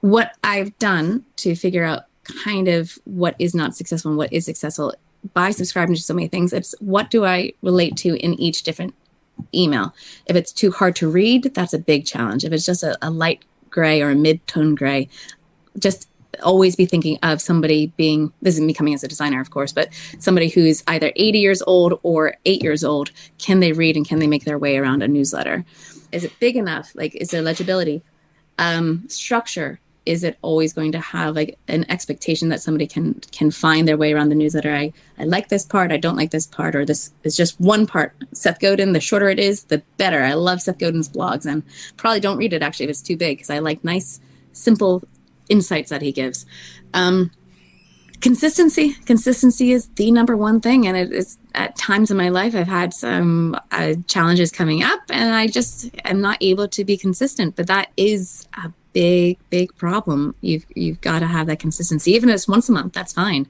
what 0.00 0.32
I've 0.42 0.76
done 0.78 1.24
to 1.36 1.54
figure 1.54 1.84
out 1.84 2.02
kind 2.24 2.66
of 2.66 2.98
what 3.04 3.36
is 3.38 3.54
not 3.54 3.76
successful 3.76 4.10
and 4.10 4.18
what 4.18 4.32
is 4.32 4.44
successful 4.44 4.92
by 5.34 5.52
subscribing 5.52 5.94
to 5.94 6.02
so 6.02 6.14
many 6.14 6.26
things, 6.26 6.52
it's 6.52 6.74
what 6.80 7.10
do 7.10 7.24
I 7.24 7.52
relate 7.62 7.96
to 7.98 8.16
in 8.16 8.34
each 8.34 8.64
different 8.64 8.94
email. 9.54 9.94
If 10.26 10.34
it's 10.34 10.52
too 10.52 10.72
hard 10.72 10.96
to 10.96 11.08
read, 11.08 11.54
that's 11.54 11.74
a 11.74 11.78
big 11.78 12.04
challenge. 12.04 12.44
If 12.44 12.52
it's 12.52 12.66
just 12.66 12.82
a, 12.82 12.98
a 13.00 13.08
light 13.08 13.44
gray 13.70 14.02
or 14.02 14.10
a 14.10 14.16
mid 14.16 14.44
tone 14.48 14.74
gray, 14.74 15.08
just 15.78 16.08
always 16.42 16.76
be 16.76 16.86
thinking 16.86 17.18
of 17.22 17.40
somebody 17.40 17.86
being 17.96 18.32
this 18.42 18.54
is 18.54 18.60
me 18.60 18.74
coming 18.74 18.94
as 18.94 19.04
a 19.04 19.08
designer 19.08 19.40
of 19.40 19.50
course 19.50 19.72
but 19.72 19.88
somebody 20.18 20.48
who's 20.48 20.82
either 20.86 21.12
80 21.16 21.38
years 21.38 21.62
old 21.66 22.00
or 22.02 22.36
8 22.44 22.62
years 22.62 22.84
old 22.84 23.10
can 23.38 23.60
they 23.60 23.72
read 23.72 23.96
and 23.96 24.06
can 24.06 24.18
they 24.18 24.26
make 24.26 24.44
their 24.44 24.58
way 24.58 24.76
around 24.76 25.02
a 25.02 25.08
newsletter? 25.08 25.64
Is 26.12 26.24
it 26.24 26.38
big 26.40 26.56
enough? 26.56 26.92
Like 26.94 27.14
is 27.14 27.30
there 27.30 27.42
legibility? 27.42 28.02
Um, 28.58 29.04
structure. 29.08 29.80
Is 30.06 30.22
it 30.22 30.36
always 30.42 30.74
going 30.74 30.92
to 30.92 31.00
have 31.00 31.34
like 31.34 31.58
an 31.66 31.86
expectation 31.88 32.50
that 32.50 32.60
somebody 32.60 32.86
can 32.86 33.14
can 33.32 33.50
find 33.50 33.88
their 33.88 33.96
way 33.96 34.12
around 34.12 34.28
the 34.28 34.34
newsletter? 34.34 34.72
I 34.72 34.92
i 35.18 35.24
like 35.24 35.48
this 35.48 35.64
part 35.64 35.92
i 35.92 35.96
don't 35.96 36.16
like 36.16 36.30
this 36.30 36.46
part 36.46 36.76
or 36.76 36.84
this 36.84 37.10
is 37.22 37.36
just 37.36 37.58
one 37.58 37.86
part. 37.86 38.14
Seth 38.32 38.60
godin 38.60 38.92
the 38.92 39.00
shorter 39.00 39.30
it 39.30 39.38
is 39.38 39.64
the 39.64 39.82
better. 39.96 40.22
I 40.22 40.34
love 40.34 40.60
seth 40.60 40.78
godin's 40.78 41.08
blogs 41.08 41.46
and 41.46 41.62
probably 41.96 42.20
don't 42.20 42.36
read 42.36 42.52
it 42.52 42.62
actually 42.62 42.84
if 42.84 42.90
it's 42.90 43.02
too 43.02 43.16
big 43.16 43.38
because 43.38 43.50
i 43.50 43.60
like 43.60 43.82
nice 43.82 44.20
simple 44.52 45.02
insights 45.48 45.90
that 45.90 46.02
he 46.02 46.12
gives. 46.12 46.46
Um, 46.92 47.30
consistency. 48.20 48.94
Consistency 49.06 49.72
is 49.72 49.88
the 49.96 50.10
number 50.10 50.36
one 50.36 50.60
thing 50.60 50.86
and 50.86 50.96
it 50.96 51.12
is 51.12 51.36
at 51.54 51.76
times 51.76 52.10
in 52.10 52.16
my 52.16 52.30
life 52.30 52.54
i've 52.54 52.66
had 52.66 52.92
some 52.92 53.56
uh, 53.70 53.94
challenges 54.08 54.50
coming 54.50 54.82
up 54.82 55.00
and 55.10 55.34
i 55.34 55.46
just 55.46 55.90
am 56.04 56.20
not 56.20 56.36
able 56.40 56.66
to 56.66 56.84
be 56.84 56.96
consistent 56.96 57.54
but 57.54 57.66
that 57.68 57.90
is 57.96 58.48
a 58.54 58.72
big 58.94 59.38
big 59.50 59.76
problem. 59.76 60.34
You've 60.40 60.64
you've 60.74 61.02
got 61.02 61.18
to 61.18 61.26
have 61.26 61.48
that 61.48 61.58
consistency. 61.58 62.12
Even 62.12 62.30
if 62.30 62.36
it's 62.36 62.48
once 62.48 62.70
a 62.70 62.72
month 62.72 62.94
that's 62.94 63.12
fine 63.12 63.46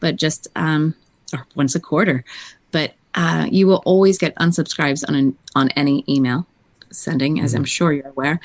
but 0.00 0.16
just 0.16 0.48
um 0.56 0.96
or 1.32 1.46
once 1.54 1.76
a 1.76 1.80
quarter. 1.80 2.24
But 2.72 2.94
uh, 3.14 3.46
you 3.50 3.66
will 3.66 3.82
always 3.86 4.18
get 4.18 4.34
unsubscribes 4.36 5.02
on 5.08 5.14
an, 5.14 5.38
on 5.54 5.70
any 5.70 6.04
email 6.08 6.46
sending 6.90 7.40
as 7.40 7.50
mm-hmm. 7.50 7.58
i'm 7.58 7.64
sure 7.64 7.92
you're 7.92 8.08
aware 8.08 8.40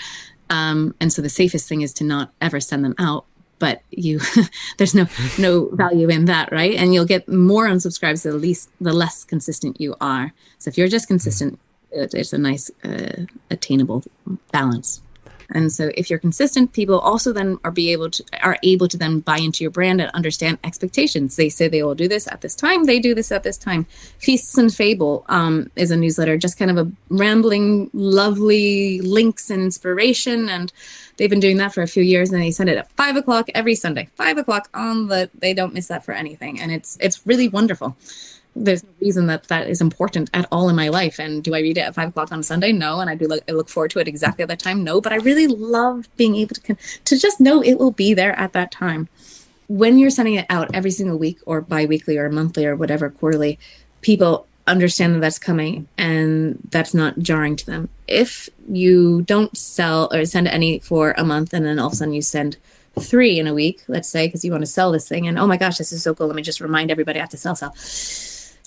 um, 0.51 0.93
and 0.99 1.11
so 1.11 1.21
the 1.21 1.29
safest 1.29 1.67
thing 1.67 1.81
is 1.81 1.93
to 1.93 2.03
not 2.03 2.33
ever 2.41 2.59
send 2.59 2.83
them 2.85 2.93
out. 2.99 3.25
But 3.57 3.81
you, 3.91 4.19
there's 4.77 4.93
no 4.93 5.07
no 5.39 5.69
value 5.73 6.09
in 6.09 6.25
that, 6.25 6.51
right? 6.51 6.75
And 6.75 6.93
you'll 6.93 7.05
get 7.05 7.29
more 7.29 7.67
unsubscribes 7.67 8.23
the 8.23 8.33
least 8.33 8.69
the 8.81 8.93
less 8.93 9.23
consistent 9.23 9.79
you 9.79 9.95
are. 10.01 10.33
So 10.57 10.69
if 10.69 10.77
you're 10.77 10.87
just 10.87 11.07
consistent, 11.07 11.59
it's 11.91 12.33
a 12.33 12.37
nice 12.37 12.69
uh, 12.83 13.25
attainable 13.49 14.03
balance. 14.51 15.01
And 15.51 15.71
so 15.71 15.91
if 15.95 16.09
you're 16.09 16.19
consistent, 16.19 16.73
people 16.73 16.99
also 16.99 17.33
then 17.33 17.59
are 17.63 17.71
be 17.71 17.91
able 17.91 18.09
to 18.11 18.23
are 18.41 18.57
able 18.63 18.87
to 18.87 18.97
then 18.97 19.19
buy 19.19 19.37
into 19.37 19.63
your 19.63 19.71
brand 19.71 20.01
and 20.01 20.11
understand 20.11 20.59
expectations. 20.63 21.35
They 21.35 21.49
say 21.49 21.67
they 21.67 21.83
will 21.83 21.95
do 21.95 22.07
this 22.07 22.27
at 22.27 22.41
this 22.41 22.55
time, 22.55 22.85
they 22.85 22.99
do 22.99 23.13
this 23.13 23.31
at 23.31 23.43
this 23.43 23.57
time. 23.57 23.85
Feasts 24.19 24.57
and 24.57 24.73
Fable 24.73 25.25
um, 25.29 25.69
is 25.75 25.91
a 25.91 25.97
newsletter, 25.97 26.37
just 26.37 26.57
kind 26.57 26.71
of 26.71 26.77
a 26.77 26.91
rambling, 27.09 27.89
lovely 27.93 29.01
links 29.01 29.49
and 29.49 29.61
inspiration. 29.61 30.49
And 30.49 30.71
they've 31.17 31.29
been 31.29 31.39
doing 31.39 31.57
that 31.57 31.73
for 31.73 31.81
a 31.81 31.87
few 31.87 32.03
years 32.03 32.31
and 32.31 32.41
they 32.41 32.51
send 32.51 32.69
it 32.69 32.77
at 32.77 32.91
five 32.93 33.15
o'clock 33.15 33.49
every 33.53 33.75
Sunday. 33.75 34.09
Five 34.15 34.37
o'clock 34.37 34.69
on 34.73 35.07
the 35.07 35.29
they 35.33 35.53
don't 35.53 35.73
miss 35.73 35.87
that 35.87 36.05
for 36.05 36.13
anything. 36.13 36.59
And 36.59 36.71
it's 36.71 36.97
it's 37.01 37.25
really 37.25 37.47
wonderful 37.47 37.97
there's 38.55 38.83
no 38.83 38.89
reason 38.99 39.27
that 39.27 39.43
that 39.45 39.67
is 39.69 39.81
important 39.81 40.29
at 40.33 40.45
all 40.51 40.69
in 40.69 40.75
my 40.75 40.89
life. 40.89 41.19
And 41.19 41.43
do 41.43 41.55
I 41.55 41.59
read 41.59 41.77
it 41.77 41.81
at 41.81 41.95
five 41.95 42.09
o'clock 42.09 42.31
on 42.31 42.39
a 42.39 42.43
Sunday? 42.43 42.71
No. 42.71 42.99
And 42.99 43.09
I 43.09 43.15
do 43.15 43.27
look, 43.27 43.43
I 43.47 43.53
look 43.53 43.69
forward 43.69 43.91
to 43.91 43.99
it 43.99 44.07
exactly 44.07 44.43
at 44.43 44.49
that 44.49 44.59
time? 44.59 44.83
No. 44.83 44.99
But 44.99 45.13
I 45.13 45.17
really 45.17 45.47
love 45.47 46.09
being 46.17 46.35
able 46.35 46.55
to 46.55 46.75
to 47.05 47.17
just 47.17 47.39
know 47.39 47.61
it 47.63 47.75
will 47.75 47.91
be 47.91 48.13
there 48.13 48.37
at 48.37 48.53
that 48.53 48.71
time. 48.71 49.07
When 49.67 49.97
you're 49.97 50.09
sending 50.09 50.33
it 50.35 50.45
out 50.49 50.73
every 50.73 50.91
single 50.91 51.17
week 51.17 51.39
or 51.45 51.61
bi-weekly 51.61 52.17
or 52.17 52.29
monthly 52.29 52.65
or 52.65 52.75
whatever 52.75 53.09
quarterly, 53.09 53.57
people 54.01 54.47
understand 54.67 55.15
that 55.15 55.19
that's 55.19 55.39
coming 55.39 55.87
and 55.97 56.59
that's 56.69 56.93
not 56.93 57.19
jarring 57.19 57.55
to 57.55 57.65
them. 57.65 57.89
If 58.07 58.49
you 58.69 59.21
don't 59.21 59.55
sell 59.57 60.13
or 60.13 60.25
send 60.25 60.47
any 60.49 60.79
for 60.79 61.13
a 61.17 61.23
month 61.23 61.53
and 61.53 61.65
then 61.65 61.79
all 61.79 61.87
of 61.87 61.93
a 61.93 61.95
sudden 61.95 62.13
you 62.13 62.21
send 62.21 62.57
three 62.99 63.39
in 63.39 63.47
a 63.47 63.53
week, 63.53 63.81
let's 63.87 64.09
say, 64.09 64.27
because 64.27 64.43
you 64.43 64.51
want 64.51 64.61
to 64.61 64.67
sell 64.67 64.91
this 64.91 65.07
thing, 65.07 65.25
and 65.25 65.39
oh 65.39 65.47
my 65.47 65.57
gosh, 65.57 65.77
this 65.77 65.93
is 65.93 66.03
so 66.03 66.13
cool. 66.13 66.27
Let 66.27 66.35
me 66.35 66.41
just 66.41 66.59
remind 66.59 66.91
everybody 66.91 67.19
I 67.19 67.23
have 67.23 67.29
to 67.29 67.37
sell, 67.37 67.55
sell 67.55 67.73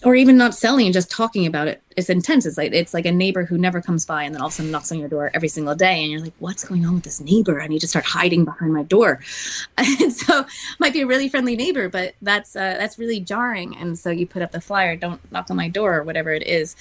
or 0.02 0.14
even 0.14 0.36
not 0.36 0.54
selling 0.54 0.86
and 0.86 0.92
just 0.92 1.10
talking 1.10 1.46
about 1.46 1.68
it. 1.68 1.82
It's 1.96 2.10
intense. 2.10 2.44
It's 2.44 2.58
like 2.58 2.72
it's 2.72 2.92
like 2.92 3.06
a 3.06 3.12
neighbor 3.12 3.44
who 3.44 3.56
never 3.56 3.80
comes 3.80 4.04
by 4.04 4.24
and 4.24 4.34
then 4.34 4.42
all 4.42 4.48
of 4.48 4.52
a 4.52 4.56
sudden 4.56 4.72
knocks 4.72 4.90
on 4.90 4.98
your 4.98 5.08
door 5.08 5.30
every 5.34 5.48
single 5.48 5.74
day 5.74 6.02
and 6.02 6.10
you're 6.10 6.20
like 6.20 6.34
what's 6.38 6.64
going 6.64 6.84
on 6.84 6.94
with 6.94 7.04
this 7.04 7.20
neighbor? 7.20 7.60
I 7.60 7.68
need 7.68 7.80
to 7.80 7.88
start 7.88 8.04
hiding 8.04 8.44
behind 8.44 8.72
my 8.72 8.82
door. 8.82 9.20
And 9.76 10.12
so 10.12 10.44
might 10.78 10.92
be 10.92 11.02
a 11.02 11.06
really 11.06 11.28
friendly 11.28 11.56
neighbor 11.56 11.88
but 11.88 12.14
that's 12.20 12.56
uh, 12.56 12.76
that's 12.78 12.98
really 12.98 13.20
jarring. 13.20 13.76
And 13.76 13.98
so 13.98 14.10
you 14.10 14.26
put 14.26 14.42
up 14.42 14.52
the 14.52 14.60
flyer 14.60 14.96
don't 14.96 15.20
knock 15.30 15.50
on 15.50 15.56
my 15.56 15.68
door 15.68 15.96
or 15.96 16.02
whatever 16.02 16.32
it 16.32 16.42
is. 16.42 16.74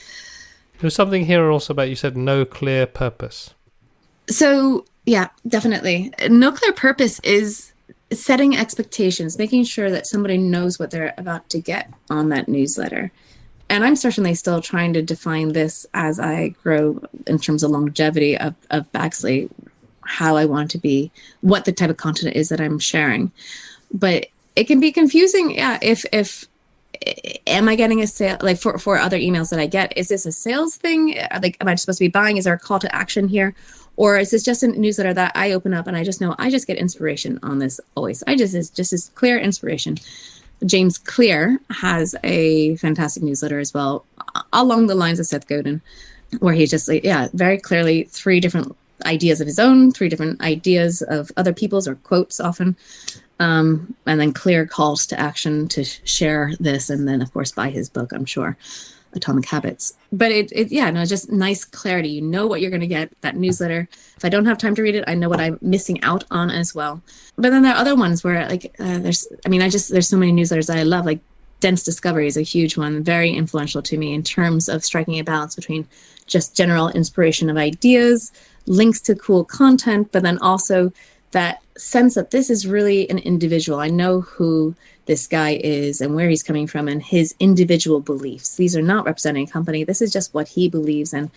There's 0.80 0.96
something 0.96 1.26
here 1.26 1.50
also 1.50 1.74
about 1.74 1.90
you 1.90 1.96
said 1.96 2.18
no 2.18 2.46
clear 2.46 2.86
purpose. 2.86 3.54
So 4.30 4.86
yeah 5.06 5.30
definitely. 5.48 6.14
No 6.30 6.52
clear 6.52 6.74
purpose 6.74 7.20
is 7.20 7.73
setting 8.16 8.56
expectations, 8.56 9.38
making 9.38 9.64
sure 9.64 9.90
that 9.92 10.08
somebody 10.08 10.38
knows 10.38 10.80
what 10.80 10.92
they're 10.92 11.14
about 11.18 11.50
to 11.50 11.60
get 11.60 11.92
on 12.10 12.30
that 12.30 12.48
newsletter. 12.48 13.12
And 13.70 13.84
I'm 13.84 13.96
certainly 13.96 14.36
still 14.36 14.62
trying 14.62 14.94
to 14.94 15.02
define 15.02 15.54
this 15.54 15.86
as 15.94 16.20
I 16.20 16.50
grow 16.50 17.02
in 17.26 17.40
terms 17.40 17.64
of 17.64 17.72
longevity 17.72 18.38
of, 18.38 18.56
of 18.70 18.92
Baxley, 18.92 19.50
how 20.02 20.36
I 20.36 20.46
want 20.46 20.70
to 20.72 20.78
be, 20.78 21.12
what 21.42 21.66
the 21.66 21.72
type 21.72 21.90
of 21.90 21.98
content 21.98 22.36
is 22.36 22.50
that 22.50 22.62
I'm 22.62 22.78
sharing. 22.78 23.32
But 23.92 24.28
it 24.56 24.66
can 24.66 24.80
be 24.80 24.92
confusing, 24.92 25.52
yeah, 25.52 25.80
if 25.82 26.06
if 26.12 26.46
am 27.48 27.68
I 27.68 27.76
getting 27.76 28.02
a 28.02 28.08
sale 28.08 28.38
like 28.42 28.58
for, 28.58 28.78
for 28.78 28.98
other 28.98 29.18
emails 29.18 29.50
that 29.50 29.60
I 29.60 29.66
get? 29.66 29.98
Is 29.98 30.10
this 30.10 30.26
a 30.26 30.32
sales 30.32 30.76
thing? 30.76 31.18
Like 31.42 31.58
am 31.60 31.68
I 31.68 31.76
supposed 31.76 32.00
to 32.00 32.06
be 32.06 32.10
buying? 32.10 32.38
Is 32.38 32.46
there 32.46 32.54
a 32.54 32.60
call 32.60 32.80
to 32.80 32.96
action 32.96 33.28
here? 33.28 33.56
Or 33.96 34.18
is 34.18 34.32
this 34.32 34.44
just 34.44 34.64
a 34.64 34.68
newsletter 34.68 35.14
that 35.14 35.32
I 35.36 35.52
open 35.52 35.74
up 35.74 35.88
and 35.88 35.96
I 35.96 36.04
just 36.04 36.20
know 36.20 36.36
I 36.40 36.50
just 36.50 36.68
get 36.68 36.78
inspiration 36.78 37.40
on 37.44 37.60
this 37.60 37.80
always? 37.96 38.24
I 38.26 38.36
just 38.36 38.56
is 38.56 38.70
just 38.70 38.94
as 38.94 39.10
clear 39.16 39.38
inspiration. 39.38 39.98
James 40.66 40.98
Clear 40.98 41.60
has 41.70 42.16
a 42.24 42.76
fantastic 42.78 43.22
newsletter 43.24 43.60
as 43.60 43.74
well, 43.74 44.06
along 44.52 44.88
the 44.88 44.96
lines 44.96 45.20
of 45.20 45.26
Seth 45.26 45.48
Godin, 45.48 45.82
where 46.40 46.54
he 46.54 46.66
just 46.66 46.90
yeah, 47.04 47.28
very 47.34 47.58
clearly 47.58 48.04
three 48.04 48.40
different 48.40 48.76
ideas 49.06 49.42
of 49.42 49.48
his 49.48 49.60
own, 49.60 49.92
three 49.92 50.10
different 50.10 50.42
ideas 50.42 51.02
of 51.02 51.32
other 51.36 51.54
people's 51.54 51.88
or 51.88 51.96
quotes 51.96 52.40
often, 52.40 52.78
um, 53.40 53.94
and 54.06 54.20
then 54.20 54.32
clear 54.32 54.66
calls 54.66 55.06
to 55.08 55.20
action 55.20 55.68
to 55.70 55.84
share 55.84 56.54
this, 56.60 56.90
and 56.90 57.08
then 57.08 57.22
of 57.22 57.34
course 57.34 57.52
buy 57.52 57.70
his 57.70 57.90
book. 57.90 58.12
I'm 58.14 58.26
sure. 58.26 58.58
Atomic 59.16 59.46
Habits. 59.46 59.94
But 60.12 60.32
it, 60.32 60.52
it 60.52 60.72
yeah, 60.72 60.90
no, 60.92 61.06
just 61.06 61.32
nice 61.32 61.66
clarity. 61.66 62.10
You 62.10 62.22
know 62.22 62.48
what 62.48 62.62
you're 62.62 62.70
going 62.72 62.82
to 62.82 62.88
get. 62.88 63.12
That 63.22 63.36
newsletter. 63.36 63.88
If 64.18 64.26
I 64.26 64.30
don't 64.30 64.46
have 64.46 64.58
time 64.58 64.76
to 64.76 64.82
read 64.82 64.96
it, 64.96 65.04
I 65.08 65.16
know 65.16 65.30
what 65.30 65.40
I'm 65.40 65.58
missing 65.62 66.02
out 66.04 66.24
on 66.32 66.50
as 66.50 66.74
well. 66.74 67.02
But 67.36 67.52
then 67.52 67.64
there 67.64 67.74
are 67.74 67.80
other 67.80 67.96
ones 67.96 68.24
where 68.24 68.48
like 68.48 68.76
uh, 68.80 69.00
there's, 69.00 69.28
I 69.46 69.50
mean, 69.50 69.62
I 69.62 69.70
just 69.70 69.92
there's 69.92 70.10
so 70.10 70.18
many 70.18 70.32
newsletters 70.32 70.68
that 70.68 70.78
I 70.78 70.84
love. 70.84 71.06
Like 71.06 71.20
Dense 71.60 71.84
Discovery 71.84 72.28
is 72.28 72.38
a 72.38 72.42
huge 72.42 72.76
one, 72.78 73.04
very 73.04 73.32
influential 73.32 73.82
to 73.84 73.98
me 73.98 74.14
in 74.14 74.24
terms 74.24 74.68
of 74.68 74.84
striking 74.84 75.20
a 75.20 75.24
balance 75.24 75.56
between 75.56 75.88
just 76.28 76.56
general 76.56 76.90
inspiration 76.90 77.50
of 77.50 77.58
ideas, 77.58 78.32
links 78.66 79.00
to 79.02 79.16
cool 79.16 79.44
content, 79.44 80.10
but 80.12 80.24
then 80.24 80.38
also 80.40 80.92
that 81.32 81.62
sense 81.78 82.16
that 82.16 82.32
this 82.32 82.50
is 82.50 82.68
really 82.68 83.10
an 83.10 83.18
individual. 83.20 83.80
I 83.80 83.90
know 83.90 84.22
who 84.22 84.76
this 85.06 85.28
guy 85.28 85.60
is 85.64 86.02
and 86.02 86.16
where 86.16 86.30
he's 86.30 86.44
coming 86.44 86.68
from 86.68 86.88
and 86.88 87.04
his 87.04 87.36
individual 87.40 88.00
beliefs. 88.00 88.56
These 88.56 88.76
are 88.76 88.82
not 88.82 89.06
representing 89.06 89.48
a 89.48 89.52
company. 89.52 89.84
This 89.84 90.02
is 90.02 90.14
just 90.14 90.34
what 90.34 90.50
he 90.50 90.70
believes. 90.70 91.14
And 91.14 91.30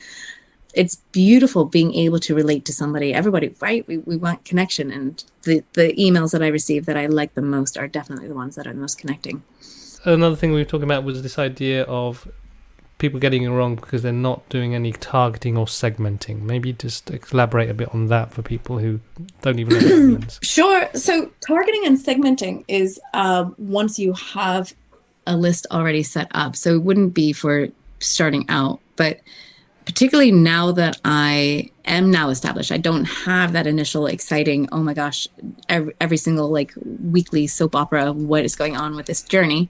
it's 0.75 0.97
beautiful 1.13 1.65
being 1.65 1.95
able 1.95 2.21
to 2.21 2.35
relate 2.35 2.65
to 2.67 2.73
somebody. 2.73 3.13
Everybody, 3.13 3.55
right? 3.61 3.87
We, 3.89 3.99
we 3.99 4.17
want 4.17 4.45
connection. 4.45 4.91
And 4.91 5.23
the, 5.43 5.65
the 5.73 5.95
emails 5.95 6.33
that 6.33 6.43
I 6.43 6.49
receive 6.49 6.87
that 6.87 6.97
I 6.97 7.07
like 7.07 7.35
the 7.35 7.43
most 7.43 7.77
are 7.77 7.89
definitely 7.89 8.29
the 8.29 8.35
ones 8.35 8.57
that 8.57 8.67
are 8.67 8.73
the 8.73 8.81
most 8.81 8.99
connecting. 8.99 9.43
Another 10.05 10.37
thing 10.37 10.53
we 10.53 10.61
were 10.61 10.65
talking 10.65 10.85
about 10.85 11.03
was 11.03 11.23
this 11.23 11.39
idea 11.39 11.83
of 11.85 12.29
people 12.99 13.21
getting 13.21 13.43
it 13.43 13.49
wrong 13.49 13.77
because 13.77 14.03
they're 14.03 14.13
not 14.13 14.49
doing 14.49 14.75
any 14.75 14.93
targeting 14.93 15.57
or 15.57 15.67
segmenting. 15.67 16.43
Maybe 16.43 16.73
just 16.73 17.11
elaborate 17.33 17.69
a 17.69 17.75
bit 17.75 17.95
on 17.95 18.07
that 18.07 18.33
for 18.33 18.43
people 18.43 18.79
who 18.79 19.01
don't 19.43 19.59
even 19.59 19.75
know 19.75 19.97
what 19.97 20.03
means. 20.21 20.41
Sure. 20.43 20.89
So 20.95 21.31
targeting 21.47 21.87
and 21.87 21.99
segmenting 21.99 22.65
is 22.69 23.01
uh, 23.13 23.51
once 23.59 23.99
you 23.99 24.15
have 24.15 24.75
a 25.27 25.37
list 25.37 25.67
already 25.71 26.03
set 26.03 26.29
up. 26.33 26.57
So 26.57 26.75
it 26.75 26.83
wouldn't 26.83 27.13
be 27.13 27.33
for 27.33 27.69
starting 28.01 28.47
out, 28.49 28.81
but 28.97 29.21
particularly 29.85 30.33
now 30.33 30.73
that 30.73 31.01
I 31.05 31.71
am 31.85 32.11
now 32.11 32.31
established, 32.31 32.73
I 32.73 32.79
don't 32.79 33.05
have 33.05 33.53
that 33.53 33.67
initial 33.67 34.07
exciting, 34.07 34.69
oh 34.73 34.83
my 34.83 34.95
gosh, 34.95 35.29
every, 35.69 35.95
every 36.01 36.17
single 36.17 36.49
like 36.51 36.73
weekly 37.01 37.47
soap 37.47 37.75
opera, 37.75 38.13
what 38.13 38.45
is 38.45 38.57
going 38.57 38.77
on 38.77 38.97
with 38.97 39.07
this 39.07 39.23
journey 39.23 39.69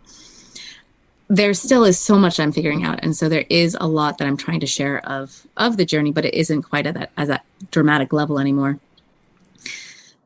there 1.28 1.54
still 1.54 1.84
is 1.84 1.98
so 1.98 2.18
much 2.18 2.38
I'm 2.38 2.52
figuring 2.52 2.84
out, 2.84 3.00
and 3.02 3.16
so 3.16 3.28
there 3.28 3.46
is 3.50 3.76
a 3.80 3.86
lot 3.86 4.18
that 4.18 4.28
I'm 4.28 4.36
trying 4.36 4.60
to 4.60 4.66
share 4.66 4.98
of 5.06 5.46
of 5.56 5.76
the 5.76 5.84
journey, 5.84 6.12
but 6.12 6.24
it 6.24 6.34
isn't 6.34 6.62
quite 6.62 6.86
at 6.86 6.94
that 6.94 7.10
as 7.16 7.28
that 7.28 7.44
dramatic 7.70 8.12
level 8.12 8.38
anymore. 8.38 8.78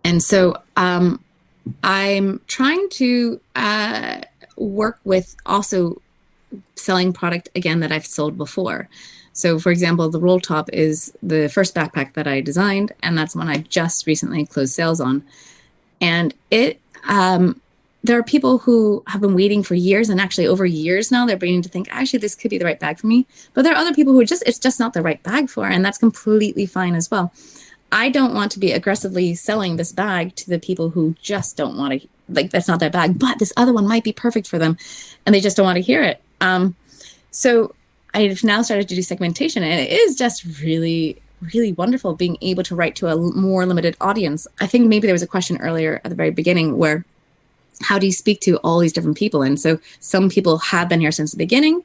And 0.05 0.23
so 0.23 0.57
um, 0.77 1.23
I'm 1.83 2.41
trying 2.47 2.89
to 2.91 3.41
uh, 3.55 4.21
work 4.57 4.99
with 5.05 5.37
also 5.47 6.01
selling 6.77 7.13
product 7.13 7.49
again 7.55 7.81
that 7.81 7.93
I've 7.93 8.07
sold 8.07 8.37
before. 8.37 8.89
So, 9.33 9.59
for 9.59 9.71
example, 9.71 10.11
the 10.11 10.21
roll 10.21 10.41
top 10.41 10.69
is 10.73 11.13
the 11.23 11.49
first 11.49 11.75
backpack 11.75 12.15
that 12.15 12.27
I 12.27 12.41
designed, 12.41 12.93
and 13.03 13.17
that's 13.17 13.37
one 13.37 13.49
I 13.49 13.59
just 13.59 14.07
recently 14.07 14.45
closed 14.45 14.75
sales 14.75 15.01
on. 15.01 15.25
And 16.01 16.35
it 16.51 16.81
um, 17.09 17.60
there 18.03 18.19
are 18.19 18.23
people 18.23 18.59
who 18.59 19.03
have 19.09 19.21
been 19.21 19.35
waiting 19.35 19.63
for 19.63 19.75
years 19.75 20.09
and 20.09 20.21
actually 20.21 20.47
over 20.47 20.65
years 20.65 21.11
now 21.11 21.27
they're 21.27 21.37
beginning 21.37 21.63
to 21.63 21.69
think 21.69 21.89
actually 21.91 22.19
this 22.19 22.35
could 22.35 22.51
be 22.51 22.59
the 22.59 22.65
right 22.65 22.81
bag 22.81 22.99
for 22.99 23.07
me. 23.07 23.27
But 23.55 23.63
there 23.63 23.73
are 23.73 23.77
other 23.77 23.95
people 23.95 24.13
who 24.13 24.25
just 24.25 24.43
it's 24.47 24.59
just 24.59 24.81
not 24.81 24.95
the 24.95 25.03
right 25.03 25.23
bag 25.23 25.51
for 25.51 25.67
and 25.67 25.85
that's 25.85 25.99
completely 25.99 26.67
fine 26.67 26.95
as 26.95 27.11
well. 27.11 27.33
I 27.93 28.09
don't 28.09 28.35
want 28.35 28.53
to 28.53 28.59
be 28.59 28.73
aggressively 28.73 29.35
selling 29.35 29.77
this 29.77 29.93
bag 29.93 30.37
to 30.37 30.49
the 30.49 30.59
people 30.59 30.91
who 30.91 31.15
just 31.21 31.57
don't 31.57 31.77
want 31.77 32.01
to 32.01 32.09
like 32.29 32.51
that's 32.51 32.69
not 32.69 32.81
their 32.81 32.91
bag 32.91 33.19
but 33.19 33.39
this 33.39 33.53
other 33.57 33.73
one 33.73 33.87
might 33.87 34.05
be 34.05 34.13
perfect 34.13 34.47
for 34.47 34.59
them 34.59 34.79
and 35.27 35.35
they 35.35 35.41
just 35.41 35.57
don't 35.57 35.67
want 35.67 35.77
to 35.77 35.83
hear 35.83 36.03
it. 36.03 36.23
Um, 36.41 36.77
so 37.31 37.75
i've 38.13 38.43
now 38.43 38.61
started 38.61 38.89
to 38.89 38.97
do 38.97 39.03
segmentation 39.03 39.63
and 39.63 39.81
it 39.81 39.93
is 39.93 40.17
just 40.17 40.45
really 40.61 41.17
really 41.53 41.73
wonderful 41.73 42.15
being 42.15 42.37
able 42.41 42.63
to 42.63 42.75
write 42.75 42.97
to 42.97 43.07
a 43.07 43.17
more 43.17 43.65
limited 43.65 43.97
audience. 44.01 44.47
I 44.61 44.67
think 44.67 44.89
maybe 44.89 45.07
there 45.07 45.15
was 45.15 45.23
a 45.23 45.27
question 45.27 45.57
earlier 45.59 46.01
at 46.05 46.11
the 46.11 46.15
very 46.15 46.31
beginning 46.31 46.77
where 46.77 47.05
how 47.83 47.99
do 47.99 48.07
you 48.07 48.13
speak 48.13 48.41
to 48.43 48.57
all 48.59 48.79
these 48.79 48.93
different 48.93 49.17
people? 49.17 49.43
And 49.43 49.59
so 49.59 49.79
some 50.01 50.29
people 50.29 50.59
have 50.59 50.89
been 50.89 51.01
here 51.01 51.13
since 51.13 51.31
the 51.31 51.39
beginning 51.39 51.83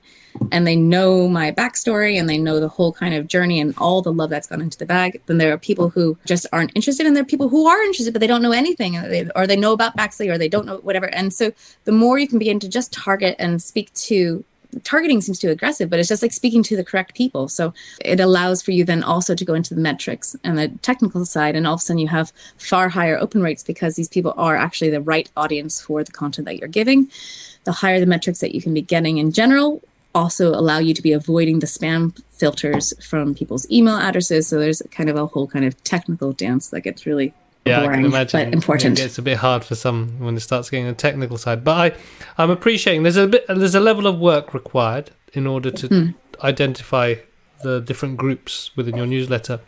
and 0.51 0.67
they 0.67 0.75
know 0.75 1.27
my 1.27 1.51
backstory 1.51 2.19
and 2.19 2.27
they 2.27 2.37
know 2.37 2.59
the 2.59 2.67
whole 2.67 2.91
kind 2.91 3.13
of 3.13 3.27
journey 3.27 3.59
and 3.59 3.73
all 3.77 4.01
the 4.01 4.11
love 4.11 4.29
that's 4.29 4.47
gone 4.47 4.61
into 4.61 4.77
the 4.77 4.85
bag. 4.85 5.21
Then 5.27 5.37
there 5.37 5.53
are 5.53 5.57
people 5.57 5.89
who 5.89 6.17
just 6.25 6.45
aren't 6.51 6.71
interested, 6.75 7.05
and 7.05 7.15
there 7.15 7.21
are 7.21 7.25
people 7.25 7.49
who 7.49 7.67
are 7.67 7.81
interested, 7.83 8.13
but 8.13 8.19
they 8.19 8.27
don't 8.27 8.41
know 8.41 8.51
anything, 8.51 8.97
or 9.35 9.47
they, 9.47 9.55
know 9.55 9.71
about 9.71 9.95
Baxley, 9.95 10.29
or 10.29 10.37
they 10.37 10.49
don't 10.49 10.65
know 10.65 10.77
whatever. 10.77 11.05
And 11.15 11.33
so 11.33 11.53
the 11.85 11.93
more 11.93 12.19
you 12.19 12.27
can 12.27 12.39
begin 12.39 12.59
to 12.59 12.67
just 12.67 12.91
target 12.91 13.37
and 13.39 13.61
speak 13.61 13.93
to 13.93 14.43
targeting 14.83 15.21
seems 15.21 15.39
too 15.39 15.49
aggressive, 15.49 15.89
but 15.89 15.99
it's 15.99 16.09
just 16.09 16.21
like 16.21 16.33
speaking 16.33 16.63
to 16.63 16.75
the 16.75 16.83
correct 16.83 17.15
people. 17.15 17.47
So 17.47 17.73
it 18.03 18.19
allows 18.19 18.61
for 18.61 18.71
you 18.71 18.83
then 18.83 19.03
also 19.03 19.35
to 19.35 19.45
go 19.45 19.53
into 19.53 19.73
the 19.73 19.81
metrics 19.81 20.35
and 20.43 20.57
the 20.57 20.69
technical 20.81 21.25
side, 21.25 21.55
and 21.55 21.65
all 21.65 21.75
of 21.75 21.79
a 21.79 21.83
sudden 21.83 21.99
you 21.99 22.07
have 22.07 22.31
far 22.57 22.89
higher 22.89 23.17
open 23.17 23.41
rates 23.41 23.63
because 23.63 23.95
these 23.95 24.09
people 24.09 24.33
are 24.37 24.55
actually 24.55 24.89
the 24.89 25.01
right 25.01 25.29
audience 25.37 25.81
for 25.81 26.03
the 26.03 26.11
content 26.11 26.45
that 26.45 26.57
you're 26.57 26.67
giving. 26.67 27.09
The 27.63 27.71
higher 27.71 27.99
the 27.99 28.05
metrics 28.05 28.39
that 28.39 28.53
you 28.53 28.61
can 28.61 28.73
be 28.73 28.81
getting 28.81 29.17
in 29.17 29.31
general, 29.31 29.81
also 30.13 30.49
allow 30.49 30.79
you 30.79 30.93
to 30.93 31.01
be 31.01 31.11
avoiding 31.11 31.59
the 31.59 31.67
spam 31.67 32.17
filters 32.31 32.93
from 33.05 33.35
people's 33.35 33.69
email 33.69 33.97
addresses. 33.97 34.47
So 34.47 34.59
there's 34.59 34.81
kind 34.89 35.09
of 35.09 35.17
a 35.17 35.25
whole 35.25 35.47
kind 35.47 35.65
of 35.65 35.83
technical 35.83 36.31
dance 36.31 36.69
that 36.69 36.81
gets 36.81 37.05
really 37.05 37.33
yeah, 37.65 37.81
boring, 37.81 37.91
I 37.91 37.95
can 37.97 38.05
imagine. 38.05 38.45
but 38.49 38.53
important. 38.53 38.99
It 38.99 39.17
a 39.17 39.21
bit 39.21 39.37
hard 39.37 39.63
for 39.63 39.75
some 39.75 40.19
when 40.19 40.35
it 40.35 40.41
starts 40.41 40.69
getting 40.69 40.85
the 40.87 40.93
technical 40.93 41.37
side. 41.37 41.63
But 41.63 41.93
I, 41.93 41.97
I'm 42.37 42.49
appreciating 42.51 43.03
there's 43.03 43.17
a 43.17 43.27
bit 43.27 43.45
there's 43.47 43.75
a 43.75 43.79
level 43.79 44.07
of 44.07 44.19
work 44.19 44.53
required 44.53 45.11
in 45.33 45.47
order 45.47 45.71
to 45.71 45.87
Mm. 45.89 46.13
identify 46.43 47.15
the 47.63 47.79
different 47.81 48.17
groups 48.17 48.71
within 48.75 48.95
your 48.95 49.05
newsletter 49.07 49.59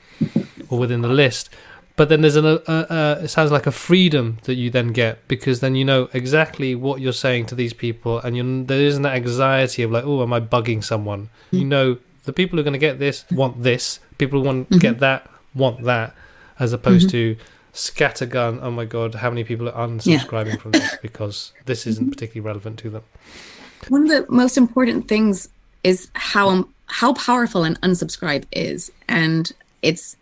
or 0.70 0.78
within 0.80 1.02
the 1.02 1.08
list. 1.10 1.50
But 1.96 2.10
then 2.10 2.22
there's 2.22 2.36
an 2.36 2.46
uh, 2.46 2.60
uh, 2.68 3.22
it 3.24 3.30
sounds 3.30 3.52
like 3.52 3.66
a 3.66 3.72
freedom 3.72 4.38
that 4.44 4.54
you 4.54 4.70
then 4.70 4.90
get 4.90 5.28
because 5.28 5.62
then 5.62 5.74
you 5.74 5.84
know 5.84 6.10
exactly 6.14 6.76
what 6.76 7.02
you're 7.02 7.12
saying 7.12 7.48
to 7.48 7.56
these 7.56 7.74
people, 7.74 8.20
and 8.20 8.38
you're, 8.38 8.64
there 8.66 8.80
isn't 8.82 9.02
that 9.02 9.16
anxiety 9.16 9.82
of 9.82 9.90
like, 9.90 10.04
oh, 10.06 10.22
am 10.22 10.32
I 10.32 10.40
bugging 10.40 10.84
someone? 10.84 11.30
You 11.50 11.66
know, 11.66 11.98
the 12.26 12.34
people 12.34 12.58
who 12.58 12.62
are 12.62 12.64
going 12.64 12.74
to 12.74 12.78
get 12.80 13.00
this 13.00 13.26
want 13.32 13.64
this. 13.64 14.00
People 14.20 14.40
who 14.42 14.46
want 14.46 14.70
to 14.72 14.78
get 14.78 15.00
that 15.00 15.28
want 15.56 15.84
that, 15.86 16.14
as 16.60 16.72
opposed 16.72 17.10
to 17.12 17.36
scattergun. 17.78 18.60
Oh 18.62 18.72
my 18.72 18.86
god, 18.86 19.16
how 19.16 19.30
many 19.30 19.44
people 19.44 19.70
are 19.70 19.88
unsubscribing 19.88 20.60
from 20.60 20.72
this 20.72 20.98
because 21.02 21.54
this 21.66 21.86
isn't 21.86 22.06
mm-hmm. 22.06 22.12
particularly 22.12 22.46
relevant 22.46 22.80
to 22.80 22.90
them? 22.90 23.04
One 23.90 24.04
of 24.04 24.10
the 24.10 24.26
most 24.30 24.58
important 24.58 25.08
things 25.08 25.48
is 25.84 26.10
how 26.14 26.50
um, 26.50 26.74
how 26.88 27.14
powerful 27.14 27.64
an 27.64 27.76
unsubscribe 27.84 28.46
is, 28.52 28.92
and 29.08 29.52
it's 29.82 30.18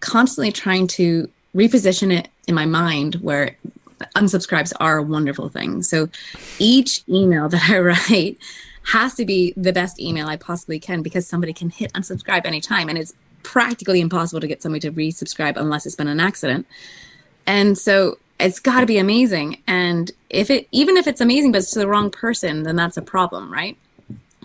constantly 0.00 0.52
trying 0.52 0.86
to 0.86 1.28
reposition 1.54 2.12
it 2.12 2.28
in 2.46 2.54
my 2.54 2.66
mind 2.66 3.16
where 3.16 3.56
unsubscribes 4.16 4.72
are 4.80 4.98
a 4.98 5.02
wonderful 5.02 5.48
thing. 5.48 5.82
So 5.82 6.08
each 6.58 7.02
email 7.08 7.48
that 7.54 7.70
I 7.70 7.78
write 7.78 8.38
has 8.84 9.14
to 9.14 9.24
be 9.24 9.54
the 9.56 9.72
best 9.72 10.00
email 10.00 10.26
I 10.26 10.36
possibly 10.36 10.78
can 10.78 11.02
because 11.02 11.26
somebody 11.26 11.52
can 11.52 11.70
hit 11.70 11.92
unsubscribe 11.92 12.44
anytime. 12.44 12.88
And 12.88 12.98
it's 12.98 13.14
practically 13.42 14.00
impossible 14.00 14.40
to 14.40 14.46
get 14.46 14.62
somebody 14.62 14.80
to 14.88 14.92
resubscribe 14.92 15.56
unless 15.56 15.86
it's 15.86 15.96
been 15.96 16.08
an 16.08 16.20
accident. 16.20 16.66
And 17.46 17.76
so 17.76 18.18
it's 18.38 18.60
got 18.60 18.80
to 18.80 18.86
be 18.86 18.98
amazing. 18.98 19.62
And 19.66 20.10
if 20.30 20.50
it, 20.50 20.68
even 20.72 20.96
if 20.96 21.06
it's 21.06 21.20
amazing, 21.20 21.52
but 21.52 21.58
it's 21.58 21.70
to 21.72 21.78
the 21.78 21.88
wrong 21.88 22.10
person, 22.10 22.62
then 22.62 22.76
that's 22.76 22.96
a 22.96 23.02
problem, 23.02 23.52
right? 23.52 23.76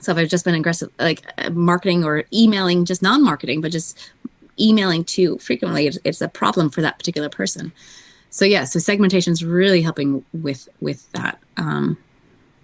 So 0.01 0.11
if 0.11 0.17
I've 0.17 0.29
just 0.29 0.45
been 0.45 0.55
aggressive, 0.55 0.91
like 0.99 1.23
uh, 1.37 1.49
marketing 1.49 2.03
or 2.03 2.23
emailing, 2.31 2.85
just 2.85 3.01
non 3.01 3.23
marketing, 3.23 3.61
but 3.61 3.71
just 3.71 3.97
emailing 4.59 5.03
too 5.03 5.37
frequently, 5.39 5.87
it's, 5.87 5.97
it's 6.03 6.21
a 6.21 6.27
problem 6.27 6.69
for 6.69 6.81
that 6.81 6.99
particular 6.99 7.29
person. 7.29 7.71
So 8.29 8.45
yeah, 8.45 8.65
so 8.65 8.79
segmentation 8.79 9.33
is 9.33 9.43
really 9.43 9.81
helping 9.81 10.23
with 10.33 10.69
with 10.79 11.11
that. 11.13 11.39
Um, 11.55 11.97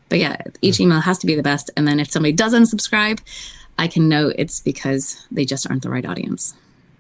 but 0.10 0.20
yeah, 0.20 0.38
each 0.62 0.80
email 0.80 1.00
has 1.00 1.18
to 1.20 1.26
be 1.26 1.34
the 1.34 1.42
best. 1.42 1.72
And 1.76 1.88
then 1.88 2.00
if 2.00 2.12
somebody 2.12 2.34
does 2.34 2.54
unsubscribe, 2.54 3.20
I 3.78 3.88
can 3.88 4.08
know 4.10 4.32
it's 4.36 4.60
because 4.60 5.26
they 5.32 5.46
just 5.46 5.70
aren't 5.70 5.84
the 5.84 5.90
right 5.90 6.06
audience. 6.06 6.54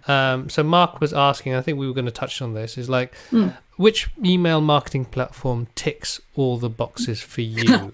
Um, 0.07 0.49
so 0.49 0.63
Mark 0.63 0.99
was 0.99 1.13
asking, 1.13 1.55
I 1.55 1.61
think 1.61 1.77
we 1.77 1.87
were 1.87 1.93
going 1.93 2.05
to 2.05 2.11
touch 2.11 2.41
on 2.41 2.53
this, 2.53 2.77
is 2.77 2.89
like, 2.89 3.15
mm. 3.31 3.55
which 3.77 4.09
email 4.23 4.59
marketing 4.59 5.05
platform 5.05 5.67
ticks 5.75 6.19
all 6.35 6.57
the 6.57 6.69
boxes 6.69 7.21
for 7.21 7.41
you? 7.41 7.93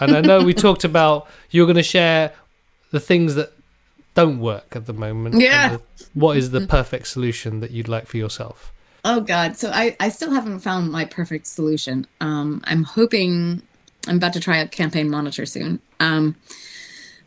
and 0.00 0.16
I 0.16 0.20
know 0.20 0.42
we 0.42 0.54
talked 0.54 0.84
about 0.84 1.28
you're 1.50 1.66
going 1.66 1.76
to 1.76 1.82
share 1.82 2.32
the 2.90 3.00
things 3.00 3.34
that 3.34 3.52
don't 4.14 4.40
work 4.40 4.74
at 4.74 4.86
the 4.86 4.92
moment. 4.92 5.36
Yeah. 5.36 5.76
The, 5.76 6.06
what 6.14 6.36
is 6.36 6.50
the 6.50 6.66
perfect 6.66 7.06
solution 7.08 7.60
that 7.60 7.70
you'd 7.70 7.88
like 7.88 8.06
for 8.06 8.16
yourself? 8.16 8.72
Oh 9.04 9.20
God. 9.20 9.56
So 9.56 9.70
I, 9.72 9.96
I 10.00 10.08
still 10.08 10.32
haven't 10.32 10.60
found 10.60 10.90
my 10.90 11.04
perfect 11.04 11.46
solution. 11.46 12.06
Um, 12.20 12.60
I'm 12.64 12.82
hoping 12.82 13.62
I'm 14.06 14.16
about 14.16 14.32
to 14.32 14.40
try 14.40 14.60
out 14.60 14.70
campaign 14.70 15.08
monitor 15.08 15.46
soon. 15.46 15.80
Um, 16.00 16.36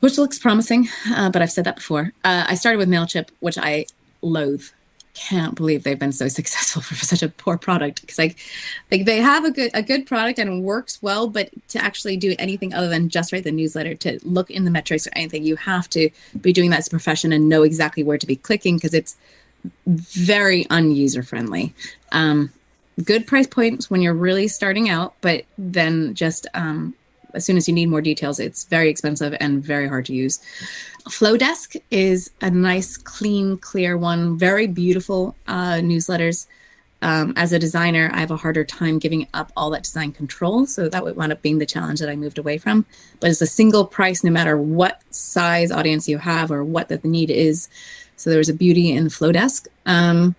which 0.01 0.17
looks 0.17 0.37
promising, 0.37 0.89
uh, 1.15 1.29
but 1.29 1.41
I've 1.41 1.51
said 1.51 1.65
that 1.65 1.77
before. 1.77 2.11
Uh, 2.23 2.45
I 2.47 2.55
started 2.55 2.77
with 2.77 2.89
MailChimp, 2.89 3.29
which 3.39 3.57
I 3.57 3.85
loathe. 4.21 4.65
Can't 5.13 5.55
believe 5.55 5.83
they've 5.83 5.99
been 5.99 6.11
so 6.11 6.27
successful 6.39 6.81
for 6.81 6.95
such 6.95 7.23
a 7.23 7.29
poor 7.29 7.57
product. 7.57 8.01
Because 8.01 8.17
like, 8.17 8.37
like 8.91 9.05
they 9.05 9.17
have 9.17 9.45
a 9.45 9.51
good 9.51 9.71
a 9.73 9.81
good 9.81 10.05
product 10.05 10.39
and 10.39 10.63
works 10.63 11.01
well, 11.01 11.27
but 11.27 11.49
to 11.69 11.83
actually 11.83 12.17
do 12.17 12.35
anything 12.39 12.73
other 12.73 12.89
than 12.89 13.09
just 13.09 13.31
write 13.31 13.43
the 13.43 13.51
newsletter, 13.51 13.95
to 13.95 14.19
look 14.23 14.49
in 14.49 14.65
the 14.65 14.71
metrics 14.71 15.07
or 15.07 15.11
anything, 15.15 15.43
you 15.43 15.55
have 15.55 15.89
to 15.91 16.09
be 16.39 16.51
doing 16.51 16.71
that 16.71 16.79
as 16.79 16.87
a 16.87 16.91
profession 16.91 17.31
and 17.31 17.47
know 17.47 17.63
exactly 17.63 18.03
where 18.03 18.17
to 18.17 18.27
be 18.27 18.35
clicking 18.35 18.77
because 18.77 18.93
it's 18.93 19.15
very 19.85 20.65
unuser 20.65 21.25
friendly. 21.25 21.73
Um, 22.11 22.51
good 23.03 23.27
price 23.27 23.47
points 23.47 23.89
when 23.89 24.01
you're 24.01 24.13
really 24.13 24.47
starting 24.47 24.89
out, 24.89 25.13
but 25.21 25.45
then 25.57 26.15
just 26.15 26.47
um, 26.53 26.95
as 27.33 27.45
soon 27.45 27.57
as 27.57 27.67
you 27.67 27.73
need 27.73 27.87
more 27.87 28.01
details, 28.01 28.39
it's 28.39 28.65
very 28.65 28.89
expensive 28.89 29.35
and 29.39 29.63
very 29.63 29.87
hard 29.87 30.05
to 30.05 30.13
use. 30.13 30.39
Flodesk 31.09 31.81
is 31.89 32.31
a 32.41 32.51
nice, 32.51 32.97
clean, 32.97 33.57
clear 33.57 33.97
one. 33.97 34.37
Very 34.37 34.67
beautiful 34.67 35.35
uh, 35.47 35.75
newsletters. 35.75 36.47
Um, 37.03 37.33
as 37.35 37.51
a 37.51 37.57
designer, 37.57 38.11
I 38.13 38.19
have 38.19 38.29
a 38.29 38.37
harder 38.37 38.63
time 38.63 38.99
giving 38.99 39.27
up 39.33 39.51
all 39.57 39.71
that 39.71 39.83
design 39.83 40.11
control. 40.11 40.67
So 40.67 40.87
that 40.87 41.03
would 41.03 41.15
wind 41.15 41.31
up 41.31 41.41
being 41.41 41.57
the 41.57 41.65
challenge 41.65 41.99
that 41.99 42.09
I 42.09 42.15
moved 42.15 42.37
away 42.37 42.59
from. 42.59 42.85
But 43.19 43.31
it's 43.31 43.41
a 43.41 43.47
single 43.47 43.85
price, 43.85 44.23
no 44.23 44.29
matter 44.29 44.55
what 44.57 45.01
size 45.09 45.71
audience 45.71 46.07
you 46.07 46.19
have 46.19 46.51
or 46.51 46.63
what 46.63 46.89
the 46.89 46.99
need 47.03 47.31
is. 47.31 47.69
So 48.17 48.29
there's 48.29 48.49
a 48.49 48.53
beauty 48.53 48.91
in 48.91 49.07
Flodesk. 49.07 49.67
Um, 49.87 50.35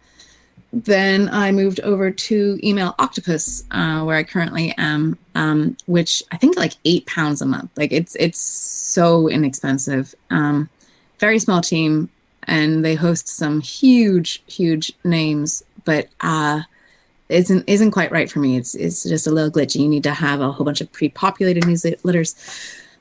then 0.73 1.29
I 1.29 1.53
moved 1.53 1.81
over 1.81 2.11
to 2.11 2.59
Email 2.63 2.95
Octopus, 2.99 3.65
uh, 3.71 4.03
where 4.03 4.17
I 4.17 4.23
currently 4.23 4.75
am, 4.79 5.19
um, 5.35 5.77
which 5.87 6.23
I 6.33 6.39
think 6.39 6.57
like 6.57 6.73
eight 6.87 7.05
pounds 7.07 7.43
a 7.43 7.47
month. 7.47 7.71
Like 7.77 7.93
it's 7.93 8.17
it's 8.17 8.39
so 8.41 9.29
inexpensive. 9.29 10.15
Um, 10.31 10.71
very 11.19 11.39
small 11.39 11.61
team, 11.61 12.09
and 12.45 12.83
they 12.83 12.95
host 12.95 13.29
some 13.29 13.61
huge, 13.61 14.43
huge 14.47 14.93
names, 15.05 15.63
but 15.85 16.09
uh, 16.23 16.63
isn't 17.29 17.65
isn't 17.67 17.91
quite 17.91 18.11
right 18.11 18.31
for 18.31 18.39
me. 18.39 18.57
It's 18.57 18.75
it's 18.75 19.03
just 19.03 19.27
a 19.27 19.31
little 19.31 19.51
glitchy. 19.51 19.81
You 19.81 19.89
need 19.89 20.05
to 20.05 20.15
have 20.15 20.41
a 20.41 20.53
whole 20.53 20.65
bunch 20.65 20.81
of 20.81 20.91
pre-populated 20.91 21.65
newsletters. 21.65 22.35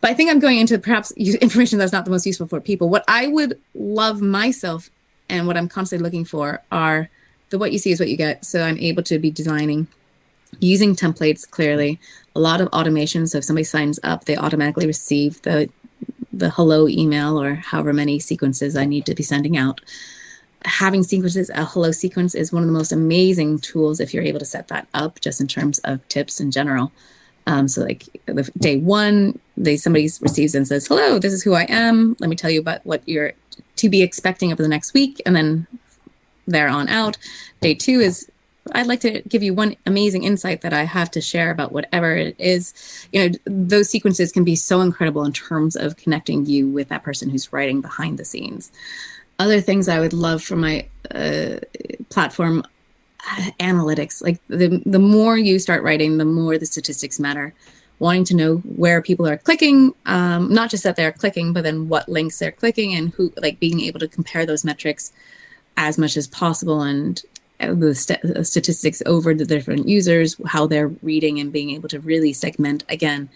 But 0.02 0.10
I 0.10 0.14
think 0.14 0.30
I'm 0.30 0.40
going 0.40 0.58
into 0.58 0.78
perhaps 0.78 1.12
information 1.12 1.80
that's 1.80 1.94
not 1.94 2.06
the 2.06 2.12
most 2.12 2.26
useful 2.26 2.48
for 2.48 2.60
people. 2.60 2.90
What 2.90 3.06
I 3.08 3.28
would 3.28 3.58
love 3.76 4.22
myself, 4.22 4.90
and 5.30 5.48
what 5.48 5.56
I'm 5.56 5.70
constantly 5.70 6.04
looking 6.04 6.26
for, 6.26 6.62
are 6.70 7.10
the 7.52 7.60
what 7.60 7.72
you 7.72 7.78
see 7.78 7.92
is 7.92 8.00
what 8.00 8.10
you 8.10 8.18
get. 8.18 8.44
So 8.44 8.64
I'm 8.64 8.78
able 8.80 9.04
to 9.04 9.20
be 9.20 9.30
designing 9.30 9.88
using 10.60 10.96
templates 10.96 11.50
clearly. 11.50 12.00
A 12.36 12.40
lot 12.40 12.62
of 12.62 12.68
automation. 12.70 13.28
So 13.28 13.38
if 13.38 13.44
somebody 13.44 13.64
signs 13.64 14.00
up, 14.04 14.26
they 14.26 14.36
automatically 14.36 14.88
receive 14.88 15.42
the 15.44 15.70
the 16.34 16.50
hello 16.50 16.88
email 16.88 17.40
or 17.40 17.56
however 17.56 17.94
many 17.94 18.18
sequences 18.18 18.76
I 18.76 18.86
need 18.86 19.06
to 19.06 19.14
be 19.14 19.22
sending 19.22 19.58
out. 19.58 19.82
Having 20.64 21.04
sequences, 21.04 21.52
a 21.54 21.66
hello 21.66 21.92
sequence 21.92 22.34
is 22.34 22.54
one 22.54 22.64
of 22.64 22.68
the 22.68 22.74
most 22.74 22.92
amazing 22.92 23.60
tools 23.60 24.00
if 24.00 24.14
you're 24.14 24.24
able 24.24 24.40
to 24.40 24.46
set 24.46 24.68
that 24.70 24.88
up 24.94 25.20
just 25.20 25.42
in 25.42 25.48
terms 25.48 25.80
of 25.80 26.08
tips 26.08 26.40
in 26.40 26.52
general. 26.52 26.92
Um, 27.48 27.68
so 27.68 27.82
like 27.82 28.06
the 28.28 28.50
day 28.58 28.78
one, 28.78 29.40
they 29.58 29.76
somebody 29.76 30.10
receives 30.22 30.56
and 30.56 30.68
says, 30.68 30.88
"Hello, 30.88 31.20
this 31.20 31.34
is 31.34 31.44
who 31.44 31.54
I 31.54 31.64
am. 31.64 32.16
Let 32.20 32.30
me 32.30 32.36
tell 32.36 32.52
you 32.52 32.62
about 32.62 32.86
what 32.86 33.08
you're 33.08 33.34
to 33.76 33.90
be 33.90 34.02
expecting 34.02 34.52
over 34.52 34.62
the 34.62 34.70
next 34.70 34.94
week." 34.94 35.22
And 35.26 35.36
then 35.36 35.68
there 36.52 36.70
on 36.70 36.88
out. 36.88 37.18
Day 37.62 37.74
two 37.74 38.00
is 38.00 38.30
I'd 38.74 38.88
like 38.88 39.00
to 39.02 39.22
give 39.22 39.42
you 39.42 39.54
one 39.54 39.76
amazing 39.86 40.24
insight 40.24 40.62
that 40.62 40.74
I 40.74 40.84
have 40.84 41.10
to 41.12 41.22
share 41.22 41.50
about 41.50 41.72
whatever 41.72 42.16
it 42.16 42.36
is. 42.38 42.74
You 43.12 43.30
know, 43.30 43.38
those 43.46 43.90
sequences 43.90 44.32
can 44.32 44.44
be 44.44 44.56
so 44.56 44.82
incredible 44.82 45.24
in 45.24 45.34
terms 45.34 45.76
of 45.76 45.98
connecting 45.98 46.46
you 46.46 46.68
with 46.68 46.90
that 46.90 47.04
person 47.04 47.30
who's 47.30 47.52
writing 47.52 47.82
behind 47.82 48.20
the 48.20 48.26
scenes. 48.26 48.72
Other 49.40 49.62
things 49.62 49.90
I 49.90 50.00
would 50.00 50.14
love 50.14 50.44
for 50.44 50.56
my 50.56 50.86
uh, 51.14 51.58
platform 52.10 52.64
uh, 53.28 53.52
analytics. 53.60 54.22
Like 54.22 54.40
the 54.48 54.82
the 54.86 55.00
more 55.00 55.38
you 55.38 55.58
start 55.58 55.84
writing, 55.84 56.18
the 56.18 56.26
more 56.26 56.58
the 56.58 56.66
statistics 56.66 57.20
matter. 57.20 57.54
Wanting 57.98 58.26
to 58.26 58.36
know 58.36 58.56
where 58.58 59.00
people 59.00 59.28
are 59.28 59.38
clicking, 59.38 59.94
um, 60.08 60.52
not 60.52 60.72
just 60.72 60.84
that 60.84 60.96
they're 60.96 61.12
clicking, 61.12 61.54
but 61.54 61.64
then 61.64 61.88
what 61.88 62.10
links 62.10 62.40
they're 62.40 62.52
clicking 62.52 62.96
and 62.96 63.10
who, 63.14 63.32
like 63.38 63.60
being 63.60 63.80
able 63.82 64.00
to 64.00 64.08
compare 64.08 64.44
those 64.44 64.66
metrics 64.66 65.12
as 65.78 65.98
much 65.98 66.18
as 66.18 66.28
possible 66.28 66.82
and 66.82 67.22
the 67.60 67.94
st- 67.94 68.24
uh, 68.26 68.44
statistics 68.44 69.04
over 69.06 69.34
the 69.34 69.46
different 69.46 69.88
users, 69.88 70.36
how 70.48 70.66
they're 70.66 70.88
reading, 70.88 71.40
and 71.40 71.52
being 71.52 71.70
able 71.72 71.90
to 71.90 72.00
really 72.00 72.34
segment 72.34 72.84
again. 72.90 73.30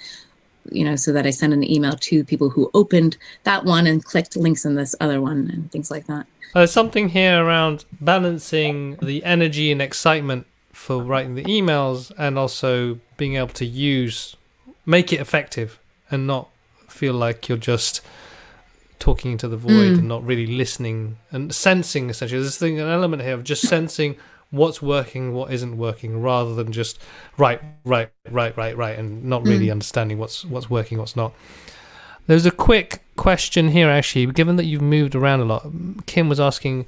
You 0.71 0.83
know, 0.83 0.95
so 0.95 1.13
that 1.13 1.27
I 1.27 1.29
send 1.29 1.53
an 1.53 1.69
email 1.69 1.95
to 1.95 2.23
people 2.23 2.49
who 2.49 2.71
opened 2.73 3.17
that 3.43 3.65
one 3.65 3.85
and 3.85 4.03
clicked 4.03 4.35
links 4.35 4.65
in 4.65 4.73
this 4.73 4.95
other 4.99 5.21
one 5.21 5.49
and 5.53 5.71
things 5.71 5.91
like 5.91 6.07
that. 6.07 6.25
Something 6.67 7.09
here 7.09 7.45
around 7.45 7.85
balancing 8.01 8.95
the 8.95 9.23
energy 9.23 9.71
and 9.71 9.79
excitement 9.79 10.47
for 10.71 11.03
writing 11.03 11.35
the 11.35 11.43
emails 11.43 12.11
and 12.17 12.39
also 12.39 12.99
being 13.17 13.35
able 13.35 13.49
to 13.49 13.65
use, 13.65 14.35
make 14.85 15.13
it 15.13 15.19
effective 15.19 15.77
and 16.09 16.25
not 16.25 16.49
feel 16.87 17.13
like 17.13 17.47
you're 17.47 17.57
just 17.57 18.01
talking 18.99 19.31
into 19.31 19.47
the 19.47 19.57
void 19.57 19.71
mm. 19.71 19.97
and 19.99 20.07
not 20.07 20.25
really 20.25 20.47
listening 20.47 21.17
and 21.31 21.53
sensing 21.53 22.09
essentially 22.09 22.41
there's 22.41 22.57
thing 22.57 22.79
an 22.79 22.87
element 22.87 23.21
here 23.21 23.33
of 23.33 23.43
just 23.43 23.67
sensing 23.67 24.15
what's 24.51 24.81
working 24.81 25.33
what 25.33 25.51
isn't 25.51 25.77
working 25.77 26.21
rather 26.21 26.55
than 26.55 26.71
just 26.71 26.99
right 27.37 27.61
right 27.83 28.09
right 28.29 28.55
right 28.57 28.77
right 28.77 28.97
and 28.97 29.23
not 29.23 29.43
really 29.43 29.67
mm. 29.67 29.71
understanding 29.71 30.17
what's 30.17 30.45
what's 30.45 30.69
working 30.69 30.97
what's 30.97 31.15
not 31.15 31.33
there's 32.27 32.45
a 32.45 32.51
quick 32.51 33.03
question 33.15 33.69
here 33.69 33.89
actually 33.89 34.25
given 34.27 34.55
that 34.55 34.65
you've 34.65 34.81
moved 34.81 35.15
around 35.15 35.39
a 35.39 35.45
lot 35.45 35.67
kim 36.05 36.29
was 36.29 36.39
asking 36.39 36.85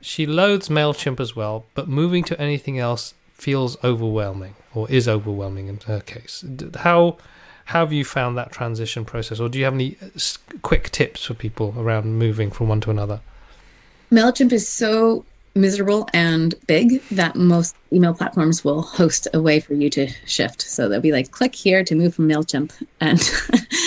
she 0.00 0.24
loathes 0.24 0.68
mailchimp 0.68 1.20
as 1.20 1.36
well 1.36 1.66
but 1.74 1.88
moving 1.88 2.24
to 2.24 2.40
anything 2.40 2.78
else 2.78 3.14
feels 3.34 3.82
overwhelming 3.82 4.54
or 4.74 4.90
is 4.90 5.08
overwhelming 5.08 5.66
in 5.66 5.78
her 5.86 6.00
case 6.00 6.44
how 6.76 7.16
how 7.66 7.80
have 7.80 7.92
you 7.92 8.04
found 8.04 8.36
that 8.36 8.52
transition 8.52 9.04
process, 9.04 9.40
or 9.40 9.48
do 9.48 9.58
you 9.58 9.64
have 9.64 9.74
any 9.74 9.96
uh, 10.02 10.08
quick 10.62 10.90
tips 10.90 11.24
for 11.24 11.34
people 11.34 11.74
around 11.76 12.18
moving 12.18 12.50
from 12.50 12.68
one 12.68 12.80
to 12.82 12.90
another? 12.90 13.20
MailChimp 14.10 14.52
is 14.52 14.68
so 14.68 15.24
miserable 15.54 16.08
and 16.12 16.54
big 16.66 17.02
that 17.10 17.34
most 17.34 17.74
email 17.92 18.14
platforms 18.14 18.64
will 18.64 18.82
host 18.82 19.26
a 19.34 19.40
way 19.40 19.58
for 19.58 19.74
you 19.74 19.90
to 19.90 20.08
shift. 20.24 20.62
So 20.62 20.88
they'll 20.88 21.00
be 21.00 21.12
like, 21.12 21.30
click 21.30 21.54
here 21.54 21.82
to 21.84 21.94
move 21.94 22.14
from 22.14 22.28
MailChimp 22.28 22.72
and 23.00 23.20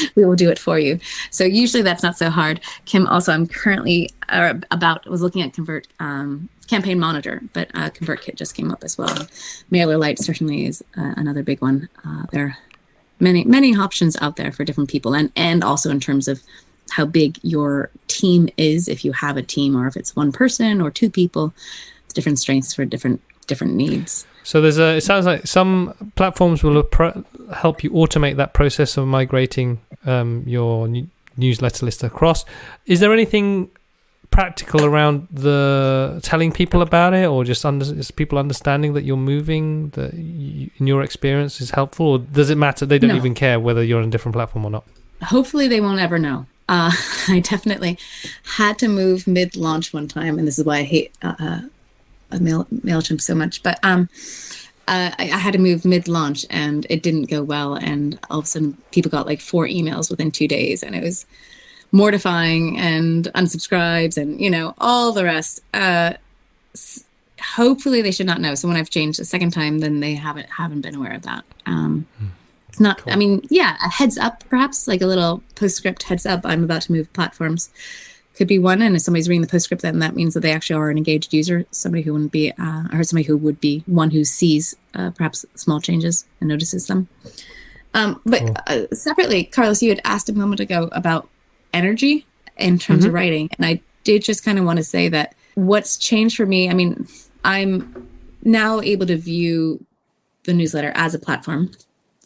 we 0.15 0.25
will 0.25 0.35
do 0.35 0.49
it 0.49 0.59
for 0.59 0.77
you. 0.77 0.99
So 1.29 1.43
usually 1.43 1.83
that's 1.83 2.03
not 2.03 2.17
so 2.17 2.29
hard. 2.29 2.59
Kim, 2.85 3.07
also, 3.07 3.33
I'm 3.33 3.47
currently 3.47 4.09
uh, 4.29 4.55
about, 4.71 5.09
was 5.09 5.21
looking 5.21 5.41
at 5.41 5.53
Convert 5.53 5.87
um, 5.99 6.49
Campaign 6.67 6.99
Monitor, 6.99 7.41
but 7.53 7.69
uh, 7.73 7.89
ConvertKit 7.89 8.35
just 8.35 8.55
came 8.55 8.71
up 8.71 8.83
as 8.83 8.97
well. 8.97 9.27
MailerLite 9.71 10.19
certainly 10.19 10.65
is 10.65 10.83
uh, 10.97 11.13
another 11.17 11.43
big 11.43 11.61
one. 11.61 11.89
Uh, 12.05 12.23
they're 12.31 12.57
many 13.23 13.43
many 13.45 13.75
options 13.75 14.15
out 14.21 14.35
there 14.35 14.51
for 14.51 14.63
different 14.63 14.89
people 14.89 15.15
and 15.15 15.31
and 15.35 15.63
also 15.63 15.89
in 15.89 15.99
terms 15.99 16.27
of 16.27 16.43
how 16.91 17.05
big 17.05 17.39
your 17.41 17.89
team 18.07 18.49
is 18.57 18.87
if 18.87 19.03
you 19.05 19.13
have 19.13 19.37
a 19.37 19.41
team 19.41 19.75
or 19.75 19.87
if 19.87 19.95
it's 19.95 20.15
one 20.15 20.31
person 20.31 20.81
or 20.81 20.91
two 20.91 21.09
people 21.09 21.53
different 22.13 22.37
strengths 22.37 22.73
for 22.75 22.85
different 22.85 23.21
different 23.47 23.73
needs 23.73 24.27
So 24.43 24.59
there's 24.61 24.77
a. 24.77 24.97
It 24.97 25.01
sounds 25.01 25.25
like 25.25 25.47
some 25.47 25.93
platforms 26.15 26.63
will 26.63 26.83
appro- 26.83 27.23
help 27.53 27.83
you 27.83 27.91
automate 27.91 28.35
that 28.35 28.53
process 28.53 28.97
of 28.97 29.07
migrating 29.07 29.79
um, 30.05 30.43
your 30.45 30.85
n- 30.87 31.09
newsletter 31.37 31.85
list 31.85 32.03
across. 32.03 32.43
Is 32.85 32.99
there 32.99 33.13
anything 33.13 33.69
practical 34.33 34.83
around 34.83 35.27
the 35.31 36.19
telling 36.23 36.51
people 36.51 36.81
about 36.81 37.13
it, 37.13 37.27
or 37.27 37.43
just 37.43 37.63
under, 37.65 37.85
is 37.85 38.09
people 38.11 38.37
understanding 38.37 38.93
that 38.95 39.03
you're 39.03 39.15
moving 39.33 39.89
that 39.91 40.13
you, 40.15 40.69
in 40.79 40.87
your 40.87 41.01
experience 41.03 41.61
is 41.61 41.69
helpful, 41.71 42.05
or 42.13 42.19
does 42.19 42.49
it 42.49 42.57
matter? 42.57 42.85
They 42.85 42.99
don't 42.99 43.09
No. 43.15 43.15
even 43.15 43.33
care 43.35 43.59
whether 43.59 43.83
you're 43.83 44.01
on 44.01 44.07
a 44.07 44.11
different 44.11 44.33
platform 44.35 44.65
or 44.65 44.71
not. 44.71 44.83
hopefully 45.23 45.67
they 45.69 45.79
won't 45.79 45.99
ever 46.01 46.19
know. 46.19 46.45
Uh, 46.67 46.91
I 47.27 47.39
definitely 47.39 47.97
had 48.57 48.77
to 48.79 48.87
move 48.87 49.27
mid 49.27 49.55
launch 49.55 49.93
one 49.93 50.07
time, 50.07 50.37
and 50.39 50.47
this 50.47 50.57
is 50.59 50.65
why 50.65 50.77
I 50.79 50.83
hate 50.83 51.11
uh, 51.21 51.35
uh, 51.39 52.39
Mail- 52.39 52.67
MailChimp 52.73 53.21
so 53.21 53.35
much. 53.35 53.61
But 53.63 53.77
um, 53.83 54.09
uh, 54.87 55.11
I, 55.19 55.23
I 55.37 55.37
had 55.45 55.53
to 55.53 55.59
move 55.59 55.85
mid 55.85 56.07
launch, 56.07 56.45
and 56.49 56.85
it 56.89 57.03
didn't 57.03 57.29
go 57.29 57.43
well. 57.43 57.75
And 57.75 58.17
all 58.29 58.39
of 58.39 58.45
a 58.45 58.47
sudden, 58.47 58.77
people 58.91 59.11
got 59.11 59.27
like 59.27 59.41
four 59.41 59.67
emails 59.67 60.09
within 60.09 60.31
two 60.31 60.47
days, 60.47 60.81
and 60.83 60.95
it 60.95 61.03
was 61.03 61.25
mortifying 61.93 62.77
and 62.77 63.25
unsubscribes 63.35 64.17
and 64.17 64.41
you 64.41 64.49
know 64.49 64.73
all 64.79 65.13
the 65.13 65.23
rest. 65.23 65.61
Uh 65.73 66.13
hopefully 67.55 68.01
they 68.01 68.11
should 68.11 68.25
not 68.25 68.41
know. 68.41 68.55
So 68.55 68.67
when 68.67 68.77
i've 68.77 68.89
changed 68.89 69.19
a 69.19 69.25
second 69.25 69.51
time 69.51 69.79
then 69.79 69.99
they 70.01 70.15
haven't 70.15 70.49
haven't 70.49 70.81
been 70.81 70.95
aware 70.95 71.13
of 71.13 71.21
that. 71.21 71.45
Um 71.65 72.07
it's 72.73 72.79
not 72.79 73.03
i 73.05 73.15
mean 73.15 73.39
yeah 73.51 73.77
a 73.85 73.89
heads 73.89 74.17
up 74.17 74.43
perhaps 74.49 74.87
like 74.87 74.99
a 74.99 75.05
little 75.05 75.43
postscript 75.53 76.01
heads 76.01 76.25
up 76.25 76.41
i'm 76.43 76.63
about 76.63 76.81
to 76.83 76.91
move 76.91 77.13
platforms. 77.13 77.69
Could 78.35 78.47
be 78.47 78.57
one 78.57 78.81
and 78.81 78.95
if 78.95 79.03
somebody's 79.03 79.29
reading 79.29 79.43
the 79.43 79.47
postscript 79.47 79.83
then 79.83 79.99
that 79.99 80.15
means 80.15 80.33
that 80.33 80.39
they 80.39 80.51
actually 80.51 80.77
are 80.77 80.89
an 80.89 80.97
engaged 80.97 81.31
user 81.35 81.65
somebody 81.69 82.01
who 82.01 82.13
wouldn't 82.13 82.31
be 82.31 82.51
uh, 82.57 82.85
or 82.91 83.03
somebody 83.03 83.27
who 83.27 83.37
would 83.37 83.61
be 83.61 83.83
one 83.85 84.09
who 84.09 84.25
sees 84.25 84.75
uh, 84.95 85.11
perhaps 85.11 85.45
small 85.53 85.79
changes 85.79 86.25
and 86.39 86.49
notices 86.49 86.87
them. 86.87 87.07
Um, 87.93 88.19
but 88.25 88.41
uh, 88.67 88.87
separately 88.91 89.43
carlos 89.43 89.83
you 89.83 89.89
had 89.89 90.01
asked 90.03 90.29
a 90.29 90.33
moment 90.33 90.59
ago 90.59 90.89
about 90.93 91.29
energy 91.73 92.25
in 92.57 92.77
terms 92.79 93.03
of 93.05 93.13
writing. 93.13 93.49
And 93.57 93.65
i 93.65 93.81
did 94.03 94.23
just 94.23 94.43
kind 94.43 94.59
of 94.59 94.65
want 94.65 94.77
to 94.77 94.83
say 94.83 95.09
that 95.09 95.35
what's 95.55 95.97
changed 95.97 96.35
for 96.35 96.45
me 96.45 96.69
i 96.69 96.73
mean 96.73 97.07
i'm 97.43 98.07
now 98.43 98.81
able 98.81 99.05
to 99.05 99.17
view 99.17 99.83
the 100.43 100.53
newsletter 100.53 100.91
as 100.95 101.13
a 101.13 101.19
platform 101.19 101.71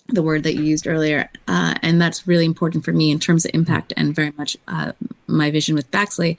the 0.10 0.24
word 0.24 0.44
that 0.44 0.56
you 0.56 0.64
used 0.64 0.88
earlier 0.88 1.30
uh, 1.48 1.76
and 1.82 2.02
that's 2.02 2.28
really 2.28 2.46
important 2.46 2.86
for 2.86 2.94
me 2.94 3.12
in 3.12 3.20
terms 3.20 3.46
of 3.46 3.52
impact 3.54 3.94
and 3.98 4.16
very 4.16 4.34
much 4.38 4.56
uh, 4.68 4.94
my 5.28 5.52
vision 5.52 5.76
with 5.76 5.92
baxley. 5.92 6.38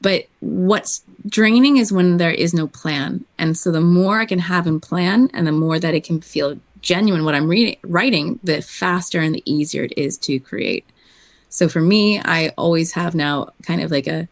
But 0.00 0.26
what's 0.40 1.02
draining 1.28 1.76
is 1.76 1.92
when 1.92 2.16
there 2.16 2.32
is 2.32 2.52
no 2.52 2.66
plan. 2.66 3.24
And 3.38 3.56
so 3.56 3.70
the 3.72 3.80
more 3.80 4.20
i 4.20 4.24
can 4.24 4.38
have 4.38 4.68
in 4.68 4.78
plan 4.78 5.30
and 5.34 5.48
the 5.48 5.52
more 5.52 5.80
that 5.80 5.94
it 5.94 6.04
can 6.04 6.20
feel 6.20 6.60
genuine 6.80 7.24
what 7.24 7.34
i'm 7.34 7.48
reading 7.48 7.76
writing 7.82 8.40
the 8.42 8.60
faster 8.60 9.20
and 9.20 9.34
the 9.34 9.42
easier 9.44 9.84
it 9.84 9.94
is 9.96 10.18
to 10.18 10.40
create 10.40 10.84
so 11.52 11.68
for 11.68 11.82
me, 11.82 12.18
I 12.18 12.48
always 12.56 12.92
have 12.92 13.14
now 13.14 13.50
kind 13.66 13.82
of 13.82 13.90
like 13.90 14.06
a, 14.06 14.26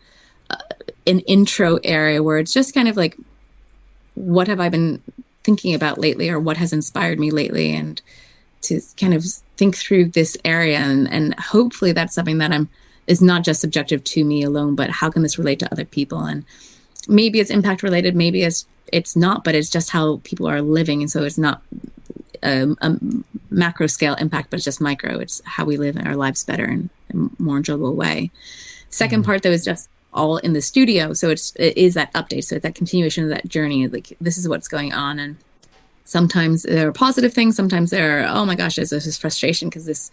a 0.49 0.57
an 1.07 1.21
intro 1.21 1.79
area 1.85 2.23
where 2.23 2.39
it's 2.39 2.53
just 2.53 2.73
kind 2.73 2.89
of 2.89 2.97
like, 2.97 3.15
what 4.15 4.49
have 4.49 4.59
I 4.59 4.71
been 4.71 5.03
thinking 5.45 5.75
about 5.75 5.99
lately, 5.99 6.31
or 6.31 6.41
what 6.41 6.57
has 6.57 6.73
inspired 6.73 7.21
me 7.21 7.31
lately, 7.31 7.77
and 7.77 8.01
to 8.63 8.81
kind 8.97 9.13
of 9.13 9.23
think 9.59 9.77
through 9.77 10.07
this 10.07 10.35
area, 10.47 10.79
and 10.79 11.13
and 11.13 11.39
hopefully 11.39 11.93
that's 11.93 12.15
something 12.15 12.39
that 12.39 12.53
I'm 12.53 12.71
is 13.07 13.21
not 13.21 13.45
just 13.45 13.61
subjective 13.61 14.03
to 14.05 14.25
me 14.25 14.43
alone, 14.43 14.75
but 14.75 14.89
how 14.89 15.11
can 15.11 15.23
this 15.23 15.39
relate 15.39 15.59
to 15.59 15.71
other 15.71 15.85
people, 15.85 16.21
and 16.21 16.43
maybe 17.07 17.39
it's 17.39 17.51
impact 17.51 17.83
related, 17.83 18.17
maybe 18.17 18.45
it's 18.45 18.67
it's 18.91 19.15
not, 19.15 19.45
but 19.45 19.55
it's 19.55 19.69
just 19.69 19.91
how 19.91 20.23
people 20.25 20.49
are 20.49 20.63
living, 20.63 21.03
and 21.03 21.11
so 21.11 21.23
it's 21.23 21.39
not 21.39 21.61
um, 22.43 22.79
a 22.81 22.97
macro 23.51 23.87
scale 23.87 24.15
impact, 24.15 24.49
but 24.49 24.57
it's 24.57 24.65
just 24.65 24.81
micro. 24.81 25.19
It's 25.19 25.43
how 25.45 25.67
we 25.67 25.77
live 25.77 25.99
our 26.03 26.17
lives 26.17 26.45
better 26.45 26.65
and 26.65 26.89
in 27.11 27.31
a 27.39 27.43
more 27.43 27.59
enjoyable 27.59 27.95
way. 27.95 28.31
2nd 28.91 29.25
part 29.25 29.43
though 29.43 29.51
is 29.51 29.65
just 29.65 29.89
all 30.13 30.39
in 30.39 30.53
the 30.53 30.63
studio, 30.63 31.13
so 31.13 31.31
it's 31.31 31.55
it 31.57 31.77
is 31.77 31.95
that 31.95 32.13
update, 32.15 32.45
so 32.45 32.57
it's 32.57 32.63
that 32.63 32.75
continuation 32.75 33.25
of 33.25 33.31
that 33.31 33.49
journey. 33.49 33.87
Like 33.87 34.17
this 34.21 34.37
is 34.37 34.49
what's 34.49 34.69
going 34.69 34.93
on, 34.93 35.19
and 35.19 35.37
sometimes 36.05 36.65
there 36.65 36.89
are 36.89 36.93
positive 36.93 37.33
things, 37.33 37.57
sometimes 37.57 37.91
there 37.91 38.21
are 38.21 38.29
oh 38.29 38.45
my 38.45 38.55
gosh, 38.55 38.77
there's 38.77 38.91
this 38.91 39.19
frustration 39.19 39.69
because 39.69 39.87
this 39.87 40.11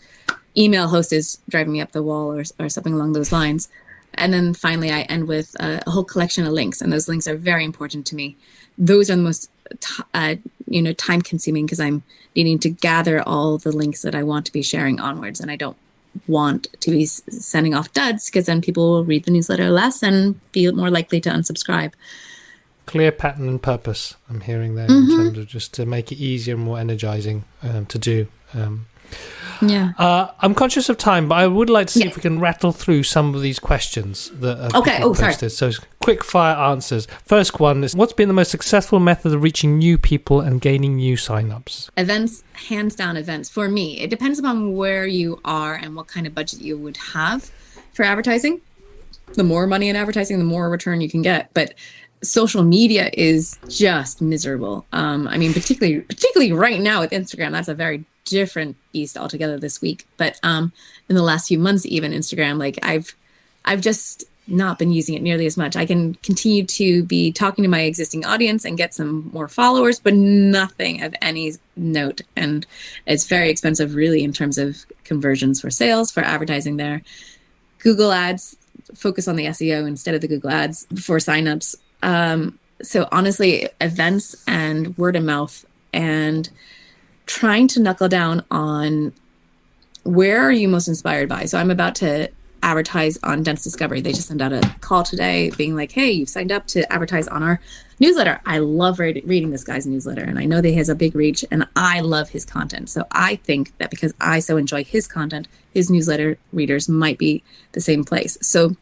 email 0.56 0.88
host 0.88 1.14
is 1.14 1.40
driving 1.50 1.74
me 1.74 1.82
up 1.82 1.92
the 1.92 2.04
wall 2.04 2.32
or 2.32 2.44
or 2.60 2.70
something 2.70 2.94
along 2.94 3.14
those 3.14 3.32
lines. 3.32 3.70
And 4.14 4.34
then 4.34 4.54
finally, 4.54 4.92
I 4.92 5.02
end 5.02 5.28
with 5.28 5.56
a, 5.60 5.84
a 5.86 5.92
whole 5.92 6.04
collection 6.04 6.46
of 6.46 6.54
links, 6.54 6.82
and 6.82 6.92
those 6.92 7.08
links 7.08 7.28
are 7.28 7.36
very 7.36 7.66
important 7.66 8.06
to 8.08 8.16
me. 8.16 8.36
Those 8.78 9.10
are 9.10 9.16
the 9.16 9.22
most 9.22 9.50
t- 9.80 10.04
uh, 10.14 10.36
you 10.68 10.82
know 10.82 10.94
time 10.94 11.22
consuming 11.22 11.66
because 11.66 11.80
I'm 11.80 12.04
needing 12.36 12.60
to 12.60 12.70
gather 12.70 13.22
all 13.22 13.58
the 13.58 13.72
links 13.72 14.04
that 14.04 14.14
I 14.14 14.22
want 14.22 14.46
to 14.46 14.52
be 14.52 14.62
sharing 14.62 15.00
onwards, 15.00 15.40
and 15.40 15.50
I 15.50 15.56
don't 15.56 15.78
want 16.28 16.68
to 16.82 16.92
be 16.92 17.06
sending 17.06 17.74
off 17.74 17.92
duds 17.94 18.26
because 18.30 18.46
then 18.46 18.62
people 18.62 18.92
will 18.92 19.06
read 19.06 19.26
the 19.26 19.32
newsletter 19.32 19.70
less 19.70 20.02
and 20.04 20.40
be 20.52 20.72
more 20.72 20.90
likely 20.90 21.20
to 21.22 21.30
unsubscribe. 21.30 21.94
Clear 22.86 23.12
pattern 23.12 23.50
and 23.50 23.62
purpose. 23.62 24.16
I'm 24.30 24.42
hearing 24.42 24.76
there 24.76 24.88
Mm-hmm. 24.88 25.12
in 25.12 25.18
terms 25.18 25.38
of 25.38 25.48
just 25.48 25.74
to 25.76 25.86
make 25.86 26.12
it 26.12 26.16
easier 26.18 26.56
and 26.56 26.64
more 26.64 26.80
energizing 26.80 27.44
um, 27.62 27.86
to 27.88 27.98
do. 28.00 28.28
Um, 28.54 28.86
Yeah. 29.62 29.94
Uh, 29.98 30.28
I'm 30.40 30.54
conscious 30.54 30.88
of 30.88 30.98
time, 31.00 31.28
but 31.28 31.36
I 31.36 31.48
would 31.48 31.70
like 31.70 31.88
to 31.88 31.94
see 31.94 32.02
Yeah. 32.02 32.10
if 32.10 32.16
we 32.16 32.22
can 32.22 32.40
rattle 32.40 32.72
through 32.72 33.04
some 33.04 33.34
of 33.34 33.42
these 33.42 33.58
questions 33.60 34.30
that 34.40 34.58
have 34.60 34.76
Okay. 34.76 35.00
Oh, 35.02 35.14
sorry. 35.14 35.34
So, 35.50 35.72
quick 36.00 36.24
fire 36.24 36.56
answers. 36.56 37.08
First 37.26 37.60
one 37.60 37.84
is 37.84 37.96
What's 37.96 38.14
been 38.14 38.28
the 38.28 38.36
most 38.36 38.52
successful 38.52 39.00
method 39.00 39.34
of 39.34 39.42
reaching 39.42 39.80
new 39.80 39.98
people 39.98 40.42
and 40.42 40.62
gaining 40.62 40.98
new 40.98 41.18
signups? 41.18 41.90
events 41.98 42.44
hands 42.70 42.96
down 42.96 43.18
events 43.18 43.50
for 43.50 43.68
me 43.70 44.00
it 44.00 44.10
depends 44.10 44.40
upon 44.40 44.74
where 44.76 45.06
you 45.08 45.40
are 45.46 45.74
and 45.76 45.96
what 45.96 46.08
kind 46.08 46.26
of 46.28 46.34
budget 46.36 46.60
you 46.62 46.78
would 46.78 46.98
have 47.14 47.52
for 47.94 48.04
advertising 48.04 48.62
the 49.36 49.44
more 49.44 49.68
money 49.68 49.90
in 49.90 49.96
advertising 49.96 50.38
the 50.40 50.44
more 50.46 50.70
return 50.70 51.00
you 51.02 51.10
can 51.10 51.22
get 51.22 51.50
but 51.54 51.74
social 52.24 52.64
media 52.64 53.10
is 53.14 53.60
just 53.70 54.22
miserable 54.22 54.86
um, 54.92 55.28
i 55.28 55.38
mean 55.38 55.54
particularly 55.54 56.02
particularly 56.02 56.52
right 56.52 56.82
now 56.82 57.00
with 57.02 57.12
instagram 57.12 57.52
that's 57.52 57.68
a 57.68 57.76
very 57.76 58.04
different 58.30 58.76
beast 58.92 59.18
altogether 59.18 59.58
this 59.58 59.82
week 59.82 60.06
but 60.18 60.40
um, 60.44 60.72
in 61.10 61.16
the 61.16 61.24
last 61.24 61.48
few 61.48 61.60
months 61.60 61.86
even 61.86 62.12
instagram 62.12 62.58
like 62.58 62.78
i've 62.84 63.16
i've 63.66 63.82
just 63.82 64.26
not 64.48 64.80
been 64.80 64.92
using 64.92 65.16
it 65.16 65.22
nearly 65.22 65.46
as 65.46 65.58
much. 65.58 65.76
I 65.76 65.86
can 65.86 66.16
continue 66.16 66.66
to 66.66 67.04
be 67.04 67.32
talking 67.32 67.64
to 67.64 67.70
my 67.70 67.82
existing 67.82 68.26
audience 68.26 68.66
and 68.66 68.78
get 68.78 68.94
some 68.94 69.30
more 69.34 69.48
followers, 69.48 70.00
but 70.00 70.14
nothing 70.14 71.04
of 71.04 71.14
any 71.22 71.54
note. 71.76 72.22
And 72.36 72.66
it's 73.06 73.28
very 73.28 73.50
expensive, 73.50 73.96
really, 73.96 74.24
in 74.24 74.34
terms 74.34 74.58
of 74.58 74.86
conversions 75.04 75.62
for 75.62 75.70
sales, 75.70 76.12
for 76.12 76.22
advertising 76.22 76.78
there. 76.78 77.02
Google 77.80 78.12
Ads 78.12 78.56
focus 78.96 79.28
on 79.28 79.36
the 79.36 79.46
SEO 79.46 79.88
instead 79.88 80.16
of 80.16 80.22
the 80.22 80.28
Google 80.28 80.50
Ads 80.50 80.88
for 81.02 81.18
signups. 81.18 81.76
Um, 82.02 82.58
so 82.82 83.08
honestly, 83.12 83.70
events 83.82 84.44
and 84.48 84.98
word 84.98 85.16
of 85.16 85.24
mouth 85.24 85.66
and 85.94 86.50
trying 87.28 87.68
to 87.70 87.80
knuckle 87.80 88.10
down 88.10 88.44
on 88.50 89.14
where 90.04 90.42
are 90.42 90.52
you 90.52 90.68
most 90.68 90.88
inspired 90.88 91.30
by? 91.30 91.46
So 91.46 91.60
I'm 91.60 91.70
about 91.70 91.96
to 91.96 92.30
advertise 92.64 93.20
on 93.24 93.44
Dense 93.44 93.64
Discovery. 93.64 94.02
They 94.02 94.14
just 94.14 94.28
sent 94.28 94.42
out 94.42 94.54
a 94.54 94.62
call 94.82 95.04
today 95.04 95.52
being 95.58 95.76
like, 95.76 95.92
hey, 95.92 96.12
you've 96.12 96.30
signed 96.30 96.52
up 96.52 96.66
to 96.68 96.92
advertise 96.92 97.28
on 97.28 97.44
our 97.44 97.62
newsletter. 98.00 98.42
I 98.46 98.60
love 98.60 99.00
read- 99.00 99.22
reading 99.26 99.52
this 99.52 99.64
guy's 99.64 99.86
newsletter 99.86 100.24
and 100.24 100.40
I 100.40 100.46
know 100.46 100.62
that 100.62 100.68
he 100.68 100.76
has 100.76 100.90
a 100.90 100.96
big 100.96 101.16
reach 101.16 101.46
and 101.52 101.68
I 101.76 102.00
love 102.00 102.30
his 102.30 102.46
content. 102.46 102.90
So 102.90 103.06
I 103.12 103.36
think 103.36 103.78
that 103.78 103.92
because 103.92 104.14
I 104.20 104.40
so 104.40 104.58
enjoy 104.58 104.84
his 104.84 105.08
content, 105.08 105.48
his 105.74 105.90
newsletter 105.90 106.38
readers 106.52 106.90
might 106.90 107.18
be 107.18 107.44
the 107.74 107.82
same 107.82 108.04
place. 108.04 108.38
So 108.42 108.76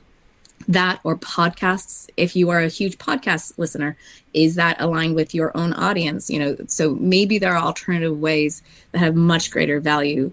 that 0.67 0.99
or 1.03 1.15
podcasts 1.17 2.09
if 2.17 2.35
you 2.35 2.49
are 2.49 2.59
a 2.59 2.67
huge 2.67 2.97
podcast 2.97 3.57
listener 3.57 3.95
is 4.33 4.55
that 4.55 4.79
aligned 4.81 5.15
with 5.15 5.33
your 5.33 5.55
own 5.55 5.73
audience 5.73 6.29
you 6.29 6.39
know 6.39 6.55
so 6.67 6.95
maybe 6.95 7.37
there 7.37 7.53
are 7.53 7.61
alternative 7.61 8.19
ways 8.19 8.63
that 8.91 8.99
have 8.99 9.15
much 9.15 9.51
greater 9.51 9.79
value 9.79 10.31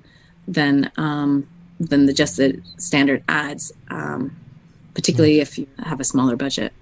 than 0.48 0.90
um, 0.96 1.46
than 1.78 2.06
the 2.06 2.12
just 2.12 2.36
the 2.38 2.60
standard 2.78 3.22
ads 3.28 3.72
um, 3.90 4.34
particularly 4.94 5.40
if 5.40 5.58
you 5.58 5.66
have 5.78 6.00
a 6.00 6.04
smaller 6.04 6.36
budget 6.36 6.72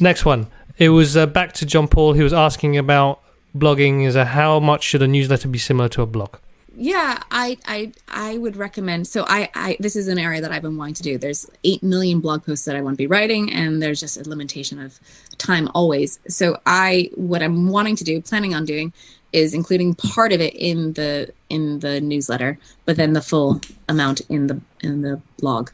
Next 0.00 0.24
one. 0.24 0.46
It 0.78 0.88
was 0.88 1.14
uh, 1.14 1.26
back 1.26 1.52
to 1.54 1.66
John 1.66 1.86
Paul. 1.86 2.14
He 2.14 2.22
was 2.22 2.32
asking 2.32 2.78
about 2.78 3.20
blogging. 3.56 4.06
Is 4.06 4.16
a 4.16 4.24
how 4.24 4.58
much 4.58 4.82
should 4.82 5.02
a 5.02 5.06
newsletter 5.06 5.46
be 5.46 5.58
similar 5.58 5.90
to 5.90 6.02
a 6.02 6.06
blog? 6.06 6.36
Yeah 6.80 7.22
i 7.30 7.58
i 7.66 7.92
i 8.08 8.38
would 8.38 8.56
recommend 8.56 9.06
so 9.06 9.26
i 9.28 9.50
i 9.54 9.76
this 9.80 9.94
is 9.94 10.08
an 10.08 10.18
area 10.18 10.40
that 10.40 10.50
i've 10.50 10.62
been 10.62 10.78
wanting 10.78 10.94
to 10.94 11.02
do. 11.02 11.18
There's 11.18 11.46
8 11.62 11.82
million 11.82 12.20
blog 12.20 12.44
posts 12.44 12.64
that 12.64 12.74
i 12.74 12.80
want 12.80 12.94
to 12.94 12.96
be 12.96 13.06
writing 13.06 13.52
and 13.52 13.82
there's 13.82 14.00
just 14.00 14.16
a 14.16 14.26
limitation 14.28 14.80
of 14.80 14.98
time 15.36 15.68
always. 15.74 16.18
So 16.28 16.58
i 16.64 17.10
what 17.16 17.42
i'm 17.42 17.68
wanting 17.68 17.96
to 17.96 18.04
do 18.04 18.22
planning 18.22 18.54
on 18.54 18.64
doing 18.64 18.94
is 19.34 19.52
including 19.52 19.94
part 19.94 20.32
of 20.32 20.40
it 20.40 20.54
in 20.54 20.94
the 20.94 21.30
in 21.50 21.80
the 21.80 22.00
newsletter 22.00 22.58
but 22.86 22.96
then 22.96 23.12
the 23.12 23.22
full 23.22 23.60
amount 23.86 24.22
in 24.30 24.46
the 24.46 24.58
in 24.80 25.02
the 25.02 25.20
blog. 25.38 25.70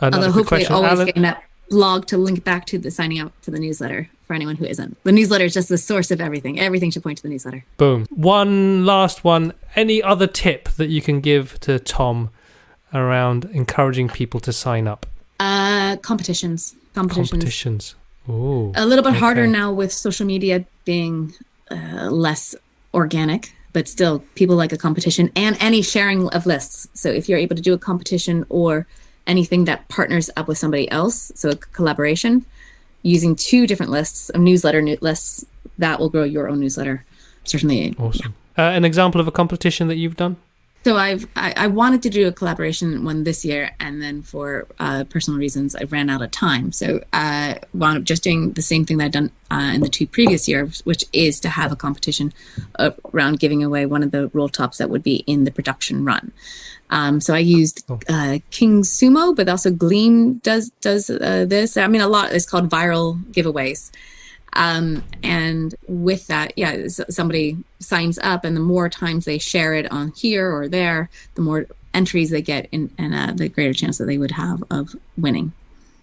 Another 0.00 0.26
although 0.26 0.32
hopefully 0.32 0.60
question, 0.60 0.74
always 0.76 0.92
Alan. 0.92 1.06
getting 1.06 1.22
that 1.22 1.42
blog 1.68 2.06
to 2.06 2.16
link 2.16 2.44
back 2.44 2.64
to 2.66 2.78
the 2.78 2.92
signing 2.92 3.18
up 3.18 3.32
for 3.42 3.50
the 3.50 3.58
newsletter 3.58 4.08
for 4.26 4.34
anyone 4.34 4.56
who 4.56 4.64
isn't. 4.64 4.96
The 5.04 5.12
newsletter 5.12 5.44
is 5.44 5.54
just 5.54 5.68
the 5.68 5.78
source 5.78 6.10
of 6.10 6.20
everything. 6.20 6.58
Everything 6.58 6.90
should 6.90 7.02
point 7.02 7.18
to 7.18 7.22
the 7.22 7.28
newsletter. 7.28 7.64
Boom. 7.76 8.06
One 8.10 8.86
last 8.86 9.24
one. 9.24 9.52
Any 9.76 10.02
other 10.02 10.26
tip 10.26 10.68
that 10.70 10.88
you 10.88 11.02
can 11.02 11.20
give 11.20 11.58
to 11.60 11.78
Tom 11.78 12.30
around 12.92 13.44
encouraging 13.46 14.08
people 14.08 14.40
to 14.40 14.52
sign 14.52 14.86
up? 14.86 15.06
Uh, 15.40 15.96
competitions. 15.96 16.74
Competitions. 16.94 17.30
Competitions. 17.30 17.94
Ooh. 18.28 18.72
A 18.74 18.86
little 18.86 19.02
bit 19.02 19.10
okay. 19.10 19.18
harder 19.18 19.46
now 19.46 19.72
with 19.72 19.92
social 19.92 20.26
media 20.26 20.64
being 20.84 21.34
uh, 21.70 22.08
less 22.10 22.54
organic, 22.94 23.52
but 23.72 23.88
still 23.88 24.20
people 24.34 24.56
like 24.56 24.72
a 24.72 24.78
competition 24.78 25.30
and 25.34 25.56
any 25.60 25.82
sharing 25.82 26.28
of 26.28 26.46
lists. 26.46 26.88
So 26.94 27.10
if 27.10 27.28
you're 27.28 27.38
able 27.38 27.56
to 27.56 27.62
do 27.62 27.74
a 27.74 27.78
competition 27.78 28.46
or 28.48 28.86
anything 29.26 29.64
that 29.64 29.88
partners 29.88 30.30
up 30.36 30.48
with 30.48 30.58
somebody 30.58 30.90
else, 30.90 31.32
so 31.34 31.50
a 31.50 31.56
collaboration, 31.56 32.46
using 33.04 33.36
two 33.36 33.68
different 33.68 33.92
lists 33.92 34.30
of 34.30 34.40
newsletter 34.40 34.82
new- 34.82 34.98
lists, 35.00 35.44
that 35.78 36.00
will 36.00 36.08
grow 36.08 36.24
your 36.24 36.48
own 36.48 36.58
newsletter. 36.58 37.04
Certainly. 37.44 37.94
Awesome. 37.98 38.34
Uh, 38.58 38.62
an 38.62 38.84
example 38.84 39.20
of 39.20 39.28
a 39.28 39.32
competition 39.32 39.86
that 39.88 39.96
you've 39.96 40.16
done? 40.16 40.36
So 40.84 40.98
I've 40.98 41.26
I, 41.34 41.54
I 41.56 41.66
wanted 41.68 42.02
to 42.02 42.10
do 42.10 42.28
a 42.28 42.32
collaboration 42.32 43.04
one 43.04 43.24
this 43.24 43.42
year, 43.42 43.70
and 43.80 44.02
then 44.02 44.20
for 44.20 44.66
uh, 44.78 45.04
personal 45.04 45.40
reasons, 45.40 45.74
I 45.74 45.84
ran 45.84 46.10
out 46.10 46.20
of 46.20 46.30
time. 46.30 46.72
So 46.72 47.02
I 47.10 47.52
uh, 47.52 47.58
wound 47.72 47.98
up 47.98 48.04
just 48.04 48.22
doing 48.22 48.52
the 48.52 48.60
same 48.60 48.84
thing 48.84 48.98
that 48.98 49.04
I'd 49.06 49.12
done 49.12 49.30
uh, 49.50 49.72
in 49.74 49.80
the 49.80 49.88
two 49.88 50.06
previous 50.06 50.46
years, 50.46 50.82
which 50.84 51.06
is 51.14 51.40
to 51.40 51.48
have 51.48 51.72
a 51.72 51.76
competition 51.76 52.34
around 52.78 53.40
giving 53.40 53.64
away 53.64 53.86
one 53.86 54.02
of 54.02 54.10
the 54.10 54.30
roll 54.34 54.50
tops 54.50 54.76
that 54.76 54.90
would 54.90 55.02
be 55.02 55.24
in 55.26 55.44
the 55.44 55.50
production 55.50 56.04
run. 56.04 56.32
Um, 56.90 57.20
so 57.20 57.34
I 57.34 57.38
used 57.38 57.84
uh, 58.08 58.38
King 58.50 58.82
Sumo, 58.82 59.34
but 59.34 59.48
also 59.48 59.70
Gleam 59.70 60.34
does 60.38 60.70
does 60.80 61.10
uh, 61.10 61.44
this. 61.48 61.76
I 61.76 61.86
mean, 61.88 62.00
a 62.00 62.08
lot. 62.08 62.32
It's 62.32 62.46
called 62.46 62.68
viral 62.68 63.22
giveaways. 63.32 63.90
Um, 64.54 65.02
and 65.22 65.74
with 65.88 66.28
that, 66.28 66.56
yeah, 66.56 66.86
somebody 66.86 67.56
signs 67.80 68.18
up, 68.18 68.44
and 68.44 68.56
the 68.56 68.60
more 68.60 68.88
times 68.88 69.24
they 69.24 69.38
share 69.38 69.74
it 69.74 69.90
on 69.90 70.12
here 70.12 70.54
or 70.54 70.68
there, 70.68 71.10
the 71.34 71.42
more 71.42 71.66
entries 71.92 72.30
they 72.30 72.42
get, 72.42 72.68
in, 72.70 72.90
and 72.96 73.14
uh, 73.14 73.32
the 73.34 73.48
greater 73.48 73.72
chance 73.72 73.98
that 73.98 74.04
they 74.04 74.18
would 74.18 74.32
have 74.32 74.62
of 74.70 74.94
winning. 75.16 75.52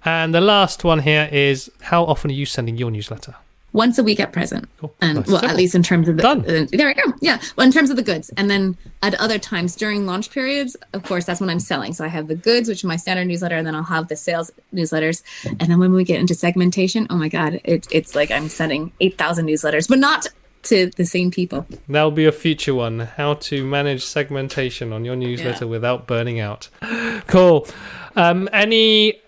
And 0.03 0.34
the 0.34 0.41
last 0.41 0.84
one 0.84 0.99
here 0.99 1.29
is 1.32 1.71
how 1.82 2.03
often 2.03 2.32
are 2.32 2.34
you 2.34 2.45
sending 2.45 2.77
your 2.77 2.91
newsletter? 2.91 3.36
Once 3.74 3.97
a 3.97 4.03
week 4.03 4.19
at 4.19 4.32
present. 4.34 4.67
Cool. 4.80 4.93
And 5.01 5.19
Nice. 5.19 5.28
well, 5.28 5.38
Simple. 5.38 5.49
at 5.49 5.55
least 5.55 5.76
in 5.76 5.84
terms 5.84 6.07
of 6.09 6.17
the, 6.17 6.24
Done. 6.24 6.41
uh, 6.41 6.65
there 6.72 6.88
we 6.88 6.93
go. 6.93 7.13
Yeah. 7.22 7.39
Well, 7.55 7.65
in 7.65 7.72
terms 7.72 7.89
of 7.89 7.95
the 7.95 8.03
goods. 8.03 8.30
And 8.38 8.49
then 8.49 8.78
at 9.01 9.13
other 9.15 9.39
times 9.39 9.76
during 9.76 10.05
launch 10.05 10.30
periods, 10.32 10.76
of 10.93 11.03
course, 11.03 11.26
that's 11.26 11.39
when 11.39 11.49
I'm 11.49 11.59
selling. 11.59 11.93
So 11.93 12.03
I 12.03 12.09
have 12.09 12.28
the 12.28 12.36
goods, 12.36 12.67
which 12.67 12.80
is 12.80 12.84
my 12.84 12.95
standard 12.97 13.26
newsletter, 13.28 13.55
and 13.55 13.65
then 13.65 13.76
I'll 13.76 13.84
have 13.84 14.07
the 14.07 14.15
sales 14.15 14.51
newsletters. 14.74 15.24
And 15.45 15.61
then 15.69 15.80
when 15.80 15.93
we 15.93 16.03
get 16.03 16.19
into 16.19 16.36
segmentation, 16.36 17.07
oh 17.09 17.15
my 17.15 17.30
God, 17.30 17.61
it, 17.63 17.88
it's 17.91 18.15
like 18.15 18.30
I'm 18.32 18.49
sending 18.49 18.91
8,000 18.99 19.45
newsletters, 19.47 19.88
but 19.88 19.99
not 19.99 20.28
to 20.63 20.91
the 20.95 21.05
same 21.05 21.32
people. 21.32 21.65
That'll 21.89 22.11
be 22.11 22.26
a 22.26 22.32
future 22.32 22.76
one. 22.76 22.99
How 22.99 23.34
to 23.36 23.65
manage 23.65 24.03
segmentation 24.03 24.93
on 24.93 25.03
your 25.05 25.15
newsletter 25.15 25.65
Yeah. 25.65 25.72
without 25.72 26.07
burning 26.07 26.39
out. 26.39 26.69
Cool. 27.28 27.67
Um, 28.15 28.49
any 28.51 29.22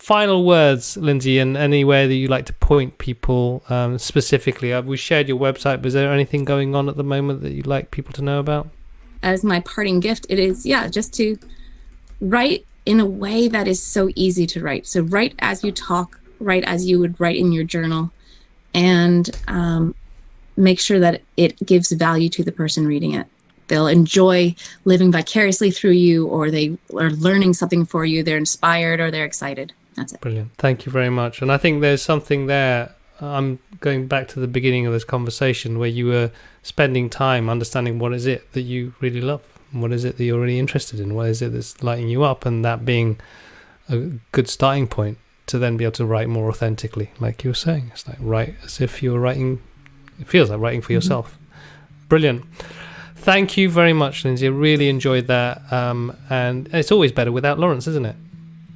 final 0.00 0.44
words, 0.44 0.96
Lyndsay, 0.96 1.40
and 1.40 1.56
anywhere 1.56 2.08
that 2.08 2.14
you'd 2.14 2.30
like 2.30 2.46
to 2.46 2.52
point 2.54 2.98
people 2.98 3.62
um, 3.68 3.98
specifically? 3.98 4.72
Uh, 4.72 4.82
we 4.82 4.96
shared 4.96 5.28
your 5.28 5.38
website, 5.38 5.84
is 5.86 5.92
there 5.92 6.12
anything 6.12 6.44
going 6.44 6.74
on 6.74 6.88
at 6.88 6.96
the 6.96 7.04
moment 7.04 7.42
that 7.42 7.52
you'd 7.52 7.68
like 7.68 7.92
people 7.92 8.12
to 8.14 8.22
know 8.22 8.40
about? 8.40 8.68
as 9.22 9.44
my 9.44 9.60
parting 9.60 10.00
gift, 10.00 10.26
it 10.28 10.38
is, 10.38 10.64
yeah, 10.64 10.88
just 10.88 11.12
to 11.14 11.38
write 12.20 12.66
in 12.86 13.00
a 13.00 13.06
way 13.06 13.48
that 13.48 13.68
is 13.68 13.82
so 13.82 14.10
easy 14.14 14.46
to 14.46 14.62
write. 14.62 14.86
So 14.86 15.02
write 15.02 15.34
as 15.38 15.62
you 15.62 15.72
talk, 15.72 16.20
write 16.38 16.64
as 16.64 16.86
you 16.86 16.98
would 16.98 17.20
write 17.20 17.36
in 17.36 17.52
your 17.52 17.64
journal, 17.64 18.10
and 18.74 19.28
um, 19.48 19.94
make 20.56 20.80
sure 20.80 21.00
that 21.00 21.22
it 21.36 21.58
gives 21.64 21.92
value 21.92 22.28
to 22.30 22.44
the 22.44 22.52
person 22.52 22.86
reading 22.86 23.12
it. 23.12 23.26
They'll 23.68 23.86
enjoy 23.86 24.56
living 24.84 25.12
vicariously 25.12 25.70
through 25.70 25.92
you, 25.92 26.26
or 26.26 26.50
they 26.50 26.76
are 26.96 27.10
learning 27.10 27.54
something 27.54 27.84
for 27.84 28.04
you. 28.04 28.22
They're 28.22 28.36
inspired 28.36 29.00
or 29.00 29.10
they're 29.10 29.24
excited. 29.24 29.72
That's 30.00 30.14
it. 30.14 30.20
Brilliant. 30.22 30.54
Thank 30.56 30.86
you 30.86 30.92
very 30.92 31.10
much. 31.10 31.42
And 31.42 31.52
I 31.52 31.58
think 31.58 31.82
there's 31.82 32.00
something 32.00 32.46
there. 32.46 32.94
I'm 33.20 33.58
going 33.80 34.06
back 34.06 34.28
to 34.28 34.40
the 34.40 34.46
beginning 34.46 34.86
of 34.86 34.94
this 34.94 35.04
conversation 35.04 35.78
where 35.78 35.90
you 35.90 36.06
were 36.06 36.30
spending 36.62 37.10
time 37.10 37.50
understanding 37.50 37.98
what 37.98 38.14
is 38.14 38.26
it 38.26 38.50
that 38.52 38.62
you 38.62 38.94
really 39.00 39.20
love, 39.20 39.42
and 39.72 39.82
what 39.82 39.92
is 39.92 40.06
it 40.06 40.16
that 40.16 40.24
you're 40.24 40.40
really 40.40 40.58
interested 40.58 41.00
in, 41.00 41.14
what 41.14 41.28
is 41.28 41.42
it 41.42 41.52
that's 41.52 41.82
lighting 41.82 42.08
you 42.08 42.22
up, 42.22 42.46
and 42.46 42.64
that 42.64 42.86
being 42.86 43.20
a 43.90 43.98
good 44.32 44.48
starting 44.48 44.88
point 44.88 45.18
to 45.48 45.58
then 45.58 45.76
be 45.76 45.84
able 45.84 45.92
to 45.92 46.06
write 46.06 46.28
more 46.28 46.48
authentically, 46.48 47.10
like 47.20 47.44
you 47.44 47.50
were 47.50 47.54
saying. 47.54 47.90
It's 47.92 48.08
like 48.08 48.16
write 48.20 48.54
as 48.64 48.80
if 48.80 49.02
you 49.02 49.12
were 49.12 49.20
writing. 49.20 49.60
It 50.18 50.26
feels 50.26 50.48
like 50.48 50.60
writing 50.60 50.80
for 50.80 50.94
yourself. 50.94 51.38
Brilliant. 52.08 52.46
Thank 53.16 53.58
you 53.58 53.68
very 53.68 53.92
much, 53.92 54.24
Lyndsay. 54.24 54.44
I 54.44 54.48
really 54.48 54.88
enjoyed 54.88 55.26
that. 55.26 55.70
Um, 55.70 56.16
and 56.30 56.70
it's 56.72 56.90
always 56.90 57.12
better 57.12 57.32
without 57.32 57.58
Laurence, 57.58 57.86
isn't 57.86 58.06
it? 58.06 58.16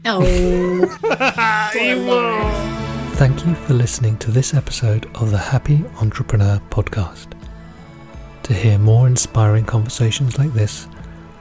Oh, 0.06 0.20
Thank 3.14 3.46
you 3.46 3.54
for 3.54 3.72
listening 3.72 4.18
to 4.18 4.30
this 4.30 4.52
episode 4.52 5.06
of 5.16 5.30
the 5.30 5.38
Happy 5.38 5.82
Entrepreneur 5.98 6.60
Podcast. 6.68 7.28
To 8.42 8.52
hear 8.52 8.78
more 8.78 9.06
inspiring 9.06 9.64
conversations 9.64 10.38
like 10.38 10.52
this, 10.52 10.88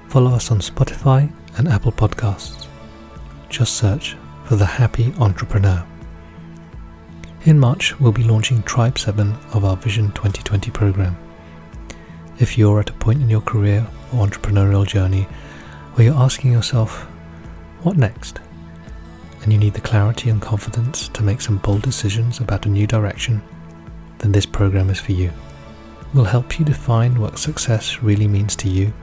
follow 0.08 0.32
us 0.32 0.50
on 0.50 0.60
Spotify 0.60 1.30
and 1.58 1.68
Apple 1.68 1.92
Podcasts. 1.92 2.68
Just 3.50 3.76
search 3.76 4.16
for 4.46 4.56
the 4.56 4.66
Happy 4.66 5.14
Entrepreneur. 5.20 5.86
In 7.44 7.60
March, 7.60 8.00
we'll 8.00 8.14
be 8.14 8.24
launching 8.24 8.64
Tribe 8.64 8.98
7 8.98 9.36
of 9.52 9.66
our 9.66 9.76
Vision 9.76 10.06
2020 10.14 10.72
program. 10.72 11.18
If 12.40 12.58
you're 12.58 12.80
at 12.80 12.92
a 12.92 12.94
point 12.94 13.22
in 13.22 13.30
your 13.30 13.42
career 13.42 13.86
or 14.14 14.26
entrepreneurial 14.26 14.88
journey 14.88 15.24
where 15.96 16.08
you're 16.08 16.16
asking 16.16 16.54
yourself, 16.54 17.02
what 17.82 17.98
next? 17.98 18.40
And 19.44 19.52
you 19.52 19.60
need 19.60 19.74
the 19.74 19.82
clarity 19.82 20.30
and 20.30 20.42
confidence 20.42 21.10
to 21.10 21.22
make 21.22 21.42
some 21.42 21.58
bold 21.58 21.82
decisions 21.82 22.40
about 22.40 22.66
a 22.66 22.70
new 22.70 22.88
direction, 22.88 23.42
then 24.20 24.32
this 24.32 24.46
program 24.46 24.90
is 24.90 25.00
for 25.00 25.12
you. 25.12 25.32
We'll 26.14 26.24
help 26.24 26.58
you 26.58 26.66
define 26.66 27.20
what 27.20 27.38
success 27.38 28.02
really 28.02 28.28
means 28.28 28.56
to 28.58 28.70
you, 28.70 28.94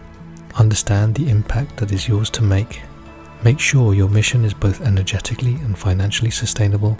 understand 0.55 1.15
the 1.15 1.29
impact 1.29 1.77
that 1.77 1.93
is 1.93 2.09
yours 2.09 2.31
to 2.31 2.43
make, 2.43 2.81
make 3.45 3.61
sure 3.61 3.95
your 3.95 4.09
mission 4.09 4.45
is 4.45 4.55
both 4.55 4.81
energetically 4.81 5.55
and 5.57 5.79
financially 5.79 6.31
sustainable, 6.31 6.97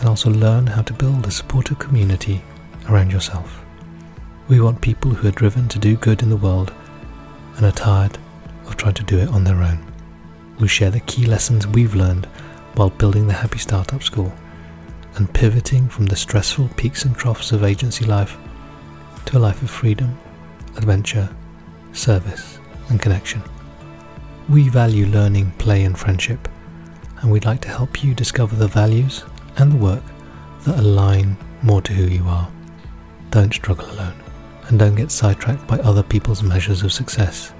and 0.00 0.08
also 0.08 0.30
learn 0.30 0.66
how 0.66 0.82
to 0.82 0.92
build 0.92 1.26
a 1.26 1.30
supportive 1.30 1.78
community 1.78 2.42
around 2.88 3.12
yourself. 3.12 3.64
We 4.48 4.60
want 4.60 4.80
people 4.80 5.12
who 5.12 5.28
are 5.28 5.32
driven 5.32 5.68
to 5.68 5.78
do 5.78 5.96
good 5.96 6.22
in 6.22 6.30
the 6.30 6.36
world 6.36 6.72
and 7.56 7.66
are 7.66 7.72
tired 7.72 8.18
of 8.66 8.76
trying 8.76 8.94
to 8.94 9.02
do 9.04 9.18
it 9.18 9.28
on 9.28 9.44
their 9.44 9.62
own. 9.62 9.84
We'll 10.58 10.68
share 10.68 10.90
the 10.90 11.00
key 11.00 11.26
lessons 11.26 11.66
we've 11.66 11.94
learned 11.94 12.26
while 12.74 12.90
building 12.90 13.26
the 13.26 13.32
Happy 13.32 13.58
Startup 13.58 14.02
School 14.02 14.32
and 15.16 15.32
pivoting 15.32 15.88
from 15.88 16.06
the 16.06 16.16
stressful 16.16 16.68
peaks 16.76 17.04
and 17.04 17.16
troughs 17.16 17.52
of 17.52 17.64
agency 17.64 18.04
life 18.04 18.36
to 19.26 19.36
a 19.36 19.40
life 19.40 19.62
of 19.62 19.70
freedom, 19.70 20.18
adventure, 20.76 21.28
service, 21.92 22.58
and 22.88 23.00
connection. 23.00 23.42
We 24.48 24.68
value 24.68 25.06
learning, 25.06 25.52
play, 25.58 25.84
and 25.84 25.98
friendship, 25.98 26.48
and 27.20 27.30
we'd 27.30 27.44
like 27.44 27.60
to 27.62 27.68
help 27.68 28.02
you 28.02 28.14
discover 28.14 28.56
the 28.56 28.68
values 28.68 29.24
and 29.56 29.72
the 29.72 29.76
work 29.76 30.02
that 30.64 30.78
align 30.78 31.36
more 31.62 31.82
to 31.82 31.92
who 31.92 32.04
you 32.04 32.24
are. 32.24 32.48
Don't 33.30 33.52
struggle 33.52 33.90
alone, 33.90 34.14
and 34.68 34.78
don't 34.78 34.94
get 34.94 35.10
sidetracked 35.10 35.66
by 35.66 35.78
other 35.80 36.02
people's 36.02 36.42
measures 36.42 36.82
of 36.82 36.92
success. 36.92 37.52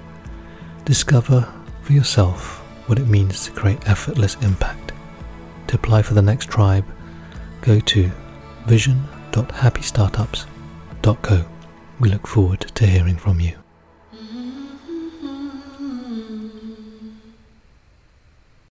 Discover 0.85 1.47
for 1.81 1.93
yourself 1.93 2.59
what 2.87 2.99
it 2.99 3.07
means 3.07 3.45
to 3.45 3.51
create 3.51 3.87
effortless 3.87 4.35
impact. 4.41 4.88
To 5.69 5.75
apply 5.75 6.01
for 6.01 6.15
the 6.15 6.23
next 6.23 6.49
tribe, 6.49 6.85
go 7.61 7.79
to 7.79 8.09
vision.happystartups.co. 8.65 11.45
We 11.99 12.09
look 12.09 12.25
forward 12.25 12.61
to 12.61 12.87
hearing 12.87 13.17
from 13.17 13.39
you. 13.39 13.58